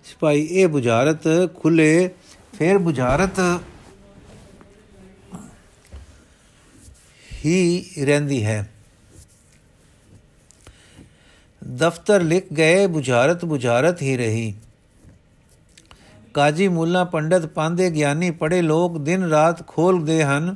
ਸਿਪਾਈ 0.03 0.41
ਇਹ 0.41 0.67
ਬੁਝਾਰਤ 0.67 1.27
ਖੁੱਲੇ 1.55 2.09
ਫਿਰ 2.59 2.77
ਬੁਝਾਰਤ 2.77 3.39
ਹੀ 7.45 7.85
ਰਹਿੰਦੀ 8.03 8.43
ਹੈ। 8.45 8.69
ਦਫ਼ਤਰ 11.75 12.21
ਲਿਖ 12.21 12.53
ਗਏ, 12.53 12.87
ਬੁਝਾਰਤ 12.87 13.45
ਬੁਝਾਰਤ 13.45 14.01
ਹੀ 14.01 14.17
ਰਹੀ। 14.17 14.53
ਕਾਜੀ 16.33 16.67
ਮੁੱਲਾ 16.67 17.03
ਪੰਡਤ 17.03 17.45
ਪਾਂਦੇ 17.45 17.89
ਗਿਆਨੀ 17.89 18.31
ਪੜੇ 18.31 18.61
ਲੋਕ 18.61 18.97
ਦਿਨ 18.97 19.23
ਰਾਤ 19.23 19.67
ਖੋਲਦੇ 19.67 20.23
ਹਨ, 20.23 20.55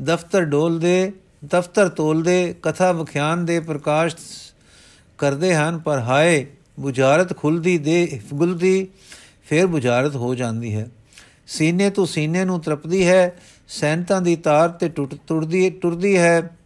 ਦਫ਼ਤਰ 0.00 0.44
ਡੋਲਦੇ, 0.44 1.12
ਦਫ਼ਤਰ 1.44 1.88
ਤੋਲਦੇ, 1.88 2.54
ਕਥਾ 2.62 2.92
ਵਿਖਿਆਨ 2.92 3.44
ਦੇ 3.44 3.60
ਪ੍ਰਕਾਸ਼ 3.60 4.16
ਕਰਦੇ 5.18 5.54
ਹਨ, 5.54 5.78
ਪਰ 5.78 5.98
ਹਾਏ, 5.98 6.46
ਬੁਝਾਰਤ 6.80 7.36
ਖੁੱਲਦੀ 7.36 7.78
ਦੇ 7.78 8.20
ਗੁਲਦੀ 8.34 8.88
ਫਿਰ 9.44 9.66
ਬੁਝਾਰਤ 9.66 10.16
ਹੋ 10.16 10.34
ਜਾਂਦੀ 10.34 10.74
ਹੈ। 10.74 10.88
ਸੀਨੇ 11.46 11.90
ਤੋਂ 11.90 12.06
ਸੀਨੇ 12.06 12.44
ਨੂੰ 12.44 12.60
ਤਰਪਦੀ 12.60 13.08
ਹੈ, 13.08 13.36
ਸੈਂਤਾਂ 13.68 14.22
ਦੀ 14.22 14.36
ਤਾਰ 14.36 14.68
ਤੇ 14.68 14.88
ਟੁੱਟ 14.88 15.14
ਟੁਰਦੀ 15.26 15.70
ਟੁਰਦੀ 15.70 16.18
ਹੈ। 16.18 16.56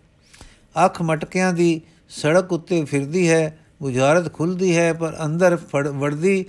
ਅੱਖ 0.84 1.02
ਮਟਕਿਆਂ 1.02 1.52
ਦੀ 1.52 1.80
ਸੜਕ 2.08 2.52
ਉੱਤੇ 2.52 2.84
ਫਿਰਦੀ 2.84 3.28
ਹੈ, 3.30 3.58
ਬੁਝਾਰਤ 3.82 4.32
ਖੁੱਲਦੀ 4.32 4.76
ਹੈ, 4.76 4.92
ਪਰ 4.92 5.16
ਅੰਦਰ 5.24 5.58
ਵੜਦੀ 5.74 6.44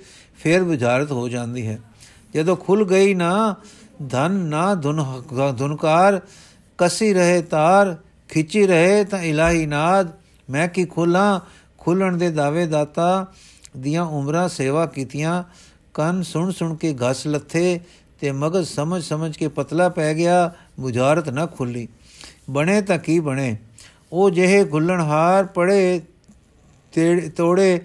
ਫਿਰ 0.45 0.63
ਬੁਝਾਰਤ 0.63 1.11
ਹੋ 1.11 1.27
ਜਾਂਦੀ 1.29 1.65
ਹੈ। 1.67 1.79
ਜਦੋਂ 2.33 2.55
ਖੁੱਲ 2.55 2.83
ਗਈ 2.85 3.13
ਨਾ, 3.13 3.55
ਧਨ 4.09 4.31
ਨਾ 4.31 4.75
ਧੁਨ, 4.75 5.03
ਧੁਨਕਾਰ, 5.57 6.19
ਕਸੀ 6.77 7.13
ਰਹੇ 7.13 7.41
ਤਾਰ, 7.41 7.95
ਖਿੱਚੀ 8.29 8.65
ਰਹੇ 8.67 9.03
ਤਾਂ 9.03 9.19
ਇਲਾਹੀ 9.19 9.65
ਨਾਦ, 9.65 10.11
ਮੈਂ 10.49 10.67
ਕੀ 10.67 10.85
ਖੋਲਾਂ? 10.85 11.39
ਖੁੱਲਣ 11.77 12.17
ਦੇ 12.17 12.29
ਦਾਵੇ 12.31 12.65
ਦਾਤਾ 12.67 13.25
ਦੀਆਂ 13.77 14.03
ਉਮਰਾਂ 14.05 14.47
ਸੇਵਾ 14.49 14.85
ਕੀਤੀਆਂ। 14.85 15.43
ਕੰਨ 15.93 16.21
ਸੁਣ 16.23 16.51
ਸੁਣ 16.51 16.75
ਕੇ 16.75 16.93
ਘਸ 16.93 17.27
ਲੱਥੇ 17.27 17.79
ਤੇ 18.19 18.31
ਮਗਜ 18.31 18.65
ਸਮਝ 18.67 19.03
ਸਮਝ 19.03 19.35
ਕੇ 19.37 19.47
ਪਤਲਾ 19.47 19.89
ਪੈ 19.89 20.13
ਗਿਆ 20.13 20.51
ਬੁਝਾਰਤ 20.79 21.29
ਨਾ 21.29 21.45
ਖੁੱਲੀ। 21.45 21.87
ਬਣੇ 22.49 22.81
ਤਾਂ 22.81 22.97
ਕੀ 22.97 23.19
ਬਣੇ? 23.19 23.55
ਉਹ 24.11 24.29
ਜਿਹੇ 24.29 24.63
ਗੁੱਲਣਹਾਰ, 24.63 25.45
ਪੜੇ 25.45 26.01
ਤੋੜੇ 27.37 27.79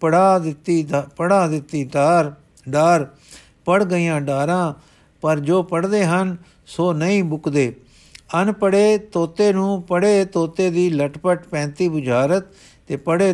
ਪੜਾ 0.00 0.38
ਦਿੱਤੀ 0.38 0.86
ਪੜਾ 1.16 1.46
ਦਿੱਤੀ 1.46 1.84
ਤਾਰ 1.84 2.32
ਡਾਰ 2.68 3.06
ਪੜ 3.64 3.84
ਗਈਆਂ 3.84 4.20
ਡਾਰਾਂ, 4.20 4.74
ਪਰ 5.22 5.40
ਜੋ 5.40 5.62
ਪੜਦੇ 5.62 6.04
ਹਨ, 6.04 6.36
ਸੋ 6.66 6.92
ਨਹੀਂ 6.92 7.24
ਬੁਕਦੇ। 7.24 7.72
ਅਨਪੜੇ 8.42 8.98
ਤੋਤੇ 8.98 9.52
ਨੂੰ 9.52 9.82
ਪੜੇ 9.82 10.24
ਤੋਤੇ 10.24 10.70
ਦੀ 10.70 10.88
ਲਟਪਟ 10.90 11.46
35 11.50 11.88
ਬੁਝਾਰਤ 11.88 12.44
ਤੇ 12.88 12.96
ਪੜੇ 12.96 13.32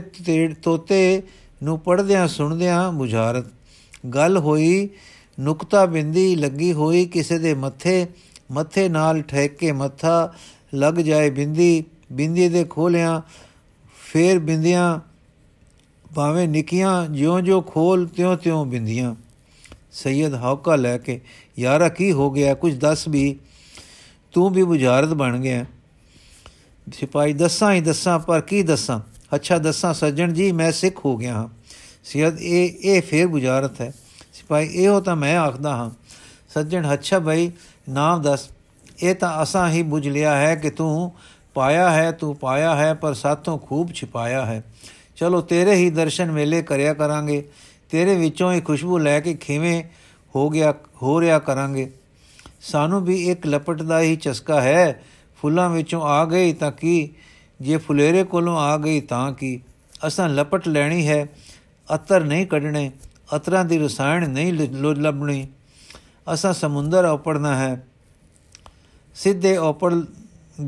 ਤੋਤੇ 0.62 1.22
ਨੂੰ 1.62 1.78
ਪੜਦਿਆਂ 1.78 2.28
ਸੁਣਦਿਆਂ 2.28 2.92
ਬੁਝਾਰਤ 2.92 3.46
ਗੱਲ 4.14 4.38
ਹੋਈ, 4.38 4.88
ਨੁਕਤਾ 5.40 5.86
ਬਿੰਦੀ 5.86 6.34
ਲੱਗੀ 6.36 6.72
ਹੋਈ 6.72 7.04
ਕਿਸੇ 7.06 7.38
ਦੇ 7.38 7.54
ਮੱਥੇ 7.54 8.06
ਮੱਥੇ 8.52 8.88
ਨਾਲ 8.88 9.22
ਠਹਿਕ 9.22 9.56
ਕੇ 9.56 9.72
ਮੱਥਾ 9.72 10.32
ਲੱਗ 10.74 10.94
ਜਾਏ 10.94 11.30
ਬਿੰਦੀ 11.30 11.84
ਬਿੰਦੀ 12.12 12.48
ਦੇ 12.48 12.64
ਖੋਲਿਆਂ 12.64 13.20
ਫੇਰ 14.12 14.38
ਬਿੰਦੀਆਂ 14.38 14.98
ਭਾਵੇਂ 16.14 16.48
ਨਿੱਕੀਆਂ 16.48 17.06
ਜਿਉਂ-ਜਿਉਂ 17.06 17.62
ਖੋਲ 17.62 18.08
ਤਿਉਂ-ਤਿਉਂ 18.08 18.66
ਬਿੰਦੀਆਂ। 18.66 19.14
ਸੈਦ 19.92 20.34
ਹੌਕਾ 20.34 20.76
ਲੈ 20.76 20.98
ਕੇ, 20.98 21.20
ਯਾਰਾ 21.58 21.88
ਕੀ 21.88 22.12
ਹੋ 22.12 22.30
ਗਿਆ? 22.30 22.54
ਕੁਝ 22.54 22.78
ਦੱਸ 22.78 23.08
ਵੀ। 23.08 23.38
ਤੂੰ 24.32 24.50
ਵੀ 24.50 24.62
ਬੁਝਾਰਤ 24.62 25.08
ਬਣ 25.08 25.40
ਗਿਆ। 25.40 25.64
ਸਿਪਾਈ 26.94 27.32
ਦੱਸਾਂ 27.32 27.72
ਹੀ 27.72 27.80
ਦੱਸਾਂ, 27.80 28.18
ਪਰ 28.18 28.40
ਕੀ 28.40 28.62
ਦੱਸਾਂ? 28.62 29.00
ਅੱਛਾ 29.34 29.58
ਦੱਸਾਂ, 29.58 29.94
ਸੱਜਣ 29.94 30.32
ਜੀ, 30.32 30.52
ਮੈਂ 30.52 30.72
ਸਿੱਖ 30.72 31.04
ਹੋ 31.04 31.16
ਗਿਆ 31.16 31.34
ਹਾਂ। 31.34 31.48
ਸਿਹਦ 32.04 32.40
ਇਹ 32.40 32.72
ਇਹ 32.82 33.02
ਫੇਰ 33.02 33.26
ਬੁਝਾਰਤ 33.26 33.80
ਹੈ। 33.80 33.94
ਸਿਪਾਈ 34.32 34.66
ਇਹੋ 34.66 35.00
ਤਾਂ 35.00 35.16
ਮੈਂ 35.16 35.38
ਆਖਦਾ 35.38 35.76
ਹਾਂ। 35.76 35.90
ਸੱਜਣ, 36.54 36.92
ਅੱਛਾ 36.92 37.18
ਭਾਈ 37.18 37.52
ਨਾਮ 37.88 38.22
ਦੱਸ। 38.22 38.48
ਇਹ 39.02 39.14
ਤਾਂ 39.14 39.42
ਅਸਾਂ 39.42 39.70
ਹੀ 39.70 39.82
ਬੁਝ 39.82 40.08
ਲਿਆ 40.08 40.36
ਹੈ 40.36 40.54
ਕਿ 40.54 40.70
ਤੂੰ 40.70 41.12
ਪਾਇਆ 41.54 41.90
ਹੈ, 41.90 42.12
ਤੂੰ 42.12 42.36
ਪਾਇਆ 42.36 42.76
ਹੈ, 42.76 42.94
ਪਰ 42.94 43.14
ਸਾਥੋਂ 43.14 43.58
ਖੂਬ 43.58 43.92
ਛਿਪਾਇਆ 43.92 44.46
ਹੈ। 44.46 44.64
ਚਲੋ 45.16 45.40
ਤੇਰੇ 45.40 45.74
ਹੀ 45.74 45.90
ਦਰਸ਼ਨ 45.90 46.32
ਮੇਲੇ 46.32 46.62
ਕਰਿਆ 46.62 46.94
ਕਰਾਂਗੇ, 46.94 47.48
ਤੇਰੇ 47.90 48.16
ਵਿੱਚੋਂ 48.16 48.52
ਹੀ 48.52 48.60
ਖੁਸ਼ਬੂ 48.60 48.98
ਲੈ 48.98 49.20
ਕੇ 49.20 49.34
ਖਿਵੇਂ 49.34 49.82
ਹੋ 50.36 50.48
ਗਿਆ, 50.50 50.74
ਹੋ 51.02 51.20
ਰਿਆ 51.20 51.38
ਕਰਾਂਗੇ। 51.38 51.90
ਸਾਨੂੰ 52.60 53.04
ਵੀ 53.04 53.30
ਇੱਕ 53.30 53.46
ਲਪਟ 53.46 53.82
ਦਾ 53.82 54.00
ਹੀ 54.00 54.16
ਚਸਕਾ 54.16 54.60
ਹੈ, 54.60 55.02
ਫੁੱਲਾਂ 55.42 55.70
ਵਿੱਚੋਂ 55.70 56.02
ਆ 56.02 56.24
ਗਈ 56.24 56.52
ਤਾਂ 56.52 56.72
ਕੀ? 56.72 57.10
ਜੇ 57.60 57.76
ਫੁਲੇਰੇ 57.76 58.24
ਕੋਲੋਂ 58.24 58.58
ਆ 58.58 58.76
ਗਈ 58.76 59.00
ਤਾਂ 59.00 59.32
ਕੀ? 59.32 59.60
ਅਸਾਂ 60.06 60.28
ਲਪਟ 60.28 60.68
ਲੈਣੀ 60.68 61.06
ਹੈ, 61.08 61.26
ਅਤਰ 61.94 62.24
ਨਹੀਂ 62.24 62.46
ਕੱਢਣੇ, 62.46 62.90
ਅਤਰਾਂ 63.36 63.64
ਦੀ 63.64 63.78
ਰਸਾਇਣ 63.78 64.28
ਨਹੀਂ 64.28 64.52
ਲੱਭਣੀ। 64.94 65.46
ਅਸਾਂ 66.34 66.52
ਸਮੁੰਦਰ 66.52 67.04
ਉਪੜਨਾ 67.04 67.56
ਹੈ। 67.56 67.86
ਸਿੱਧੇ 69.14 69.56
ਉਪੜ 69.56 69.94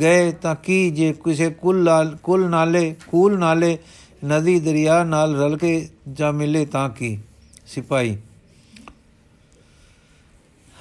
ਗਏ 0.01 0.33
ਤਾਂ 0.33 0.55
ਕੀ? 0.55 0.91
ਜੇ 0.91 1.13
ਕਿਸੇ 1.13 1.51
ਕੁੱਲ 1.51 2.17
ਕੁੱਲ 2.23 2.49
ਨਾਲੇ, 2.49 2.95
ਕੂਲ 3.11 3.39
ਨਾਲੇ 3.39 3.79
ਨਦੀ 4.25 4.61
ਦਰਿਆ 4.61 5.05
ਨਾਲ 5.05 5.37
ਰਲ 5.37 5.57
ਕੇ 5.57 5.89
ਜਾ 6.13 6.31
ਮਿਲੇ 6.31 6.65
ਤਾਂ 6.65 6.89
ਕੀ? 6.89 7.19
ਸਿਪਾਈ 7.67 8.17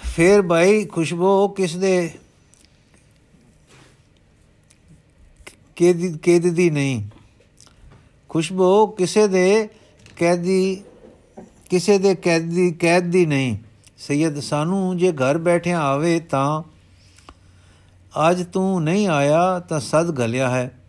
ਫੇਰ 0.04 0.42
ਭਾਈ 0.42 0.86
ਖੁਸ਼ਬੂ 0.86 1.48
ਕਿਸ 1.48 1.76
ਦੇ 1.76 2.12
ਕੇਦ 5.76 6.18
ਕੇਦ 6.18 6.50
ਦੀ 6.50 6.70
ਨਹੀਂ। 6.70 7.04
ਖੁਸ਼ਬੂ 8.30 8.88
ਕਿਸੇ 8.88 9.28
ਦੇ 9.28 9.70
ਕੈਦੀ, 10.16 10.84
ਕਿਸੇ 11.70 11.98
ਦੇ 11.98 12.16
ਕੈਦੀ, 12.16 12.72
ਕੈਦ 12.72 13.04
ਦੀ 13.04 13.26
ਨਹੀਂ। 13.26 13.58
ਸੈਦ 13.98 14.40
ਸਾਨੂੰ 14.40 14.98
ਜੇ 14.98 15.12
ਘਰ 15.12 15.38
ਬੈਠਿਆ 15.38 15.80
ਆਵੇ 15.80 16.20
ਤਾਂ, 16.20 16.64
ਅੱਜ 18.30 18.44
ਤੂੰ 18.44 18.84
ਨਹੀਂ 18.84 19.08
ਆਇਆ 19.08 19.60
ਤਾਂ 19.60 19.80
ਸਦ 19.80 20.12
ਗਲਿਆ 20.12 20.50
ਹੈ। 20.50 20.85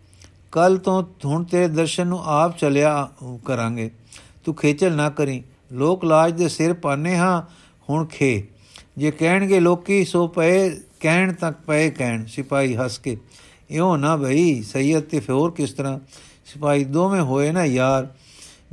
ਕੱਲ 0.51 0.77
ਤੋਂ 0.77 1.03
ਹੁਣ 1.25 1.43
ਤੇਰੇ 1.43 1.67
ਦਰਸ਼ਨ 1.67 2.07
ਨੂੰ 2.07 2.19
ਆਪ 2.25 2.57
ਚਲਿਆ 2.57 3.09
ਕਰਾਂਗੇ। 3.45 3.89
ਤੂੰ 4.45 4.55
ਖੇਚਲ 4.55 4.95
ਨਾ 4.95 5.09
ਕਰੀ। 5.09 5.43
ਲੋਕ 5.71 6.05
ਲਾਜ 6.05 6.33
ਦੇ 6.33 6.47
ਸਿਰ 6.47 6.73
ਪਾਣੇ 6.73 7.15
ਹਾਂ, 7.17 7.41
ਹੁਣ 7.89 8.05
ਖੇ। 8.05 8.47
ਜੇ 8.97 9.11
ਕਹਿਣਗੇ 9.11 9.59
ਲੋਕੀ 9.59 10.05
ਸੋ 10.05 10.27
ਪਏ, 10.27 10.69
ਕਹਿਣ 10.99 11.33
ਤੱਕ 11.33 11.57
ਪਏ 11.67 11.89
ਕਹਿਣ। 11.89 12.25
ਸਿਪਾਈ 12.25 12.75
ਹੱਸ 12.75 12.97
ਕੇ, 12.97 13.17
ਇਉਂ 13.69 13.97
ਨਾ 13.97 14.15
ਭਈ 14.17 14.61
ਸੈਯਦ 14.61 15.03
ਤੇ 15.03 15.19
ਫੋਰ 15.19 15.51
ਕਿਸ 15.51 15.73
ਤਰ੍ਹਾਂ? 15.73 15.99
ਸਿਪਾਈ 16.45 16.83
ਦੋਵੇਂ 16.83 17.21
ਹੋਏ 17.21 17.51
ਨਾ 17.51 17.65
ਯਾਰ, 17.65 18.07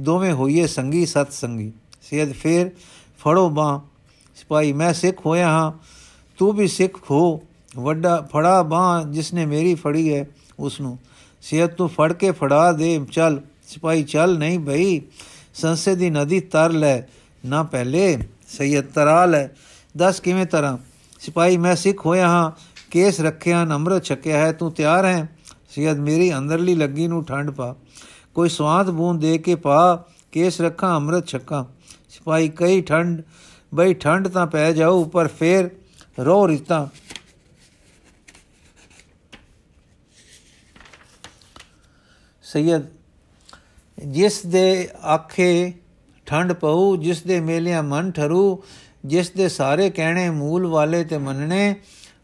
ਦੋਵੇਂ 0.00 0.32
ਹੋਈਏ 0.32 0.66
ਸੰਗੀ, 0.66 1.06
ਸਤ 1.06 1.32
ਸੰਗੀ। 1.32 1.72
ਸੈਯਦ 2.02 2.32
ਫੇਰ 2.32 2.70
ਫੜੋ 3.18 3.48
ਬਾਹ। 3.48 3.80
ਸਿਪਾਈ 4.36 4.72
ਮੈਂ 4.72 4.92
ਸਿੱਖ 4.92 5.26
ਹੋਇਆ 5.26 5.48
ਹਾਂ, 5.48 5.72
ਤੂੰ 6.38 6.52
ਵੀ 6.52 6.68
ਸਿੱਖ 6.68 6.98
ਹੋ 7.10 7.42
ਵੱਡਾ 7.76 8.20
ਫੜਾ 8.32 8.62
ਬਾਹ 8.62 9.04
ਜਿਸਨੇ 9.04 9.46
ਮੇਰੀ 9.46 9.74
ਫੜੀ 9.74 10.12
ਹੈ 10.14 10.26
ਉਸ 10.58 10.80
ਨੂੰ 10.80 10.98
ਸਿਹਤ 11.44 11.74
ਤੂੰ 11.74 11.88
ਫੜ 11.88 12.12
ਕੇ 12.12 12.30
ਫੜਾ 12.30 12.72
ਦੇ, 12.72 13.00
ਚੱਲ 13.12 13.40
ਸਿਪਾਈ 13.68 14.02
ਚੱਲ, 14.02 14.38
ਨਹੀਂ 14.38 14.58
ਭਈ 14.58 15.00
ਸੰਸੇ 15.54 15.94
ਦੀ 15.94 16.10
ਨਦੀ 16.10 16.40
ਤਰ 16.40 16.72
ਲੈ, 16.72 17.00
ਨਾ 17.46 17.62
ਪਹਿਲੇ, 17.62 18.18
ਸੈਯਦ 18.48 18.84
ਤਰਾ 18.84 19.24
ਲੈ। 19.26 19.48
ਦੱਸ 19.96 20.20
ਕਿਵੇਂ 20.20 20.46
ਤਰਾਂ? 20.46 20.78
ਸਿਪਾਈ 21.20 21.56
ਮੈਂ 21.56 21.76
ਸਿੱਖ 21.76 22.06
ਹੋਇਆ 22.06 22.28
ਹਾਂ, 22.28 22.50
ਕੇਸ 22.90 23.20
ਰੱਖਿਆ 23.20 23.62
ਅੰਮ੍ਰਿਤ 23.62 24.04
ਛਕਿਆ 24.04 24.38
ਹੈ, 24.38 24.52
ਤੂੰ 24.52 24.72
ਤਿਆਰ 24.72 25.04
ਹੈ? 25.04 25.28
ਸੈਯਦ, 25.74 25.98
ਮੇਰੀ 25.98 26.34
ਅੰਦਰਲੀ 26.38 26.74
ਲੱਗੀ 26.74 27.08
ਨੂੰ 27.08 27.24
ਠੰਡ 27.24 27.50
ਪਾ। 27.50 27.74
ਕੋਈ 28.34 28.48
ਸਵਾਦ 28.48 28.90
ਬੂੰਦ 28.90 29.20
ਦੇ 29.20 29.38
ਕੇ 29.38 29.54
ਪਾ, 29.54 30.04
ਕੇਸ 30.32 30.60
ਰੱਖਾਂ, 30.60 30.96
ਅੰਮ੍ਰਿਤ 30.96 31.26
ਛਕਾਂ। 31.26 31.64
ਸਿਪਾਈ 32.10 32.48
ਕਈ 32.48 32.80
ਠੰਡ, 32.80 33.22
ਬਈ 33.74 33.94
ਠੰਡ 33.94 34.28
ਤਾਂ 34.28 34.46
ਪੈ 34.46 34.72
ਜਾਊ, 34.72 35.04
ਪਰ 35.04 35.28
ਫੇਰ 35.28 35.70
ਰੋ 36.20 36.48
ਰਿਤਾ। 36.48 36.88
ਸੈਯਦ 42.54 42.82
ਜਿਸ 44.08 44.46
ਦੇ 44.46 44.88
ਆਖੇ 45.14 45.72
ਠੰਡ 46.26 46.52
ਪਊ, 46.52 46.96
ਜਿਸ 46.96 47.22
ਦੇ 47.22 47.40
ਮੇਲਿਆਂ 47.40 47.82
ਮਨ 47.82 48.10
ਠਰੂ, 48.10 48.62
ਜਿਸ 49.04 49.30
ਦੇ 49.30 49.48
ਸਾਰੇ 49.48 49.90
ਕਹਿਣੇ 49.90 50.30
ਮੂਲ 50.30 50.66
ਵਾਲੇ 50.66 51.04
ਤੇ 51.04 51.18
ਮੰਨਣੇ, 51.18 51.74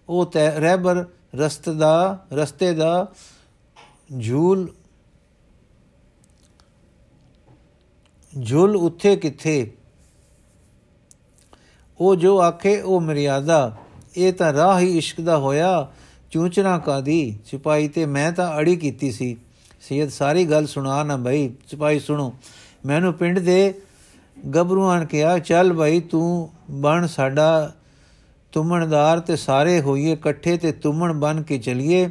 ਉਹ 0.09 0.27
ਤੈ 0.27 0.51
ਰਹਿਬਰ 0.51 1.05
ਰਸਤ 1.35 1.69
ਦਾ, 1.71 2.27
ਰਸਤੇ 2.33 2.73
ਦਾ 2.75 3.13
ਝੂਲ 4.21 4.69
ਝੂਲ 8.33 8.77
ਉੱਥੇ 8.77 9.17
ਕਿੱਥੇ? 9.17 9.73
ਉਹ 12.01 12.17
ਜੋ 12.17 12.41
ਆਖੇ, 12.41 12.81
ਉਹ 12.81 13.01
ਮਰਿਆਦਾ, 13.01 13.77
ਇਹ 14.17 14.33
ਤਾਂ 14.33 14.53
ਰਾਹ 14.53 14.81
ਹੀ 14.81 14.99
ਇਸ਼ਕ 14.99 15.21
ਦਾ 15.21 15.39
ਹੋਇਆ 15.39 15.93
ਚੂਚਣਾ 16.31 16.79
ਕਾਦੀ 16.79 17.39
ਸਿਪਾਈ 17.45 17.89
ਤੇ 17.89 18.07
ਮੈਂ 18.07 18.33
ਤਾਂ 18.33 18.59
ਅੜੀ 18.59 18.77
ਕੀਤੀ 18.77 19.13
ਸੀ। 19.13 19.37
ਸੈਦ, 19.81 20.09
ਸਾਰੀ 20.09 20.45
ਗੱਲ 20.45 20.67
ਸੁਣਾ 20.67 21.03
ਨਾ 21.03 21.17
ਭਾਈ 21.17 21.51
ਸਿਪਾਹੀ 21.67 22.01
ਸੁਣੋ। 22.01 22.35
ਮੈਨੂੰ 22.87 23.15
ਪਿੰਡ 23.15 23.39
ਦੇ 23.39 23.75
ਗੱਭਰੂਆਂ 24.55 25.05
ਕਿਹਾ, 25.05 25.39
ਚੱਲ 25.39 25.73
ਭਾਈ 25.73 26.01
ਤੂੰ 26.01 26.51
ਬਣ 26.71 27.07
ਸਾਡਾ 27.07 27.73
ਤੁਮਣਦਾਰ 28.53 29.21
ਤੇ 29.21 29.37
ਸਾਰੇ 29.37 29.81
ਹੋਈਏ, 29.81 30.13
ਇਕੱਠੇ 30.13 30.57
ਤੇ 30.57 30.73
ਤੁਮਣ 30.73 31.13
ਬਨ 31.13 31.43
ਕੇ 31.43 31.59
ਚਲੀਏ। 31.59 32.11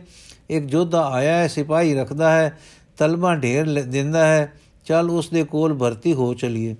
ਇੱਕ 0.50 0.66
ਜੋਧਾ 0.66 1.10
ਆਇਆ 1.10 1.38
ਹੈ, 1.38 1.48
ਸਿਪਾਹੀ 1.48 1.94
ਰੱਖਦਾ 1.94 2.32
ਹੈ, 2.32 2.60
ਤਲਬਾਂ 2.98 3.36
ਢੇਰ 3.36 3.84
ਦਿੰਦਾ 3.84 4.28
ਹੈ, 4.28 4.54
ਚੱਲ 4.86 5.10
ਉਸ 5.10 5.30
ਦੇ 5.30 5.44
ਕੋਲ 5.44 5.74
ਭਰਤੀ 5.74 6.14
ਹੋ 6.14 6.34
ਚਲੀਏ। 6.34 6.76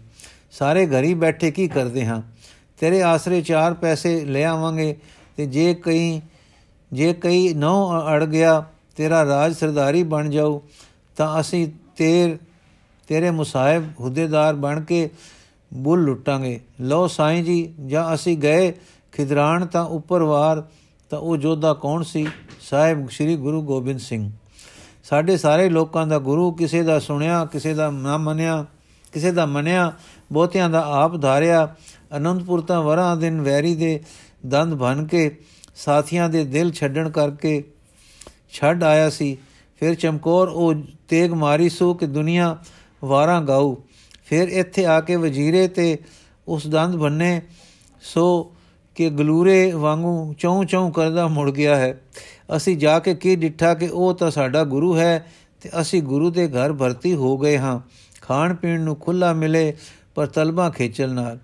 ਸਾਰੇ 0.52 0.86
ਘਰੀ 0.88 1.14
ਬੈਠੇ, 1.14 1.52
ਕੀ 1.52 1.68
ਕਰਦੇ 1.68 2.06
ਹਾਂ? 2.06 2.22
ਤੇਰੇ 2.80 3.02
ਆਸਰੇ 3.02 3.42
ਚਾਰ 3.42 3.74
ਪੈਸੇ 3.74 4.26
ਲੈ 4.26 4.46
ਆਵਾਂਗੇ 4.46 4.96
ਤੇ 5.38 5.46
ਜੇ 5.46 5.74
ਕਈ 5.74 6.22
ਜੇ 6.94 7.14
ਕਈ 7.14 7.54
ਨੌ 7.54 8.02
ਅੜ 8.14 8.26
ਗਿਆ 8.26 8.66
ਤੇਰਾ 8.96 9.26
ਰਾਜ 9.26 9.56
ਸਰਦਾਰੀ 9.56 10.04
ਬਣ 10.04 10.30
ਜਾਊ, 10.30 10.60
ਤਾਂ 11.18 11.40
ਅਸੀਂ 11.40 11.68
ਤੇਰ, 11.96 12.38
ਤੇਰੇ 13.08 13.32
ਮੁਸਾਹਿਬ 13.32 13.84
ਹੁਦੇਦਾਰ 14.00 14.56
ਬਣ 14.56 14.82
ਕੇ 14.82 15.10
ਬੁੱਲ 15.74 16.02
ਲੁੱਟਾਂਗੇ। 16.02 16.60
ਲੋ 16.82 17.08
ਸਾਈਂ 17.08 17.44
ਜੀ, 17.44 17.74
ਜਾਂ 17.86 18.14
ਅਸੀਂ 18.14 18.38
ਗਏ 18.38 18.74
ਖਿਦਰਾਣ 19.12 19.66
ਤਾਂ 19.66 19.86
ਉੱਪਰਵਾਰ 19.86 20.64
ਤਾਂ 21.10 21.20
ਉਹ 21.20 21.38
ਜੋਧਾ 21.38 21.74
ਕੌਣ 21.74 22.04
ਸੀ? 22.04 22.28
ਸਾਹਿਬ 22.62 23.10
ਸ੍ਰੀ 23.10 23.36
ਗੁਰੂ 23.36 23.62
ਗੋਬਿੰਦ 23.62 24.00
ਸਿੰਘ। 24.00 24.32
ਸਾਡੇ 25.04 25.38
ਸਾਰੇ 25.38 25.70
ਲੋਕਾਂ 25.70 26.08
ਦਾ 26.08 26.20
ਗੁਰੂ 26.20 26.52
ਕਿਸੇ 26.52 26.84
ਦਾ 26.84 27.00
ਸੁਣਿਆ, 27.00 27.46
ਕਿਸੇ 27.46 27.74
ਦਾ 27.74 27.92
ਨਾ 27.92 28.18
ਮੰਨਿਆ, 28.18 28.66
ਕਿਸੇ 29.12 29.32
ਦਾ 29.32 29.46
ਮੰਨਿਆ, 29.46 29.94
ਬਹੁਤਿਆਂ 30.32 30.70
ਦਾ 30.70 30.86
ਆਪ 30.86 31.22
ਧਾਰਿਆ। 31.22 31.76
ਅਨੰਦਪੁਰ 32.18 32.62
ਤਾਂ 32.62 32.82
ਵਰਾਂ 32.82 33.18
ਦਿਨ 33.18 33.42
ਵੈਰੀ 33.42 33.76
ਦੇ 33.76 34.04
ਦੰਦ 34.46 34.76
ਭਨ 34.76 35.08
ਕੇ, 35.08 35.40
ਸਾਥੀਆਂ 35.76 36.30
ਦੇ 36.30 36.44
ਦਿਲ 36.44 36.72
ਛੱਡਣ 36.72 37.10
ਕਰਕੇ 37.10 37.64
ਛੱਡ 38.50 38.84
ਆਇਆ 38.84 39.10
ਸੀ। 39.10 39.38
ਫਿਰ 39.80 39.96
ਚਮਕੌਰ 39.96 40.48
ਉਹ 40.48 40.74
ਤੇਗ 41.08 41.32
ਮਾਰੀ 41.32 41.70
ਸੋ 41.70 41.94
ਕਿ 41.94 42.06
ਦੁਨੀਆ 42.06 42.58
ਵਾਰਾਂ 43.04 43.42
ਗਾਉ 43.42 43.76
ਫਿਰ 44.26 44.48
ਇੱਥੇ 44.48 44.86
ਆ 44.86 45.02
ਕੇ 45.02 45.16
ਵਜ਼ੀਰੇ 45.16 45.68
ਤੇ 45.68 45.98
ਉਸ 46.48 46.68
ਦੰਦ 46.68 46.96
ਬੰਨੇ, 46.96 47.42
ਸੋ 48.02 48.54
ਕਿ 48.96 49.10
ਗਲੂਰੇ 49.10 49.72
ਵਾਂਗੂ 49.72 50.34
ਚੌਂ 50.34 50.64
ਚੌਂ 50.64 50.92
ਕਰਦਾ 50.92 51.28
ਮੁੜ 51.28 51.52
ਗਿਆ 51.52 51.76
ਹੈ। 51.76 52.02
ਅਸੀਂ 52.56 52.78
ਜਾ 52.78 53.00
ਕੇ 53.00 53.16
ਕੀ 53.16 53.36
ਡਿੱਠਾ 53.36 53.74
ਕਿ 53.74 53.88
ਉਹ 53.88 54.14
ਤਾਂ 54.14 54.32
ਸਾਡਾ 54.32 54.64
ਗੁਰੂ 54.64 54.98
ਹੈ 54.98 55.32
ਤੇ 55.62 55.70
ਅਸੀਂ 55.82 56.04
ਗੁਰੂ 56.04 56.32
ਦੇ 56.32 56.48
ਘਰ 56.48 56.74
ਭਰਤੀ 56.74 57.14
ਹੋ 57.14 57.38
ਗਏ 57.38 57.58
ਹਾਂ। 57.58 57.80
ਖਾਣ 58.22 58.56
ਪੀਣ 58.56 58.82
ਨੂੰ 58.82 58.96
ਖੁੱਲਾ 58.96 59.34
ਮਿਲੇ 59.34 59.74
ਪਰ 60.16 60.28
ਤਲਬਾ 60.28 60.70
ਖੇਚਲ 60.70 61.14
ਨਾਲ। 61.14 61.40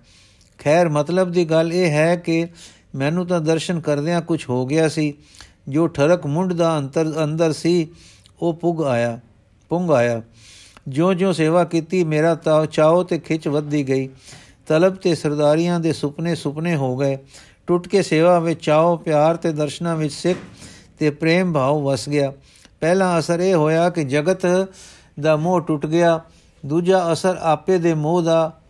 ਖੈਰ 0.58 0.88
ਮਤਲਬ 0.88 1.32
ਦੀ 1.32 1.44
ਗੱਲ 1.44 1.72
ਇਹ 1.72 1.90
ਹੈ 1.90 2.16
ਕਿ 2.16 2.46
ਮੈਨੂੰ 2.94 3.26
ਤਾਂ 3.26 3.40
ਦਰਸ਼ਨ 3.40 3.80
ਕਰਦਿਆਂ 3.80 4.22
ਕੁਝ 4.22 4.48
ਹੋ 4.48 4.66
ਗਿਆ 4.66 4.88
ਸੀ। 4.88 5.14
ਜੋ 5.68 5.86
ਠਰਕ 5.86 6.26
ਮੁੰਡ 6.26 6.52
ਦਾ 6.52 6.78
ਅੰਤਰ 6.78 7.24
ਅੰਦਰ 7.24 7.52
ਸੀ, 7.52 7.88
ਉਹ 8.42 8.54
ਪੁਗ 8.54 8.84
ਆਇਆ, 8.84 9.20
ਪੁੰਗ 9.68 9.90
ਆਇਆ। 9.90 10.22
ਜਿਉਂ-ਜਿਉਂ 10.88 11.32
ਸੇਵਾ 11.32 11.64
ਕੀਤੀ, 11.64 12.04
ਮੇਰਾ 12.04 12.34
ਤਾਂ 12.34 12.66
ਚਾਹੋ 12.66 13.02
ਤੇ 13.02 13.18
ਖਿੱਚ 13.18 13.48
ਵੱਧਦੀ 13.48 13.88
ਗਈ। 13.88 14.08
ਤਲਬ 14.66 14.94
ਤੇ 14.94 15.14
ਸਰਦਾਰੀਆਂ 15.14 15.80
ਦੇ 15.80 15.92
ਸੁਪਨੇ 15.92 16.34
ਸੁਪਨੇ 16.34 16.76
ਹੋ 16.76 16.96
ਗਏ। 16.96 17.18
ਟੁੱਟ 17.66 17.88
ਕੇ 17.88 18.02
ਸੇਵਾ 18.02 18.38
ਵਿੱਚ 18.38 18.64
ਚਾਹੋ 18.64 18.96
ਪਿਆਰ 18.96 19.36
ਤੇ 19.36 19.52
ਦਰਸ਼ਨਾਂ 19.52 19.96
ਵਿੱਚ 19.96 20.14
ਸਿੱਖ 20.14 20.38
ਤੇ 20.98 21.10
ਪ੍ਰੇਮ 21.10 21.52
ਭਾਵ 21.52 21.82
ਵਸ 21.82 22.08
ਗਿਆ। 22.08 22.32
ਪਹਿਲਾ 22.80 23.18
ਅਸਰ 23.18 23.40
ਇਹ 23.40 23.54
ਹੋਇਆ 23.54 23.90
ਕਿ 23.90 24.04
ਜਗਤ 24.04 24.68
ਦਾ 25.20 25.36
ਮੋਹ 25.36 25.60
ਟੁੱਟ 25.60 25.86
ਗਿਆ। 25.86 26.20
ਦੂਜਾ 26.66 27.12
ਅਸਰ 27.12 27.36
ਆਪੇ 27.40 27.78
ਦੇ 27.78 27.94
ਮੋਹ 27.94 28.22
ਦਾ, 28.22 28.60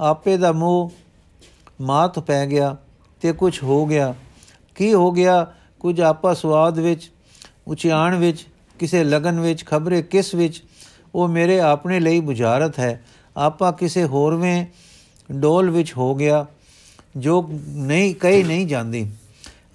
ਆਪੇ 0.00 0.36
ਦਾ 0.36 0.52
ਮੋਹ 0.52 0.92
ਮਾਤ 1.80 2.18
ਪੈ 2.18 2.46
ਗਿਆ 2.46 2.76
ਤੇ 3.20 3.32
ਕੁਝ 3.32 3.62
ਹੋ 3.62 3.86
ਗਿਆ। 3.86 4.14
ਕੀ 4.74 4.94
ਹੋ 4.94 5.12
ਗਿਆ? 5.12 5.46
ਕੁਝ 5.82 6.00
ਆਪਾ 6.00 6.34
ਸਵਾਦ 6.34 6.78
ਵਿੱਚ, 6.78 7.10
ਉਚਿਆਣ 7.68 8.14
ਵਿੱਚ, 8.14 8.46
ਕਿਸੇ 8.78 9.04
ਲਗਨ 9.04 9.40
ਵਿੱਚ, 9.40 9.66
ਖਬਰੇ 9.66 10.02
ਕਿਸ 10.02 10.34
ਵਿੱਚ, 10.34 10.62
ਉਹ 11.14 11.28
ਮੇਰੇ 11.28 11.60
ਆਪਣੇ 11.60 12.00
ਲਈ 12.00 12.20
ਬੁਝਾਰਤ 12.20 12.78
ਹੈ। 12.78 13.04
ਆਪਾ 13.36 13.70
ਕਿਸੇ 13.70 14.04
ਹੋਰਵੇਂ 14.04 14.66
ਡੋਲ 15.32 15.70
ਵਿੱਚ 15.70 15.96
ਹੋ 15.96 16.14
ਗਿਆ, 16.14 16.46
ਜੋ 17.16 17.50
ਨਹੀਂ, 17.68 18.14
ਕਹੀ 18.14 18.42
ਨਹੀਂ 18.42 18.66
ਜਾਂਦੀ। 18.66 19.10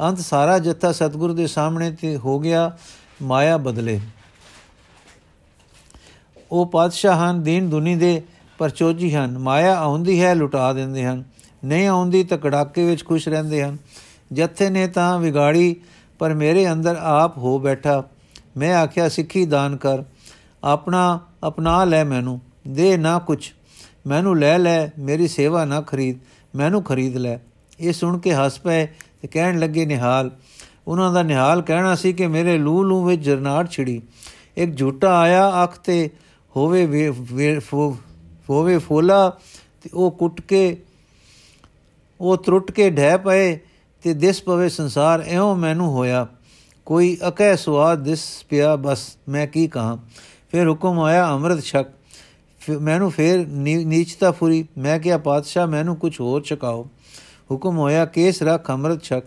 ਅੰਤ 0.01 0.19
ਸਾਰਾ 0.19 0.59
ਜੱਥਾ 0.59 0.91
ਸਤਿਗੁਰੂ 0.91 1.33
ਦੇ 1.33 1.47
ਸਾਹਮਣੇ 1.47 1.91
ਤੇ 1.91 2.17
ਹੋ 2.17 2.39
ਗਿਆ, 2.39 2.77
ਮਾਇਆ 3.21 3.57
ਬਦਲੇ। 3.57 3.99
ਉਹ 6.51 6.65
ਪਾਤਸ਼ਾਹ 6.65 7.31
ਹਨ, 7.31 7.43
ਦੀਨ 7.43 7.69
ਦੁਨੀ 7.69 7.95
ਦੇ 7.95 8.21
ਪਰਚੋਜੀ 8.57 9.15
ਹਨ। 9.15 9.37
ਮਾਇਆ 9.37 9.75
ਆਉਂਦੀ 9.75 10.23
ਹੈ, 10.23 10.35
ਲੁਟਾ 10.35 10.73
ਦਿੰਦੇ 10.73 11.05
ਹਨ। 11.05 11.23
ਨਹੀਂ 11.65 11.87
ਆਉਂਦੀ 11.87 12.23
ਤਾਂ 12.23 12.37
ਕੜਾਕੇ 12.37 12.85
ਵਿੱਚ 12.85 13.05
ਖੁਸ਼ 13.05 13.27
ਰਹਿੰਦੇ 13.27 13.63
ਹਨ। 13.63 13.77
ਜੱਥੇ 14.33 14.69
ਨੇ 14.69 14.87
ਤਾਂ 14.87 15.19
ਵਿਗਾੜੀ 15.19 15.75
ਪਰ 16.19 16.33
ਮੇਰੇ 16.33 16.71
ਅੰਦਰ 16.71 16.95
ਆਪ 16.95 17.37
ਹੋ 17.37 17.59
ਬੈਠਾ। 17.59 18.03
ਮੈਂ 18.57 18.75
ਆਖਿਆ, 18.75 19.09
ਸਿੱਖੀ 19.09 19.45
ਦਾਨ 19.45 19.75
ਕਰ। 19.75 20.03
ਆਪਣਾ, 20.63 21.19
ਅਪਣਾ 21.47 21.83
ਲੈ 21.83 22.03
ਮੈਨੂੰ। 22.03 22.41
ਦੇ 22.67 22.97
ਨਾ 22.97 23.19
ਕੁਛ। 23.19 23.53
ਮੈਨੂੰ 24.07 24.39
ਲੈ 24.39 24.59
ਲੈ, 24.59 24.87
ਮੇਰੀ 24.99 25.27
ਸੇਵਾ 25.27 25.65
ਨਾ 25.65 25.81
ਖਰੀਦ। 25.81 26.19
ਮੈਨੂੰ 26.55 26.83
ਖਰੀਦ 26.83 27.17
ਲੈ। 27.17 27.37
ਇਹ 27.79 27.93
ਸੁਣ 27.93 28.19
ਕੇ 28.19 28.33
ਹੱਸ 28.33 28.59
ਪਏ 28.59 28.87
ਤੇ 29.21 29.27
ਕਹਿਣ 29.27 29.59
ਲੱਗੇ, 29.59 29.85
ਨਿਹਾਲ, 29.85 30.31
ਉਹਨਾਂ 30.87 31.13
ਦਾ 31.13 31.23
ਨਿਹਾਲ 31.23 31.61
ਕਹਿਣਾ 31.61 31.95
ਸੀ 31.95 32.13
ਕਿ 32.13 32.27
ਮੇਰੇ 32.27 32.57
ਲੂ 32.57 32.83
ਲੂ 32.83 33.05
ਵਿੱਚ 33.05 33.21
ਜਰਨਾਟ 33.21 33.71
ਛਿੜੀ। 33.71 34.01
ਇੱਕ 34.57 34.75
ਝੂਟਾ 34.75 35.19
ਆਇਆ 35.19 35.63
ਅੱਖ 35.63 35.77
ਤੇ, 35.77 36.09
ਹੋਵੇ 36.55 37.13
ਹੋਵੇ 38.49 38.77
ਫੋਲਾ, 38.77 39.37
ਤੇ 39.83 39.89
ਉਹ 39.93 40.11
ਕੁੱਟ 40.11 40.41
ਕੇ, 40.41 40.83
ਉਹ 42.21 42.37
ਤਰੁੱਟ 42.37 42.71
ਕੇ 42.71 42.89
ਢਹਿ 42.89 43.17
ਪਏ। 43.17 43.59
ਤੇ 44.03 44.13
ਦਿਸ 44.13 44.41
ਪਵੇ 44.41 44.69
ਸੰਸਾਰ 44.69 45.23
ਐਉਂ 45.27 45.55
ਮੈਨੂੰ 45.55 45.91
ਹੋਇਆ, 45.91 46.25
ਕੋਈ 46.87 47.17
ਅਕੈ 47.27 47.55
ਸਵਾਦ 47.55 48.03
ਦਿਸ 48.03 48.23
ਪਿਆ 48.49 48.75
ਬਸ, 48.75 49.05
ਮੈਂ 49.29 49.45
ਕੀ 49.47 49.67
ਕਹਾਂ? 49.67 49.97
ਫਿਰ 50.51 50.69
ਹੁਕਮ 50.69 50.99
ਆਇਆ 50.99 51.27
ਅੰਮ੍ਰਿਤ 51.29 51.63
ਛਕ 51.63 51.87
ਮੈਨੂੰ 52.81 53.11
ਫਿਰ 53.11 53.45
ਨੀਚਤਾ 53.47 54.31
ਫੁਰੀ, 54.31 54.63
ਮੈਂ 54.77 54.99
ਕਿਹਾ, 54.99 55.17
ਪਾਤਸ਼ਾਹ, 55.17 55.67
ਮੈਨੂੰ 55.67 55.95
ਕੁਝ 55.95 56.19
ਹੋਰ 56.21 56.41
ਚਕਾਓ 56.41 56.87
ਹੁਕਮ 57.51 57.77
ਹੋਇਆ, 57.77 58.05
ਕੇਸ 58.05 58.41
ਰੱਖ 58.43 58.71
ਅੰਮ੍ਰਿਤ 58.71 59.03
ਛਕ। 59.03 59.23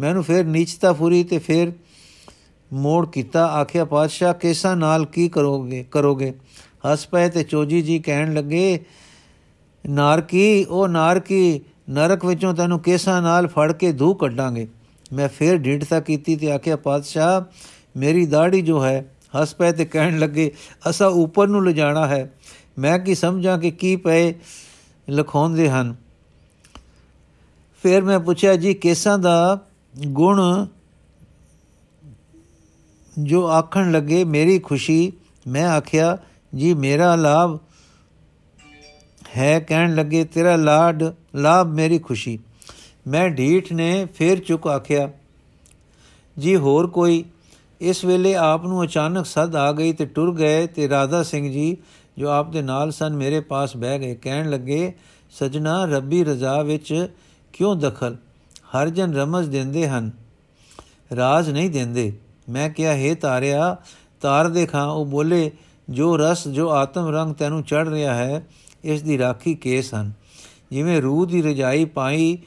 ਮੈਨੂੰ 0.00 0.22
ਫਿਰ 0.24 0.44
ਨੀਚਤਾ 0.44 0.92
ਫੁਰੀ 0.92 1.22
ਤੇ 1.24 1.38
ਫਿਰ 1.38 1.72
ਮੋੜ 2.70 3.06
ਕੀਤਾ, 3.06 3.46
ਆਖਿਆ, 3.46 3.84
ਪਾਤਸ਼ਾਹ, 3.84 4.34
ਕੇਸਾਂ 4.34 4.76
ਨਾਲ 4.76 5.04
ਕੀ 5.06 5.28
ਕਰੋਗੇ 5.28 5.84
ਕਰੋਗੇ? 5.90 6.32
ਹੱਸ 6.84 7.06
ਪਏ 7.06 7.28
ਤੇ 7.28 7.42
ਚੋਜੀ 7.42 7.82
ਜੀ 7.82 7.98
ਕਹਿਣ 7.98 8.32
ਲੱਗੇ, 8.34 8.84
ਨਾਰਕੀ, 9.84 10.64
ਉਹ 10.64 10.88
ਨਾਰਕੀ 10.88 11.60
ਨਰਕ 11.90 12.24
ਵਿੱਚੋਂ 12.24 12.54
ਤੈਨੂੰ 12.54 12.80
ਕੇਸਾਂ 12.80 13.22
ਨਾਲ 13.22 13.46
ਫੜ 13.46 13.72
ਕੇ 13.72 13.92
ਧੂ 13.92 14.14
ਕੱਢਾਂਗੇ। 14.14 14.68
ਮੈਂ 15.12 15.28
ਫੇਰ 15.28 15.58
ਢਿੰਡਤਾ 15.58 16.00
ਕੀਤੀ 16.00 16.36
ਤੇ 16.36 16.52
ਆਖਿਆ, 16.52 16.76
ਪਾਤਸ਼ਾਹ, 16.76 17.40
ਮੇਰੀ 17.98 18.26
ਦਾੜੀ 18.26 18.62
ਜੋ 18.62 18.84
ਹੈ, 18.84 19.14
ਹੱਸ 19.40 19.54
ਪਏ 19.54 19.72
ਤੇ 19.72 19.84
ਕਹਿਣ 19.84 20.18
ਲੱਗੇ, 20.18 20.52
ਅਸਾਂ 20.90 21.08
ਉੱਪਰ 21.08 21.48
ਨੂੰ 21.48 21.64
ਲਿਜਾਣਾ 21.64 22.06
ਹੈ। 22.06 22.34
ਮੈਂ 22.78 22.98
ਕੀ 22.98 23.14
ਸਮਝਾਂ 23.14 23.58
ਕਿ 23.58 23.70
ਕੀ 23.70 23.96
ਪਏ 23.96 24.34
ਲਖਾਉਂਦੇ 25.10 25.70
ਹਨ? 25.70 25.96
ਫਿਰ 27.82 28.02
ਮੈਂ 28.02 28.20
ਪੁੱਛਿਆ, 28.20 28.56
ਜੀ, 28.56 28.74
ਕੇਸਾਂ 28.74 29.18
ਦਾ 29.18 29.60
ਗੁਣ 30.06 30.66
ਜੋ 33.18 33.46
ਆਖਣ 33.46 33.92
ਲੱਗੇ, 33.92 34.24
ਮੇਰੀ 34.24 34.58
ਖੁਸ਼ੀ? 34.58 35.12
ਮੈਂ 35.46 35.66
ਆਖਿਆ, 35.66 36.18
ਜੀ, 36.54 36.74
ਮੇਰਾ 36.74 37.14
ਲਾਭ 37.14 37.58
ਹੈ। 39.36 39.60
ਕਹਿਣ 39.60 39.94
ਲੱਗੇ, 39.94 40.24
ਤੇਰਾ 40.24 40.56
ਲਾਡ 40.56 41.04
ਲਾਭ 41.34 41.66
ਮੇਰੀ 41.66 41.98
ਖੁਸ਼ੀ। 41.98 42.38
ਮੈਂ 43.06 43.28
ਢੀਠ 43.28 43.72
ਨੇ 43.72 44.04
ਫੇਰ 44.14 44.40
ਚੁੱਕ 44.40 44.66
ਆਖਿਆ, 44.66 45.10
ਜੀ 46.36 46.56
ਹੋਰ 46.56 46.86
ਕੋਈ, 46.86 47.24
ਇਸ 47.80 48.04
ਵੇਲੇ 48.04 48.34
ਆਪ 48.34 48.66
ਨੂੰ 48.66 48.82
ਅਚਾਨਕ 48.84 49.26
ਸਦ 49.26 49.56
ਆ 49.56 49.70
ਗਈ 49.72 49.92
ਤੇ 49.92 50.06
ਟੁਰ 50.06 50.34
ਗਏ 50.34 50.66
ਤੇ 50.66 50.88
ਰਾਧਾ 50.88 51.22
ਸਿੰਘ 51.22 51.50
ਜੀ 51.52 51.76
ਜੋ 52.18 52.28
ਆਪ 52.28 52.50
ਦੇ 52.50 52.62
ਨਾਲ 52.62 52.90
ਸਨ 52.90 53.16
ਮੇਰੇ 53.16 53.40
ਪਾਸ 53.40 53.76
ਬਹਿ 53.76 53.98
ਗਏ, 53.98 54.14
ਕਹਿਣ 54.14 54.50
ਲੱਗੇ, 54.50 54.92
ਸਜਣਾ 55.30 55.84
ਰੱਬੀ 55.84 56.22
ਰਜ਼ਾ 56.24 56.62
ਵਿੱਚ 56.62 57.08
ਕਿਉਂ 57.52 57.74
ਦਖਲ? 57.76 58.16
ਹਰ 58.70 58.88
ਜਨ 58.88 59.14
ਰਮਜ਼ 59.14 59.48
ਦਿੰਦੇ 59.50 59.88
ਹਨ, 59.88 60.10
ਰਾਜ 61.16 61.50
ਨਹੀਂ 61.50 61.70
ਦਿੰਦੇ। 61.70 62.12
ਮੈਂ 62.48 62.68
ਕਿਹਾ, 62.70 62.92
ਹੈ 62.92 63.14
ਤਾਰਿਆ, 63.14 63.76
ਤਾਰ 64.20 64.48
ਦੇਖਾਂ। 64.48 64.86
ਉਹ 64.86 65.04
ਬੋਲੇ, 65.06 65.50
ਜੋ 65.90 66.16
ਰਸ, 66.16 66.46
ਜੋ 66.48 66.70
ਆਤਮ 66.70 67.08
ਰੰਗ 67.08 67.34
ਤੈਨੂੰ 67.34 67.62
ਚੜ 67.62 67.88
ਰਿਹਾ 67.88 68.14
ਹੈ, 68.14 68.46
ਇਸ 68.84 69.02
ਦੀ 69.02 69.18
ਰਾਖੀ 69.18 69.54
ਕੇਸ 69.54 69.94
ਹਨ? 69.94 70.12
ਜਿਵੇਂ 70.70 71.02
ਰੂਹ 71.02 71.26
ਦੀ 71.26 71.42
ਰਜਾਈ 71.42 71.84
ਪਾਈ 71.84 72.38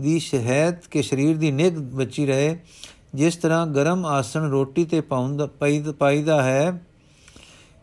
ਦੀ 0.00 0.18
ਸ਼ਹਿਦ 0.18 0.74
ਕੇ 0.90 1.02
ਸਰੀਰ 1.02 1.36
ਦੀ 1.36 1.50
ਨਿਗ 1.50 1.72
ਬਚੀ 1.72 2.26
ਰਹੇ, 2.26 2.58
ਜਿਸ 3.14 3.36
ਤਰ੍ਹਾਂ 3.36 3.66
ਗਰਮ 3.66 4.06
ਆਸਣ 4.06 4.50
ਰੋਟੀ 4.50 4.84
ਤੇ 4.84 5.00
ਪਾਉਂਦਾ 5.00 5.46
ਪਾਈਦਾ 5.98 6.42
ਹੈ 6.42 6.86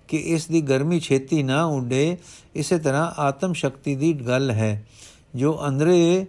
ਕਿ 0.08 0.18
ਇਸ 0.18 0.48
ਦੀ 0.48 0.62
ਗਰਮੀ 0.62 1.00
ਛੇਤੀ 1.00 1.44
ਨਾ 1.44 1.66
ਉੱਡੇ, 1.66 2.18
ਇਸੇ 2.56 2.78
ਤਰ੍ਹਾਂ 2.78 3.12
ਆਤਮ 3.22 3.54
ਸ਼ਕਤੀ 3.54 3.96
ਦੀ 3.96 4.14
ਗੱਲ 4.14 4.52
ਹੈ। 4.52 4.88
ਜੋ 5.36 5.60
ਅੰਦਰੇ 5.68 6.26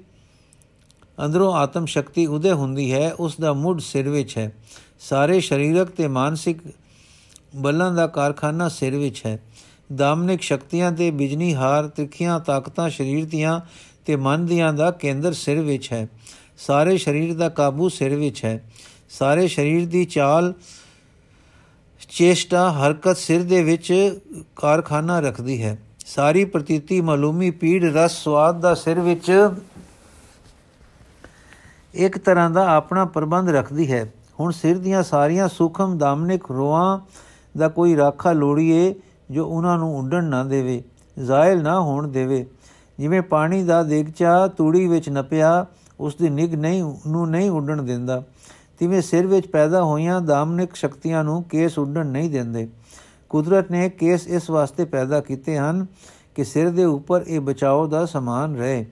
ਅੰਦਰੋਂ 1.24 1.52
ਆਤਮ 1.52 1.86
ਸ਼ਕਤੀ 1.86 2.26
ਉਦੇ 2.26 2.52
ਹੁੰਦੀ 2.52 2.92
ਹੈ, 2.92 3.12
ਉਸ 3.12 3.36
ਦਾ 3.40 3.52
ਮੁੱਢ 3.52 3.80
ਸਿਰ 3.80 4.08
ਵਿੱਚ 4.08 4.38
ਹੈ। 4.38 4.52
ਸਾਰੇ 5.00 5.40
ਸਰੀਰਕ 5.40 5.88
ਤੇ 5.88 6.08
ਮਾਨਸਿਕ 6.08 6.58
ਬਲਾਂ 7.56 7.92
ਦਾ 7.92 8.06
ਕਾਰਖਾਨਾ 8.06 8.68
ਸਿਰ 8.68 8.96
ਵਿੱਚ 8.96 9.22
ਹੈ। 9.26 9.42
ਦਾਮਨਿਕ 9.94 10.42
ਸ਼ਕਤੀਆਂ 10.42 10.92
ਤੇ 10.92 11.10
ਬਿਜਨੀ 11.10 11.54
ਹਾਰ, 11.54 11.88
ਤਿੱਖੀਆਂ 11.88 12.40
ਤਾਕਤਾਂ 12.40 12.90
ਸਰੀਰ 12.90 13.26
ਦੀਆਂ 13.26 13.60
ਤੇ 14.06 14.16
ਮਨ 14.16 14.46
ਦੀਆਂ 14.46 14.72
ਦਾ 14.72 14.90
ਕੇਂਦਰ 14.90 15.32
ਸਿਰ 15.32 15.60
ਵਿੱਚ 15.60 15.92
ਹੈ। 15.92 16.08
ਸਾਰੇ 16.58 16.98
ਸਰੀਰ 16.98 17.34
ਦਾ 17.34 17.48
ਕਾਬੂ 17.48 17.88
ਸਿਰ 17.88 18.16
ਵਿੱਚ 18.16 18.44
ਹੈ। 18.44 18.70
ਸਾਰੇ 19.10 19.48
ਸਰੀਰ 19.48 19.88
ਦੀ 19.88 20.04
ਚਾਲ, 20.04 20.54
ਚੇਸ਼ਟਾ, 22.10 22.72
ਹਰਕਤ 22.72 23.16
ਸਿਰ 23.16 23.42
ਦੇ 23.42 23.62
ਵਿੱਚ 23.62 24.18
ਕਾਰਖਾਨਾ 24.56 25.20
ਰੱਖਦੀ 25.20 25.62
ਹੈ। 25.62 25.78
ਸਾਰੀ 26.06 26.44
ਪ੍ਰਤੀਤੀ 26.44 27.00
ਮਾਲੂਮੀ 27.00 27.50
ਪੀੜ, 27.50 27.84
ਰਸ, 27.84 28.24
ਸਵਾਦ 28.24 28.60
ਦਾ 28.60 28.74
ਸਿਰ 28.74 29.00
ਵਿੱਚ 29.00 29.50
ਇੱਕ 31.94 32.18
ਤਰ੍ਹਾਂ 32.18 32.50
ਦਾ 32.50 32.70
ਆਪਣਾ 32.70 33.04
ਪ੍ਰਬੰਧ 33.04 33.48
ਰੱਖਦੀ 33.48 33.92
ਹੈ। 33.92 34.12
ਹੁਣ 34.40 34.52
ਸਿਰ 34.52 34.78
ਦੀਆਂ 34.78 35.02
ਸਾਰੀਆਂ 35.02 35.48
ਸੂਖਮ 35.48 35.98
ਦਾਮਨਿਕ 35.98 36.44
ਰੋਆਂ 36.50 36.98
ਦਾ 37.58 37.68
ਕੋਈ 37.68 37.96
ਰਾਖਾ 37.96 38.32
ਲੋੜੀਏ 38.32 38.94
ਜੋ 39.30 39.46
ਉਹਨਾਂ 39.46 39.78
ਨੂੰ 39.78 39.98
ਉੱਡਣ 39.98 40.24
ਨਾ 40.24 40.44
ਦੇਵੇ, 40.44 40.82
ਜ਼ਾਇਲ 41.18 41.62
ਨਾ 41.62 41.80
ਹੋਣ 41.80 42.08
ਦੇਵੇ। 42.08 42.46
ਜਿਵੇਂ 42.98 43.22
ਪਾਣੀ 43.22 43.62
ਦਾ 43.62 43.82
ਦੇਗਚਾ 43.82 44.46
ਤੂੜੀ 44.46 44.86
ਵਿੱਚ 44.86 45.08
ਨਪਿਆ, 45.10 45.66
ਉਸ 46.00 46.14
ਦੀ 46.14 46.28
ਨਿਗ 46.28 46.54
ਨਹੀਂ, 46.54 46.94
ਨੂੰ 47.06 47.30
ਨਹੀਂ 47.30 47.50
ਉੱਡਣ 47.50 47.82
ਦਿੰਦਾ। 47.82 48.22
ਤਿਵੇਂ 48.78 49.02
ਸਿਰ 49.02 49.26
ਵਿੱਚ 49.26 49.46
ਪੈਦਾ 49.46 49.82
ਹੋਈਆਂ 49.84 50.20
ਦਾਮਨਿਕ 50.20 50.74
ਸ਼ਕਤੀਆਂ 50.74 51.24
ਨੂੰ 51.24 51.42
ਕੇਸ 51.42 51.78
ਉੱਡਣ 51.78 52.06
ਨਹੀਂ 52.06 52.30
ਦਿੰਦੇ। 52.30 52.68
ਕੁਦਰਤ 53.28 53.70
ਨੇ 53.70 53.88
ਕੇਸ 53.88 54.26
ਇਸ 54.26 54.50
ਵਾਸਤੇ 54.50 54.84
ਪੈਦਾ 54.84 55.20
ਕੀਤੇ 55.20 55.58
ਹਨ 55.58 55.86
ਕਿ 56.34 56.44
ਸਿਰ 56.44 56.70
ਦੇ 56.70 56.84
ਉੱਪਰ 56.84 57.24
ਇਹ 57.26 57.40
ਬਚਾਓ 57.40 57.86
ਦਾ 57.86 58.06
ਸਮਾਨ 58.06 58.56
ਰਹੇ 58.56 58.86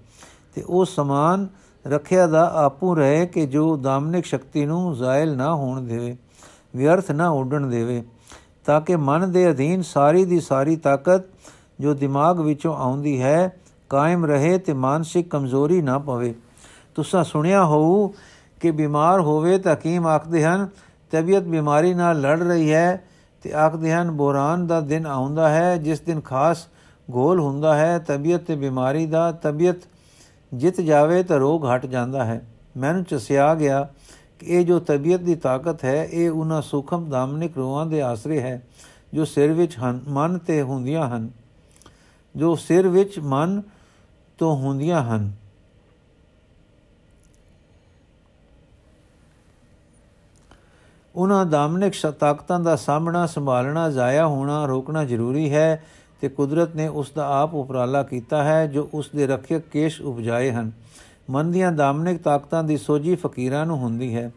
ਤੇ 0.54 0.62
ਉਹ 0.62 0.84
ਸਮਾਨ 0.84 1.46
ਰੱਖਿਆ 1.86 2.26
ਦਾ 2.26 2.52
ਆਪੂ 2.54 2.94
ਰਹੇ 2.94 3.26
ਕਿ 3.26 3.46
ਜੋ 3.46 3.76
ਦਾਮਨਿਕ 3.76 4.24
ਸ਼ਕਤੀ 4.24 4.64
ਨੂੰ 4.66 4.96
ਜ਼ਾਇਲ 4.96 5.36
ਨਾ 5.36 5.54
ਹੋਣ 5.54 5.80
ਦੇਵੇ, 5.80 6.16
ਵਿਅਰਥ 6.76 7.10
ਨਾ 7.10 7.28
ਉੱਡਣ 7.28 7.66
ਦੇਵੇ। 7.66 8.02
ਤਾਂ 8.66 8.80
ਕਿ 8.80 8.96
ਮਨ 8.96 9.32
ਦੇ 9.32 9.50
ਅਧੀਨ 9.50 9.82
ਸਾਰੀ 9.82 10.24
ਦੀ 10.24 10.40
ਸਾਰੀ 10.40 10.76
ਤਾਕਤ 10.76 11.22
ਜੋ 11.80 11.94
ਦਿਮਾਗ 11.94 12.40
ਵਿੱਚੋਂ 12.40 12.76
ਆਉਂਦੀ 12.76 13.22
ਹੈ, 13.22 13.56
ਕਾਇਮ 13.90 14.24
ਰਹੇ 14.24 14.58
ਤੇ 14.58 14.72
ਮਾਨਸਿਕ 14.72 15.30
ਕਮਜ਼ੋਰੀ 15.30 15.82
ਨਾ 15.82 15.98
ਪਵੇ। 15.98 16.34
ਤੁਸੀਂ 16.94 17.24
ਸੁਣਿਆ 17.24 17.64
ਹੋਊ 17.64 18.08
ਕਿ 18.60 18.70
ਬਿਮਾਰ 18.70 19.20
ਹੋਵੇ 19.20 19.58
ਤਾਂ 19.58 19.74
ਹਕੀਮ 19.74 20.06
ਆਖਦੇ 20.06 20.44
ਹਨ, 20.44 20.68
ਤਬੀਅਤ 21.10 21.42
ਬਿਮਾਰੀ 21.42 21.94
ਨਾਲ 21.94 22.20
ਲੜ 22.20 22.42
ਰਹੀ 22.42 22.72
ਹੈ 22.72 23.04
ਤੇ 23.42 23.52
ਆਖਦੇ 23.52 23.92
ਹਨ, 23.92 24.10
ਬੋਰਾਨ 24.10 24.66
ਦਾ 24.66 24.80
ਦਿਨ 24.80 25.06
ਆਉਂਦਾ 25.06 25.48
ਹੈ, 25.48 25.76
ਜਿਸ 25.76 26.00
ਦਿਨ 26.00 26.20
ਖਾਸ 26.20 26.66
ਗੋਲ 27.10 27.40
ਹੁੰਦਾ 27.40 27.76
ਹੈ, 27.76 27.98
ਤਬੀਅਤ 27.98 28.40
ਤੇ 28.40 28.56
ਬਿਮਾਰੀ 28.56 29.06
ਦਾ 29.06 29.32
ਤਬੀਅਤ 29.32 29.76
ਜਿੱਤ 30.54 30.80
ਜਾਵੇ 30.80 31.22
ਤਾਂ 31.22 31.38
ਰੋਗ 31.38 31.66
ਹਟ 31.66 31.86
ਜਾਂਦਾ 31.86 32.24
ਹੈ। 32.24 32.46
ਮੈਨੂੰ 32.76 33.04
ਚਸਿਆ 33.04 33.54
ਗਿਆ 33.54 33.82
ਕਿ 33.82 33.95
ਇਹ 34.42 34.66
ਜੋ 34.66 34.78
ਤਬੀਅਤ 34.78 35.20
ਦੀ 35.20 35.34
ਤਾਕਤ 35.34 35.84
ਹੈ, 35.84 36.04
ਇਹ 36.04 36.30
ਉਹਨਾਂ 36.30 36.62
ਸੁਖਮ 36.62 37.10
ਦਾਮਨਿਕ 37.10 37.56
ਰੂਹਾਂ 37.56 37.86
ਦੇ 37.86 38.02
ਆਸਰੇ 38.02 38.40
ਹੈ, 38.40 38.66
ਜੋ 39.14 39.24
ਸਿਰ 39.24 39.52
ਵਿੱਚ 39.52 39.78
ਹਨ, 39.78 40.00
ਮਨ 40.08 40.38
ਤੇ 40.38 40.62
ਹੁੰਦੀਆਂ 40.62 41.08
ਹਨ। 41.08 41.30
ਜੋ 42.36 42.54
ਸਿਰ 42.54 42.88
ਵਿੱਚ 42.88 43.18
ਮਨ 43.18 43.62
ਤੋਂ 44.38 44.56
ਹੁੰਦੀਆਂ 44.56 45.02
ਹਨ। 45.02 45.32
ਉਹਨਾਂ 51.14 51.46
ਦਾਮਨਿਕ 51.46 51.92
ਤਾਕਤਾਂ 52.10 52.60
ਦਾ 52.60 52.76
ਸਾਹਮਣਾ, 52.76 53.26
ਸੰਭਾਲਣਾ, 53.26 53.90
ਜ਼ਾਇਆ 53.90 54.26
ਹੋਣਾ, 54.26 54.66
ਰੋਕਣਾ 54.66 55.04
ਜ਼ਰੂਰੀ 55.04 55.54
ਹੈ 55.54 55.84
ਤੇ 56.20 56.28
ਕੁਦਰਤ 56.28 56.76
ਨੇ 56.76 56.88
ਉਸ 56.88 57.10
ਦਾ 57.10 57.42
ਆਪ 57.42 57.54
ਉਪਰਾਲਾ 57.54 58.02
ਕੀਤਾ 58.02 58.44
ਹੈ, 58.44 58.66
ਜੋ 58.66 58.88
ਉਸ 58.94 59.10
ਦੇ 59.16 59.26
ਰੱਖਿਅਕ 59.26 59.62
ਕੇਸ਼ 59.62 60.02
ਉਪਜਾਏ 60.02 60.50
ਹਨ। 60.50 60.72
ਮਨ 61.30 61.50
ਦੀਆਂ 61.50 61.72
ਦਾਮਨਿਕ 61.72 62.22
ਤਾਕਤਾਂ 62.22 62.64
ਦੀ 62.64 62.76
ਸੋਝੀ 62.76 63.14
ਫਕੀਰਾਂ 63.14 63.66
ਨੂੰ 63.66 63.78
ਹੁੰਦੀ 63.78 64.16
ਹੈ। 64.16 64.30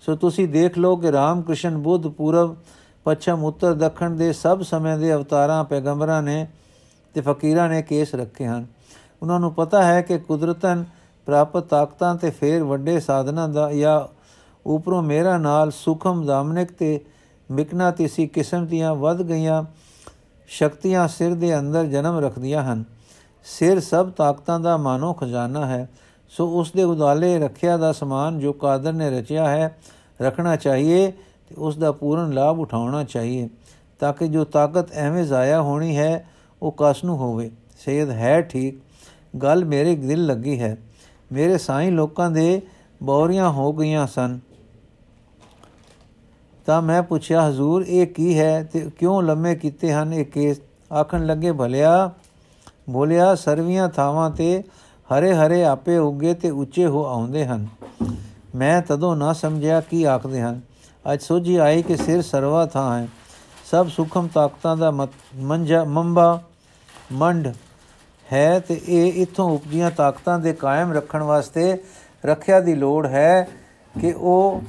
ਸੋ 0.00 0.16
ਤੁਸੀਂ 0.16 0.48
ਦੇਖ 0.48 0.78
ਲਓ 0.78 0.96
ਕਿ 0.96 1.12
ਰਾਮ 1.12 1.42
ਕ੍ਰਿਸ਼ਨ 1.42 1.78
ਬੁੱਧ 1.78 2.06
ਪੂਰਬ, 2.06 2.56
ਪੱਛਮ, 3.04 3.44
ਉੱਤਰ, 3.44 3.74
ਦੱਖਣ 3.74 4.10
ਦੇ 4.10 4.32
ਸਭ 4.32 4.62
ਸਮੇਂ 4.62 4.98
ਦੇ 4.98 5.14
ਅਵਤਾਰਾਂ, 5.14 5.64
ਪੈਗੰਬਰਾਂ 5.64 6.22
ਨੇ 6.22 6.46
ਤੇ 7.14 7.20
ਫਕੀਰਾਂ 7.20 7.68
ਨੇ 7.68 7.82
ਕੇਸ 7.82 8.14
ਰੱਖੇ 8.14 8.46
ਹਨ। 8.46 8.66
ਉਹਨਾਂ 9.22 9.40
ਨੂੰ 9.40 9.54
ਪਤਾ 9.54 9.82
ਹੈ 9.82 10.02
ਕਿ 10.02 10.18
ਕੁਦਰਤਨ 10.18 10.84
ਪ੍ਰਾਪਤ 11.26 11.64
ਤਾਕਤਾਂ 11.64 12.14
ਤੇ 12.14 12.30
ਫੇਰ 12.30 12.64
ਵੱਡੇ 12.64 13.00
ਸਾਧਨਾਂ 13.00 13.48
ਦਾ 13.48 13.72
ਜਾਂ 13.72 14.12
ਉਪਰੋਂ 14.66 15.02
ਮੇਰਾ 15.02 15.38
ਨਾਲ 15.38 15.70
ਸੁਖਮ 15.70 16.26
ਦਾਮਨਿਕ 16.26 16.72
ਤੇ 16.72 17.00
ਮਿਕਨਾਤੀਸੀ 17.50 18.26
ਕਿਸਮ 18.26 18.66
ਦੀਆਂ 18.66 18.94
ਵੱਧ 18.94 19.22
ਗਈਆਂ 19.22 19.64
ਸ਼ਕਤੀਆਂ 20.48 21.08
ਸਿਰ 21.08 21.34
ਦੇ 21.34 21.58
ਅੰਦਰ 21.58 21.84
ਜਨਮ 21.84 22.18
ਰੱਖਦੀਆਂ 22.18 22.62
ਹਨ। 22.62 22.84
ਸਿਰ 23.44 23.80
ਸਭ 23.80 24.10
ਤਾਕਤਾਂ 24.10 24.60
ਦਾ 24.60 24.76
ਮਾਨੋ 24.76 25.12
ਖਜ਼ਾਨਾ 25.12 25.66
ਹੈ। 25.66 25.88
ਸੋ 26.28 26.60
ਉਸ 26.60 26.72
ਦੇ 26.72 26.82
ਉਦਾਲੇ 26.82 27.38
ਰੱਖਿਆ 27.38 27.76
ਦਾ 27.76 27.92
ਸਮਾਨ 27.92 28.38
ਜੋ 28.38 28.52
ਕਾਦਰ 28.52 28.92
ਨੇ 28.92 29.10
ਰਚਿਆ 29.10 29.48
ਹੈ, 29.48 29.78
ਰੱਖਣਾ 30.22 30.56
ਚਾਹੀਏ 30.56 31.12
ਤੇ 31.48 31.54
ਉਸ 31.58 31.76
ਦਾ 31.76 31.92
ਪੂਰਨ 31.92 32.32
ਲਾਭ 32.32 32.58
ਉਠਾਉਣਾ 32.58 33.04
ਚਾਹੀਏ, 33.04 33.48
ਤਾਂ 34.00 34.12
ਕਿ 34.12 34.28
ਜੋ 34.28 34.44
ਤਾਕਤ 34.44 34.92
ਐਵੇਂ 34.92 35.24
ਜ਼ਾਇਆ 35.24 35.62
ਹੋਣੀ 35.62 35.96
ਹੈ, 35.96 36.28
ਉਹ 36.62 36.74
ਕਸ 36.78 37.04
ਨੂੰ 37.04 37.16
ਹੋਵੇ। 37.16 37.50
ਸੇਧ 37.78 38.10
ਹੈ 38.10 38.42
ਠੀਕ। 38.42 38.78
ਗੱਲ 39.38 39.64
ਮੇਰੇ 39.64 39.96
ਦਿਲ 39.96 40.26
ਲੱਗੀ 40.26 40.60
ਹੈ। 40.60 40.76
ਮੇਰੇ 41.32 41.58
ਸਾਈਂ 41.58 41.92
ਲੋਕਾਂ 41.92 42.30
ਦੇ 42.30 42.62
ਬੌਰੀਆਂ 43.02 43.50
ਹੋ 43.50 43.72
ਗਈਆਂ 43.72 44.06
ਸਨ। 44.06 44.38
ਤਾਂ 46.66 46.82
ਮੈਂ 46.82 47.02
ਪੁੱਛਿਆ, 47.02 47.48
ਹਜ਼ੂਰ, 47.48 47.84
ਇਹ 47.88 48.06
ਕੀ 48.06 48.38
ਹੈ 48.38 48.62
ਤੇ 48.64 48.90
ਕਿਉਂ 48.98 49.22
ਲੰਮੇ 49.22 49.54
ਕੀਤੇ 49.54 49.92
ਹਨ 49.92 50.14
ਇਹ 50.14 50.24
ਕੇਸ? 50.24 50.60
ਆਖਣ 50.92 51.26
ਲੱਗੇ, 51.26 51.52
ਭਲਿਆ, 51.52 52.10
ਬੋਲਿਆ, 52.90 53.34
ਸਰਵੀਆਂ 53.34 53.88
ਥਾਵਾਂ 53.88 54.30
ਤੇ 54.30 54.62
ਹਰੇ 55.12 55.34
ਹਰੇ 55.34 55.64
ਆਪੇ 55.64 55.96
ਉੱਗੇ 55.96 56.34
ਤੇ 56.34 56.50
ਉੱਚੇ 56.50 56.86
ਹੋ 56.86 57.06
ਆਉਂਦੇ 57.06 57.46
ਹਨ। 57.46 57.66
ਮੈਂ 58.54 58.82
ਤਦੋਂ 58.82 59.16
ਨਾ 59.16 59.32
ਸਮਝਿਆ 59.32 59.80
ਕੀ 59.80 60.04
ਆਖਦੇ 60.04 60.42
ਹਨ। 60.42 60.60
ਅੱਜ 61.12 61.22
ਸੋਝੀ 61.22 61.56
ਆਈ 61.56 61.82
ਕਿ 61.82 61.96
ਸਿਰ 61.96 62.22
ਸਰਵਾ 62.22 62.66
ਥਾਂ 62.66 62.98
ਹੈ। 62.98 63.08
ਸਭ 63.70 63.88
ਸੁਖਮ 63.88 64.28
ਤਾਕਤਾਂ 64.34 64.76
ਦਾ 64.76 64.90
ਮੰਜਾ, 65.34 65.84
ਮੰਬਾ, 65.84 66.42
ਮੰਡ 67.12 67.54
ਹੈ 68.32 68.58
ਤੇ 68.58 68.80
ਇਹ 68.88 69.12
ਇਥੋਂ 69.22 69.50
ਉਪਜੀਆਂ 69.50 69.90
ਤਾਕਤਾਂ 69.90 70.38
ਦੇ 70.38 70.52
ਕਾਇਮ 70.52 70.92
ਰੱਖਣ 70.92 71.22
ਵਾਸਤੇ 71.22 71.82
ਰੱਖਿਆ 72.26 72.60
ਦੀ 72.60 72.74
ਲੋੜ 72.74 73.06
ਹੈ 73.06 73.48
ਕਿ 74.00 74.12
ਉਹ 74.12 74.62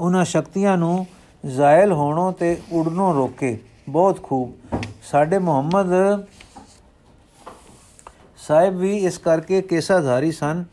ਉਹਨਾਂ 0.00 0.24
ਸ਼ਕਤੀਆਂ 0.24 0.76
ਨੂੰ 0.76 1.06
ਜ਼ਾਇਲ 1.46 1.92
ਹੋਣੋਂ 1.92 2.32
ਤੇ 2.32 2.60
ਉੜਨੋਂ 2.72 3.14
ਰੋਕੇ। 3.14 3.60
ਬਹੁਤ 3.88 4.22
ਖੂਬ। 4.22 4.52
ਸਾਡੇ 5.10 5.38
ਮੁਹੰਮਦ 5.38 5.86
ਸਾਹਿਬ 8.46 8.76
ਵੀ 8.76 8.96
ਇਸ 8.96 9.18
ਕਰਕੇ 9.18 9.60
ਕੇਸਾਧਾਰੀ 9.62 10.30
ਸਨ 10.32 10.64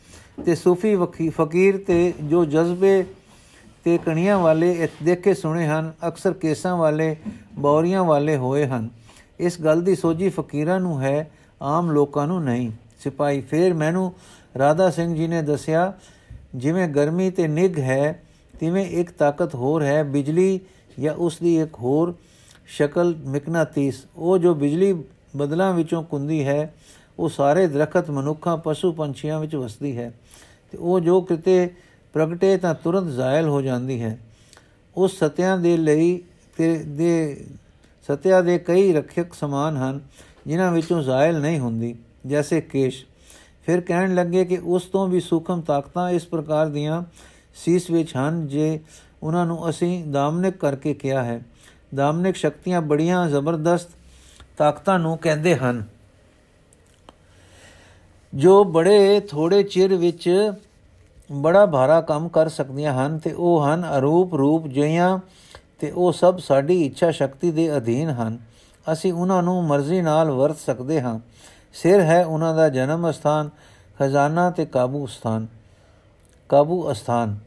ਤੇ 0.45 0.55
ਸੂਫੀ 0.55 0.95
ਫਕੀਰ 1.29 1.77
ਤੇ 1.77 2.13
ਜੋ 2.23 2.43
ਜਜ਼ਬੇ 2.45 3.03
ਤੇ 3.83 3.97
ਕਣੀਆਂ 3.97 4.37
ਵਾਲੇ 4.39 4.87
ਦੇਖੇ 5.03 5.33
ਸੁਣੇ 5.33 5.67
ਹਨ, 5.67 5.91
ਅਕਸਰ 6.07 6.33
ਕੇਸਾਂ 6.33 6.75
ਵਾਲੇ, 6.77 7.15
ਬੌਰੀਆਂ 7.59 8.03
ਵਾਲੇ 8.03 8.35
ਹੋਏ 8.37 8.65
ਹਨ। 8.65 8.89
ਇਸ 9.39 9.61
ਗੱਲ 9.61 9.81
ਦੀ 9.81 9.95
ਸੋਝੀ 9.95 10.29
ਫਕੀਰਾਂ 10.29 10.79
ਨੂੰ 10.79 11.01
ਹੈ, 11.01 11.31
ਆਮ 11.61 11.91
ਲੋਕਾਂ 11.91 12.27
ਨੂੰ 12.27 12.43
ਨਹੀਂ। 12.43 12.71
ਸਿਪਾਈ 13.03 13.41
ਫੇਰ 13.41 13.73
ਮੈਨੂੰ 13.73 14.13
ਰਾਧਾ 14.59 14.89
ਸਿੰਘ 14.89 15.15
ਜੀ 15.15 15.27
ਨੇ 15.27 15.41
ਦੱਸਿਆ, 15.41 15.93
ਜਿਵੇਂ 16.55 16.87
ਗਰਮੀ 16.87 17.29
ਤੇ 17.29 17.47
ਨਿਗ 17.47 17.79
ਹੈ, 17.79 18.23
ਤਿਵੇਂ 18.59 18.85
ਇੱਕ 18.85 19.11
ਤਾਕਤ 19.11 19.55
ਹੋਰ 19.55 19.83
ਹੈ, 19.83 20.03
ਬਿਜਲੀ 20.03 20.59
ਜਾਂ 20.99 21.13
ਉਸ 21.15 21.37
ਦੀ 21.39 21.59
ਇੱਕ 21.61 21.75
ਹੋਰ 21.75 22.13
ਸ਼ਕਲ 22.67 23.15
ਮਿਕਨਾਤੀਸ। 23.25 24.05
ਉਹ 24.15 24.37
ਜੋ 24.37 24.53
ਬਿਜਲੀ 24.53 24.93
ਬਦਲਾਂ 25.35 25.73
ਵਿੱਚੋਂ 25.73 26.03
ਕੁੰਦੀ 26.03 26.43
ਹੈ 26.43 26.73
ਉਹ 27.21 27.29
ਸਾਰੇ 27.29 27.67
ਦਰਖਤ 27.67 28.09
ਮਨੁੱਖਾਂ, 28.09 28.57
ਪਸ਼ੂ 28.57 28.91
ਪੰਛੀਆਂ 28.91 29.39
ਵਿੱਚ 29.39 29.55
ਵਸਦੀ 29.55 29.97
ਹੈ 29.97 30.11
ਤੇ 30.71 30.77
ਉਹ 30.77 30.99
ਜੋ 30.99 31.21
ਕਿਤੇ 31.21 31.69
ਪ੍ਰਗਟੇ 32.13 32.57
ਤਾਂ 32.57 32.75
ਤੁਰੰਤ 32.75 33.11
ਜ਼ਾਇਲ 33.11 33.47
ਹੋ 33.47 33.61
ਜਾਂਦੀ 33.61 34.01
ਹੈ। 34.01 34.17
ਉਸ 34.97 35.17
ਸਤਿਆਂ 35.23 35.57
ਦੇ 35.57 35.77
ਲਈ 35.77 36.23
ਤੇ 36.57 36.77
ਦੇ 36.77 37.45
ਸਤਿਆ 38.03 38.41
ਦੇ 38.41 38.59
ਕਈ 38.59 38.93
ਰੱਖਿਅਕ 38.93 39.33
ਸਮਾਨ 39.33 39.77
ਹਨ, 39.77 39.99
ਜਿਨ੍ਹਾਂ 40.47 40.71
ਵਿੱਚੋਂ 40.71 41.01
ਜ਼ਾਇਲ 41.01 41.39
ਨਹੀਂ 41.39 41.59
ਹੁੰਦੀ, 41.59 41.95
ਜੈਸੇ 42.27 42.61
ਕੇਸ਼। 42.61 43.05
ਫਿਰ 43.65 43.81
ਕਹਿਣ 43.81 44.15
ਲੱਗੇ 44.15 44.45
ਕਿ 44.45 44.57
ਉਸ 44.63 44.83
ਤੋਂ 44.83 45.07
ਵੀ 45.07 45.19
ਸੂਖਮ 45.19 45.61
ਤਾਕਤਾਂ 45.61 46.09
ਇਸ 46.09 46.25
ਪ੍ਰਕਾਰ 46.25 46.67
ਦੀਆਂ 46.67 47.03
ਸੀਸ 47.55 47.89
ਵਿੱਚ 47.89 48.15
ਹਨ, 48.17 48.47
ਜੇ 48.47 48.79
ਉਹਨਾਂ 49.23 49.45
ਨੂੰ 49.45 49.69
ਅਸੀਂ 49.69 50.05
ਦਾਮਨਿਕ 50.05 50.57
ਕਰਕੇ 50.57 50.93
ਕਿਹਾ 50.93 51.23
ਹੈ। 51.23 51.41
ਦਾਮਨਿਕ 51.95 52.35
ਸ਼ਕਤੀਆਂ 52.35 52.81
ਬੜੀਆਂ 52.81 53.29
ਜ਼ਬਰਦਸਤ 53.29 53.89
ਤਾਕਤਾਂ 54.57 54.99
ਨੂੰ 54.99 55.17
ਕਹਿੰਦੇ 55.17 55.55
ਹਨ। 55.55 55.83
ਜੋ 58.35 58.63
ਬੜੇ 58.63 59.19
ਥੋੜੇ 59.19 59.63
ਚਿਰ 59.63 59.95
ਵਿੱਚ 59.95 60.53
ਬੜਾ 61.31 61.65
ਭਾਰਾ 61.65 62.01
ਕੰਮ 62.01 62.29
ਕਰ 62.29 62.49
ਸਕਦੀਆਂ 62.49 62.93
ਹਨ 62.93 63.19
ਤੇ 63.19 63.33
ਉਹ 63.33 63.65
ਹਨ 63.65 63.97
ਅਰੂਪ 63.97 64.35
ਰੂਪ 64.35 64.67
ਜਿਹੀਆਂ 64.67 65.19
ਤੇ 65.79 65.91
ਉਹ 65.91 66.11
ਸਭ 66.11 66.37
ਸਾਡੀ 66.37 66.85
ਇੱਛਾ 66.85 67.11
ਸ਼ਕਤੀ 67.11 67.51
ਦੇ 67.51 67.77
ਅਧੀਨ 67.77 68.09
ਹਨ। 68.09 68.39
ਅਸੀਂ 68.93 69.13
ਉਹਨਾਂ 69.13 69.43
ਨੂੰ 69.43 69.63
ਮਰਜ਼ੀ 69.63 70.01
ਨਾਲ 70.01 70.31
ਵਰਤ 70.31 70.57
ਸਕਦੇ 70.57 71.01
ਹਾਂ। 71.01 71.19
ਸਿਰ 71.73 72.01
ਹੈ 72.01 72.25
ਉਹਨਾਂ 72.25 72.55
ਦਾ 72.55 72.69
ਜਨਮ 72.69 73.11
ਸਥਾਨ, 73.11 73.49
ਖਜ਼ਾਨਾ 73.99 74.49
ਤੇ 74.49 74.65
ਕਾਬੂ 74.65 75.05
ਸਥਾਨ, 75.05 75.47
ਕਾਬੂ 76.49 76.91
ਅਸਥਾਨ। 76.91 77.37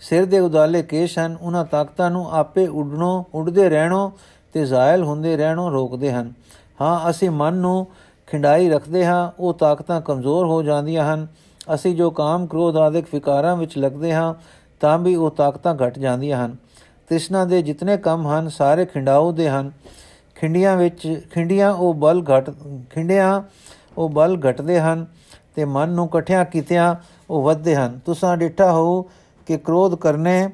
ਸਿਰ 0.00 0.24
ਦੇ 0.24 0.40
ਉਦਾਲੇ 0.40 0.82
ਕੇਸ਼ 0.82 1.18
ਹਨ, 1.18 1.36
ਉਹਨਾਂ 1.42 1.64
ਤਾਕਤਾਂ 1.64 2.10
ਨੂੰ 2.10 2.32
ਆਪੇ 2.32 2.66
ਉੱਡਣੋਂ, 2.66 3.24
ਉੱਡਦੇ 3.34 3.68
ਰਹਿਣੋਂ 3.68 4.10
ਤੇ 4.52 4.64
ਜ਼ਾਇਲ 4.64 5.02
ਹੁੰਦੇ 5.02 5.36
ਰਹਿਣੋਂ 5.36 5.70
ਰੋਕਦੇ 5.70 6.12
ਹਨ। 6.12 6.32
ਹਾਂ, 6.80 7.10
ਅਸੀਂ 7.10 7.30
ਮਨ 7.30 7.54
ਨੂੰ 7.54 7.86
ਖਿੰਡਾਈ 8.26 8.68
ਰੱਖਦੇ 8.68 9.06
ਹਾਂ, 9.06 9.32
ਉਹ 9.38 9.54
ਤਾਕਤਾਂ 9.54 10.00
ਕਮਜ਼ੋਰ 10.00 10.46
ਹੋ 10.46 10.62
ਜਾਂਦੀਆਂ 10.62 11.14
ਹਨ। 11.14 11.26
ਅਸੀਂ 11.74 11.96
ਜੋ 11.96 12.10
ਕਾਮ 12.10 12.46
ਕ੍ਰੋਧ 12.46 12.76
ਆਦਿਕ 12.76 13.06
ਫਿਕਾਰਾਂ 13.06 13.56
ਵਿੱਚ 13.56 13.78
ਲੱਗਦੇ 13.78 14.14
ਹਾਂ, 14.14 14.34
ਤਾਂ 14.80 14.98
ਵੀ 14.98 15.14
ਉਹ 15.14 15.30
ਤਾਕਤਾਂ 15.30 15.74
ਘਟ 15.74 15.98
ਜਾਂਦੀਆਂ 15.98 16.46
ਹਨ। 16.46 16.56
ਤ੍ਰਿਸ਼ਨਾ 17.08 17.44
ਦੇ 17.44 17.62
ਜਿਤਨੇ 17.62 17.96
ਕੰਮ 17.96 18.26
ਹਨ, 18.26 18.48
ਸਾਰੇ 18.48 18.86
ਖਿੰਡਾਉ 18.86 19.32
ਦੇ 19.32 19.48
ਹਨ। 19.48 19.72
ਖਿੰਡੀਆਂ 20.34 20.76
ਵਿੱਚ, 20.76 21.20
ਖਿੰਡੀਆਂ 21.34 21.74
ਉਹ 21.74 21.94
ਬਲ 21.94 22.22
ਘਟ, 22.22 22.50
ਖਿੰਡਿਆਂ 22.90 23.42
ਉਹ 23.98 24.08
ਬਲ 24.08 24.40
ਘਟਦੇ 24.50 24.80
ਹਨ 24.80 25.06
ਤੇ 25.54 25.64
ਮਨ 25.64 25.88
ਨੂੰ 25.88 26.06
ਇਕੱਠਿਆਂ 26.06 26.44
ਕੀਤਿਆਂ 26.44 26.94
ਉਹ 27.30 27.42
ਵੱਧਦੇ 27.42 27.76
ਹਨ। 27.76 28.00
ਤੁਸੀਂ 28.06 28.36
ਡਿੱਠਾ 28.36 28.72
ਹੋ 28.72 29.02
ਕਿ 29.46 29.58
ਕ੍ਰੋਧ 29.58 29.94
ਕਰਨੇ 29.94 30.48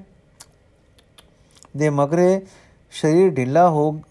ਦੇ 1.77 1.91
ਮਗਰੇ 1.91 2.47
ਸਰੀਰ 2.91 3.31
ਢਿੱਲਾ 3.31 3.71
ਹੋ 3.71 3.75
ਹੋ- 3.75 4.08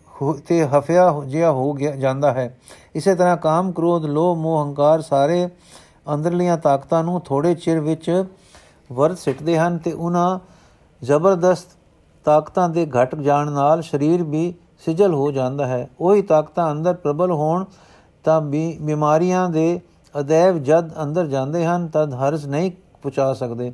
ਤੇ 0.47 0.65
ਹਫਿਆ 0.65 1.21
ਜਿਹਾ 1.27 1.51
ਹੋ 1.51 1.73
ਗਿਆ 1.73 1.91
ਜਾਂਦਾ 1.91 2.33
ਹੈ। 2.33 2.59
ਇਸੇ 2.95 3.15
ਤਰ੍ਹਾਂ 3.15 3.37
ਕਾਮ, 3.37 3.71
ਕ੍ਰੋਧ, 3.71 4.05
ਲੋਭ, 4.05 4.37
ਮੋਹ, 4.37 4.63
ਹੰਕਾਰ 4.63 5.01
ਸਾਰੇ 5.01 5.49
ਅੰਦਰਲੀਆਂ 6.13 6.57
ਤਾਕਤਾਂ 6.57 7.03
ਨੂੰ 7.03 7.21
ਥੋੜੇ 7.21 7.55
ਚਿਰ 7.55 7.79
ਵਿੱਚ 7.79 8.25
ਵਰਤ 8.91 9.17
ਸਿੱਟਦੇ 9.17 9.57
ਹਨ 9.57 9.77
ਤੇ 9.77 9.91
ਉਹਨਾਂ 9.91 10.39
ਜ਼ਬਰਦਸਤ 11.03 11.67
ਤਾਕਤਾਂ 12.25 12.69
ਦੇ 12.69 12.85
ਘਟ 12.85 13.15
ਜਾਣ 13.15 13.51
ਨਾਲ 13.51 13.81
ਸਰੀਰ 13.81 14.23
ਵੀ 14.23 14.53
ਸਿਜਲ 14.85 15.13
ਹੋ 15.13 15.31
ਜਾਂਦਾ 15.31 15.65
ਹੈ। 15.65 15.89
ਉਹੀ 15.99 16.21
ਤਾਕਤਾਂ 16.21 16.71
ਅੰਦਰ 16.71 16.93
ਪ੍ਰਬਲ 16.93 17.31
ਹੋਣ 17.31 17.65
ਤਾਂ 18.23 18.41
ਵੀ 18.41 18.77
ਬਿਮਾਰੀਆਂ 18.81 19.49
ਦੇ 19.49 19.79
ਅਦੈਵ 20.19 20.57
ਜਦ 20.57 20.91
ਅੰਦਰ 21.03 21.27
ਜਾਂਦੇ 21.27 21.65
ਹਨ 21.65 21.87
ਤਦ 21.87 22.13
ਹਰਜ 22.13 22.45
ਨਹੀਂ 22.45 22.71
ਪਹੁੰਚਾ 22.71 23.33
ਸਕਦੇ। 23.33 23.73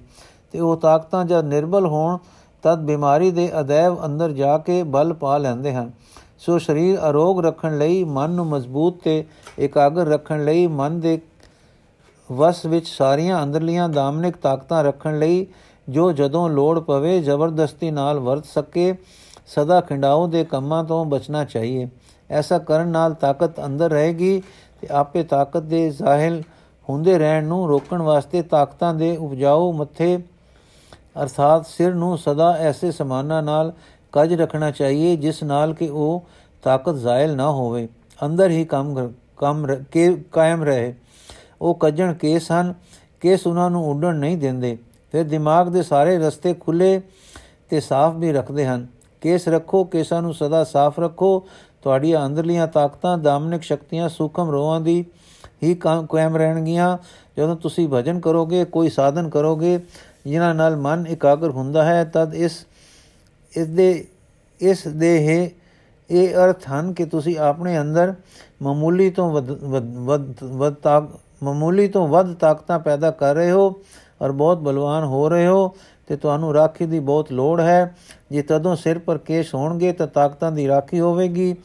ਤੇ 0.52 0.60
ਉਹ 0.60 0.78
ਤਾਕਤਾਂ 0.78 1.26
ਜਦ 1.26 1.46
ਨਿਰਬਲ 1.46 1.86
ਹੋਣ 1.86 2.18
ਤਦ 2.64 2.80
ਬਿਮਾਰੀ 2.80 3.32
ਦੇ 3.32 3.60
ਅਦੈਵ 3.60 4.06
ਅੰਦਰ 4.06 4.32
ਜਾ 4.32 4.58
ਕੇ 4.58 4.84
ਬਲ 4.84 5.14
ਪਾ 5.14 5.38
ਲੈਂਦੇ 5.38 5.74
ਹਨ। 5.74 5.92
ਸੋ 6.46 6.58
ਸਰੀਰ 6.58 7.00
ਅਰੋਗ 7.10 7.46
ਰੱਖਣ 7.46 7.78
ਲਈ, 7.78 8.04
ਮਨ 8.04 8.30
ਨੂੰ 8.30 8.48
ਮਜ਼ਬੂਤ 8.48 8.98
ਤੇ 9.04 9.26
ਇਕਾਗਰ 9.60 10.08
ਰੱਖਣ 10.08 10.46
ਲਈ, 10.46 10.68
ਮਨ 10.68 11.00
ਦੇ 11.00 11.22
ਵਸ 12.32 12.66
ਵਿੱਚ 12.66 12.88
ਸਾਰੀਆਂ 12.88 13.44
ਅੰਦਰਲੀਆਂ 13.44 13.90
ਦਾਮਨਿਕ 13.90 14.38
ਤਾਕਤਾਂ 14.38 14.84
ਰੱਖਣ 14.84 15.20
ਲਈ, 15.20 15.48
ਜੋ 15.90 16.12
ਜਦੋਂ 16.12 16.50
ਲੋੜ 16.50 16.80
ਪਵੇ 16.80 17.20
ਜ਼ਬਰਦਸਤੀ 17.20 17.92
ਨਾਲ 17.92 18.20
ਵਰਤ 18.20 18.46
ਸਕੇ, 18.46 18.96
ਸਦਾ 19.48 19.82
ਖਿੰਡਾਓ 19.82 20.28
ਦੇ 20.28 20.44
ਕੰਮਾਂ 20.44 20.84
ਤੋਂ 20.84 21.06
ਬਚਣਾ 21.06 21.46
ਚਾਹੀਏ। 21.46 21.88
ਐਸਾ 22.30 22.58
ਕਰਨ 22.58 22.88
ਨਾਲ 22.88 23.14
ਤਾਕਤ 23.14 23.66
ਅੰਦਰ 23.66 23.90
ਰਹੇਗੀ 23.90 24.42
ਤੇ 24.82 24.88
ਆਪੇ 24.92 25.24
ਤਾਕਤ 25.24 25.64
ਦੇ 25.64 25.90
ਜ਼ਾਹਿਲ 25.90 26.44
ਹੁੰਦੇ 26.90 27.18
ਰਹਿਣ 27.18 27.44
ਨੂੰ 27.44 27.68
ਰੋਕਣ 27.68 28.02
ਵਾਸਤੇ 28.02 28.42
ਤਾਕਤਾਂ 28.42 28.94
ਦੇ 28.94 29.18
ਉਪਜਾਊ 29.18 29.72
ਮੱਥੇ 29.72 30.24
ਅਰਥਾਤ 31.22 31.66
ਸਿਰ 31.66 31.94
ਨੂੰ 31.94 32.18
ਸਦਾ 32.18 32.52
ਐਸੇ 32.52 32.92
ਸਮਾਨਾਂ 32.92 33.44
ਨਾਲ 33.44 33.74
ਕੱਜ 34.14 34.34
ਰੱਖਣਾ 34.34 34.72
ਚਾਹੀਏ, 34.72 35.16
ਜਿਸ 35.16 35.44
ਨਾਲ 35.44 35.74
ਕਿ 35.74 35.90
ਉਹ 35.90 36.28
ਤਾਕਤ 36.64 36.96
ਜ਼ਾਇਲ 36.96 37.36
ਨਾ 37.36 37.52
ਹੋਵੇ। 37.52 37.90
ਅੰਦਰ 38.26 38.50
ਹੀ 38.50 38.66
ਕੰਮ 38.66 39.14
ਕੰਮ 39.38 39.66
ਰ- 39.66 39.84
ਕੇ, 39.92 40.24
ਕਾਇਮ 40.32 40.64
ਰਹੇ। 40.64 40.96
ਉਹ 41.62 41.76
ਕੱਜਣ 41.76 42.14
ਕੇਸ 42.14 42.52
ਹਨ, 42.52 42.74
ਕੇਸ 43.20 43.48
ਉਹਨਾਂ 43.48 43.70
ਨੂੰ 43.70 43.90
ਉੱਡਣ 43.90 44.16
ਨਹੀਂ 44.16 44.38
ਦਿੰਦੇ। 44.38 44.78
ਫਿਰ 45.12 45.24
ਦਿਮਾਗ 45.24 45.68
ਦੇ 45.68 45.84
ਸਾਰੇ 45.84 46.18
ਰਸਤੇ 46.18 46.54
ਖੁੱਲੇ 46.54 47.02
ਤੇ 47.70 47.80
ਸਾਫ਼ 47.80 48.16
ਵੀ 48.16 48.32
ਰੱਖਦੇ 48.32 48.66
ਹਨ। 48.66 48.88
ਕੇਸ 49.22 49.48
ਰੱਖੋ, 49.48 49.84
ਕੇਸਾਂ 49.84 50.22
ਨੂੰ 50.22 50.34
ਸਦਾ 50.34 50.64
ਸਾਫ਼ 50.64 51.00
ਰੱਖੋ। 51.00 51.48
ਤੁਹਾਡੀਆਂ 51.82 52.26
ਅੰਦਰਲੀਆਂ 52.26 52.68
ਤਾਕਤਾਂ, 52.68 53.18
ਦਾਮਨਿਕ 53.18 53.64
ਸ਼ਕਤੀਆਂ, 53.64 54.10
ਸੂਖਮ 54.10 54.50
ਰੋਹਾਂ 54.50 54.82
ਦੀ 54.82 55.06
ਹੀ 55.64 55.76
ਕਾਮ- 55.76 56.08
ਕਾਇਮ 56.08 56.38
ਰਹਿਣਗੀਆਂ। 56.38 56.98
ਜਦੋਂ 57.38 57.56
ਤੁਸੀਂ 57.56 57.90
ਭਜਨ 57.94 58.20
ਕਰੋਗੇ, 58.20 58.66
ਕੋਈ 58.66 58.90
ਸਾਧਨ 58.90 59.30
ਕਰੋਗੇ, 59.30 59.80
ਜਿਨ੍ਹਾਂ 60.26 60.56
ਨਾਲ 60.56 60.76
ਮਨ 60.76 61.08
ਇਕਾਗਰ 61.08 61.50
ਹੁੰਦਾ 61.50 61.86
ਹੈ, 61.86 62.04
ਤਦ 62.04 62.36
ਇਸ 62.36 62.66
ਇਸ 63.58 63.68
ਦੇ 63.68 64.08
ਇਸ 64.62 64.88
ਦੇ 64.88 65.28
ਹੈ। 65.28 65.50
ਇਹ 66.12 66.36
ਅਰਥ 66.36 66.64
ਹਨ 66.72 66.94
ਕਿ 66.94 67.06
ਤੁਸੀਂ 67.06 67.38
ਆਪਣੇ 67.38 67.80
ਅੰਦਰ 67.80 68.14
ਮਾਮੂਲੀ 68.62 69.10
ਤੋਂ 69.10 69.32
ਵੱਧ, 69.32 69.52
ਵੱਧ- 69.52 70.00
ਵੱਧ 70.00 70.34
ਵੱਧ 70.44 70.74
ਤਾਕ, 70.74 71.08
ਮਾਮੂਲੀ 71.44 71.88
ਤੋਂ 71.88 72.08
ਵੱਧ 72.08 72.34
ਤਾਕਤਾਂ 72.34 72.80
ਪੈਦਾ 72.80 73.12
ਕਰ 73.12 73.36
ਰਹੇ 73.36 73.52
ਹੋ 73.52 73.76
ਔਰ 74.22 74.32
ਬਹੁਤ 74.32 74.58
ਬਲਵਾਨ 74.58 75.04
ਹੋ 75.04 75.30
ਰਹੇ 75.30 75.48
ਹੋ 75.48 75.76
ਤੇ 76.08 76.16
ਤੁਹਾਨੂੰ 76.16 76.54
ਰਾਖੀ 76.54 76.86
ਦੀ 76.86 77.00
ਬਹੁਤ 77.00 77.32
ਲੋੜ 77.32 77.62
ਹੈ। 77.62 77.96
ਜੇ 78.32 78.42
ਤਦੋਂ 78.42 78.76
ਸਿਰ 78.76 79.00
ਪਰ 79.00 79.18
ਕੇਸ਼ 79.18 79.56
ਹੋਣਗੇ 79.56 79.94
ਤਾਂ 79.94 80.08
ਤਾਕਤਾਂ 80.08 80.52
ਦੀ 80.52 80.68
ਰਾਖੀ 80.68 81.00
ਹੋਵੇਗੀ। 81.00 81.56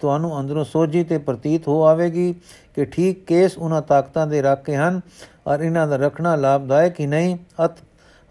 ਤੁਹਾਨੂੰ 0.00 0.40
ਅੰਦਰੋਂ 0.40 0.64
ਸੋਝੀ 0.64 1.04
ਤੇ 1.04 1.18
ਪ੍ਰਤੀਤ 1.18 1.68
ਹੋ 1.68 1.84
ਆਵੇਗੀ 1.84 2.34
ਕਿ 2.74 2.84
ਠੀਕ 2.84 3.26
ਕੇਸ 3.26 3.58
ਉਹਨਾਂ 3.58 3.82
ਤਾਕਤਾਂ 3.82 4.26
ਦੇ 4.26 4.42
ਰਾਖੇ 4.42 4.76
ਹਨ 4.76 5.00
ਔਰ 5.46 5.60
ਇਹਨਾਂ 5.60 5.88
ਦਾ 5.88 5.96
ਰੱਖਣਾ 5.96 6.36
ਲਾਭਦਾਇਕ 6.36 7.00
ਹੀ 7.00 7.06
ਨਹੀਂ। 7.06 7.38
ਅਤ 7.64 7.70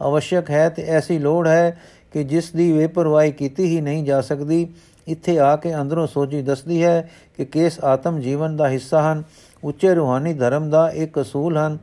ਅਵਸ਼ਕ 0.02 0.50
ਹੈ 0.50 0.70
ਤੇ 0.70 0.84
ਐਸੀ 0.84 1.20
ਲੋੜ 1.20 1.48
ਹੈ 1.48 1.82
ਕਿ 2.12 2.24
ਜਿਸ 2.24 2.52
ਦੀ 2.52 2.72
ਬੇਪਰਵਾਹੀ 2.74 3.32
ਕੀਤੀ 3.32 3.66
ਹੀ 3.66 3.82
ਨਹੀਂ 3.82 4.04
ਜਾ 4.04 4.22
ਸਕਦੀ, 4.22 4.68
ਇੱਥੇ 5.08 5.38
ਆ 5.40 5.56
ਕੇ 5.56 5.74
ਅੰਦਰੋਂ 5.76 6.08
ਸੋਚੀ 6.08 6.42
ਦੱਸਦੀ 6.42 6.84
ਹੈ 6.84 7.10
ਕਿ 7.38 7.46
ਕੇਸ 7.46 7.80
ਆਤਮ 7.84 8.20
ਜੀਵਨ 8.20 8.58
ਦਾ 8.58 8.70
ਹਿੱਸਾ 8.70 9.02
ਹਨ, 9.02 9.24
ਉੱਚੇ 9.64 9.94
ਰੂਹਾਨੀ 9.94 10.34
ਧਰਮ 10.34 10.70
ਦਾ 10.70 10.90
ਇੱਕ 10.90 11.22
ਅਸੂਲ 11.22 11.58
ਹਨ। 11.58 11.78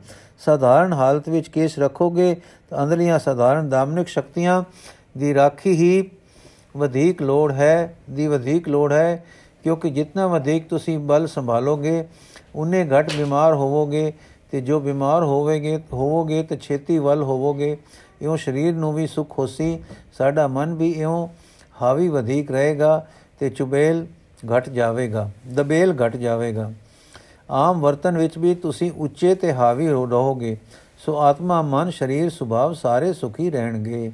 ਸਾਧਾਰਨ 0.45 0.93
ਹਾਲਤ 0.93 1.29
ਵਿੱਚ 1.29 1.47
ਕੇਸ 1.49 1.77
ਰੱਖੋਗੇ 1.79 2.35
ਤਾਂ 2.69 2.83
ਅੰਦਰਲੀਆਂ 2.83 3.19
ਸਾਧਾਰਨ 3.19 3.69
ਦਾਮਨਿਕ 3.69 4.07
ਸ਼ਕਤੀਆਂ 4.07 4.63
ਦੀ 5.17 5.33
ਰਾਖੀ 5.33 5.71
ਹੀ 5.71 6.09
ਵਧੇਕ 6.77 7.21
ਲੋੜ 7.21 7.51
ਹੈ, 7.51 7.95
ਦੀ 8.09 8.27
ਵਧੇਕ 8.27 8.69
ਲੋੜ 8.69 8.91
ਹੈ, 8.93 9.25
ਕਿਉਂਕਿ 9.63 9.89
ਜਿੰਨਾ 9.89 10.27
ਵਧੇਕ 10.27 10.67
ਤੁਸੀਂ 10.69 10.97
ਬਲ 10.99 11.27
ਸੰਭਾਲੋਗੇ, 11.27 12.05
ਉਨੇ 12.55 12.85
ਘੱਟ 12.89 13.15
ਬਿਮਾਰ 13.15 13.53
ਹੋਵੋਗੇ 13.53 14.11
ਤੇ 14.51 14.61
ਜੋ 14.61 14.79
ਬਿਮਾਰ 14.79 15.23
ਹੋਵੇਗੇ, 15.23 15.79
ਹੋਵੋਗੇ 15.93 16.43
ਤੇ 16.43 16.57
ਛੇਤੀ 16.57 16.97
ਵੱਲ 16.97 17.23
ਹੋਵੋਗੇ। 17.23 17.77
ਇਉਂ 18.21 18.37
ਸਰੀਰ 18.37 18.75
ਨੂੰ 18.75 18.93
ਵੀ 18.93 19.07
ਸੁਖ 19.07 19.39
ਹੋਸੀ 19.39 19.83
ਸਾਡਾ 20.17 20.47
ਮਨ 20.47 20.73
ਵੀ 20.73 20.91
ਇਉਂ 20.91 21.27
ਹਾਵੀ 21.81 22.07
ਵਧੇਕ 22.07 22.51
ਰਹੇਗਾ 22.51 23.07
ਤੇ 23.39 23.49
ਚੁਬੇਲ 23.49 24.05
ਘਟ 24.57 24.69
ਜਾਵੇਗਾ 24.69 25.29
ਦਬੇਲ 25.53 25.95
ਘਟ 26.05 26.15
ਜਾਵੇਗਾ। 26.15 26.71
ਆਮ 27.51 27.81
ਵਰਤਨ 27.81 28.17
ਵਿੱਚ 28.17 28.37
ਵੀ 28.37 28.55
ਤੁਸੀਂ 28.55 28.91
ਉੱਚੇ 28.97 29.35
ਤੇ 29.35 29.53
ਹਾਵੀ 29.53 29.87
ਰਹੋਗੇ 29.87 30.57
ਸੋ 31.05 31.17
ਆਤਮਾ 31.19 31.61
ਮਨ 31.61 31.91
ਸਰੀਰ 31.91 32.29
ਸੁਭਾਵ 32.29 32.73
ਸਾਰੇ 32.73 33.13
ਸੁਖੀ 33.13 33.49
ਰਹਿਣਗੇ। 33.51 34.11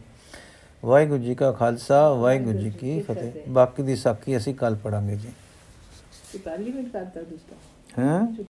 ਵਾਹਿਗੁਰੂ 0.86 1.24
ਜੀ 1.24 1.36
ਕਾ 1.36 1.52
ਖਾਲਸਾ 1.52 2.14
ਵਾਹਿਗੁਰੂ 2.14 2.58
ਜੀ 2.58 2.70
ਕੀ 2.70 3.02
ਫਤਿਹ। 3.02 3.32
ਬਾਕੀ 3.50 3.84
ਦੀ 3.84 3.96
ਸਾਖੀ 3.96 4.38
ਅਸੀਂ 4.38 4.56
ਕੱਲ 4.56 4.76
ਪੜਾਂਗੇ 4.76 5.16
ਜੀ। 5.16 5.30
ਇਹ 6.36 6.40
ਪਾਰਲੀਮੈਂਟ 6.40 6.90
ਕਰਤਾ 6.90 7.22
ਦੂਸਰਾ 7.22 8.04
ਹੈਂ? 8.04 8.36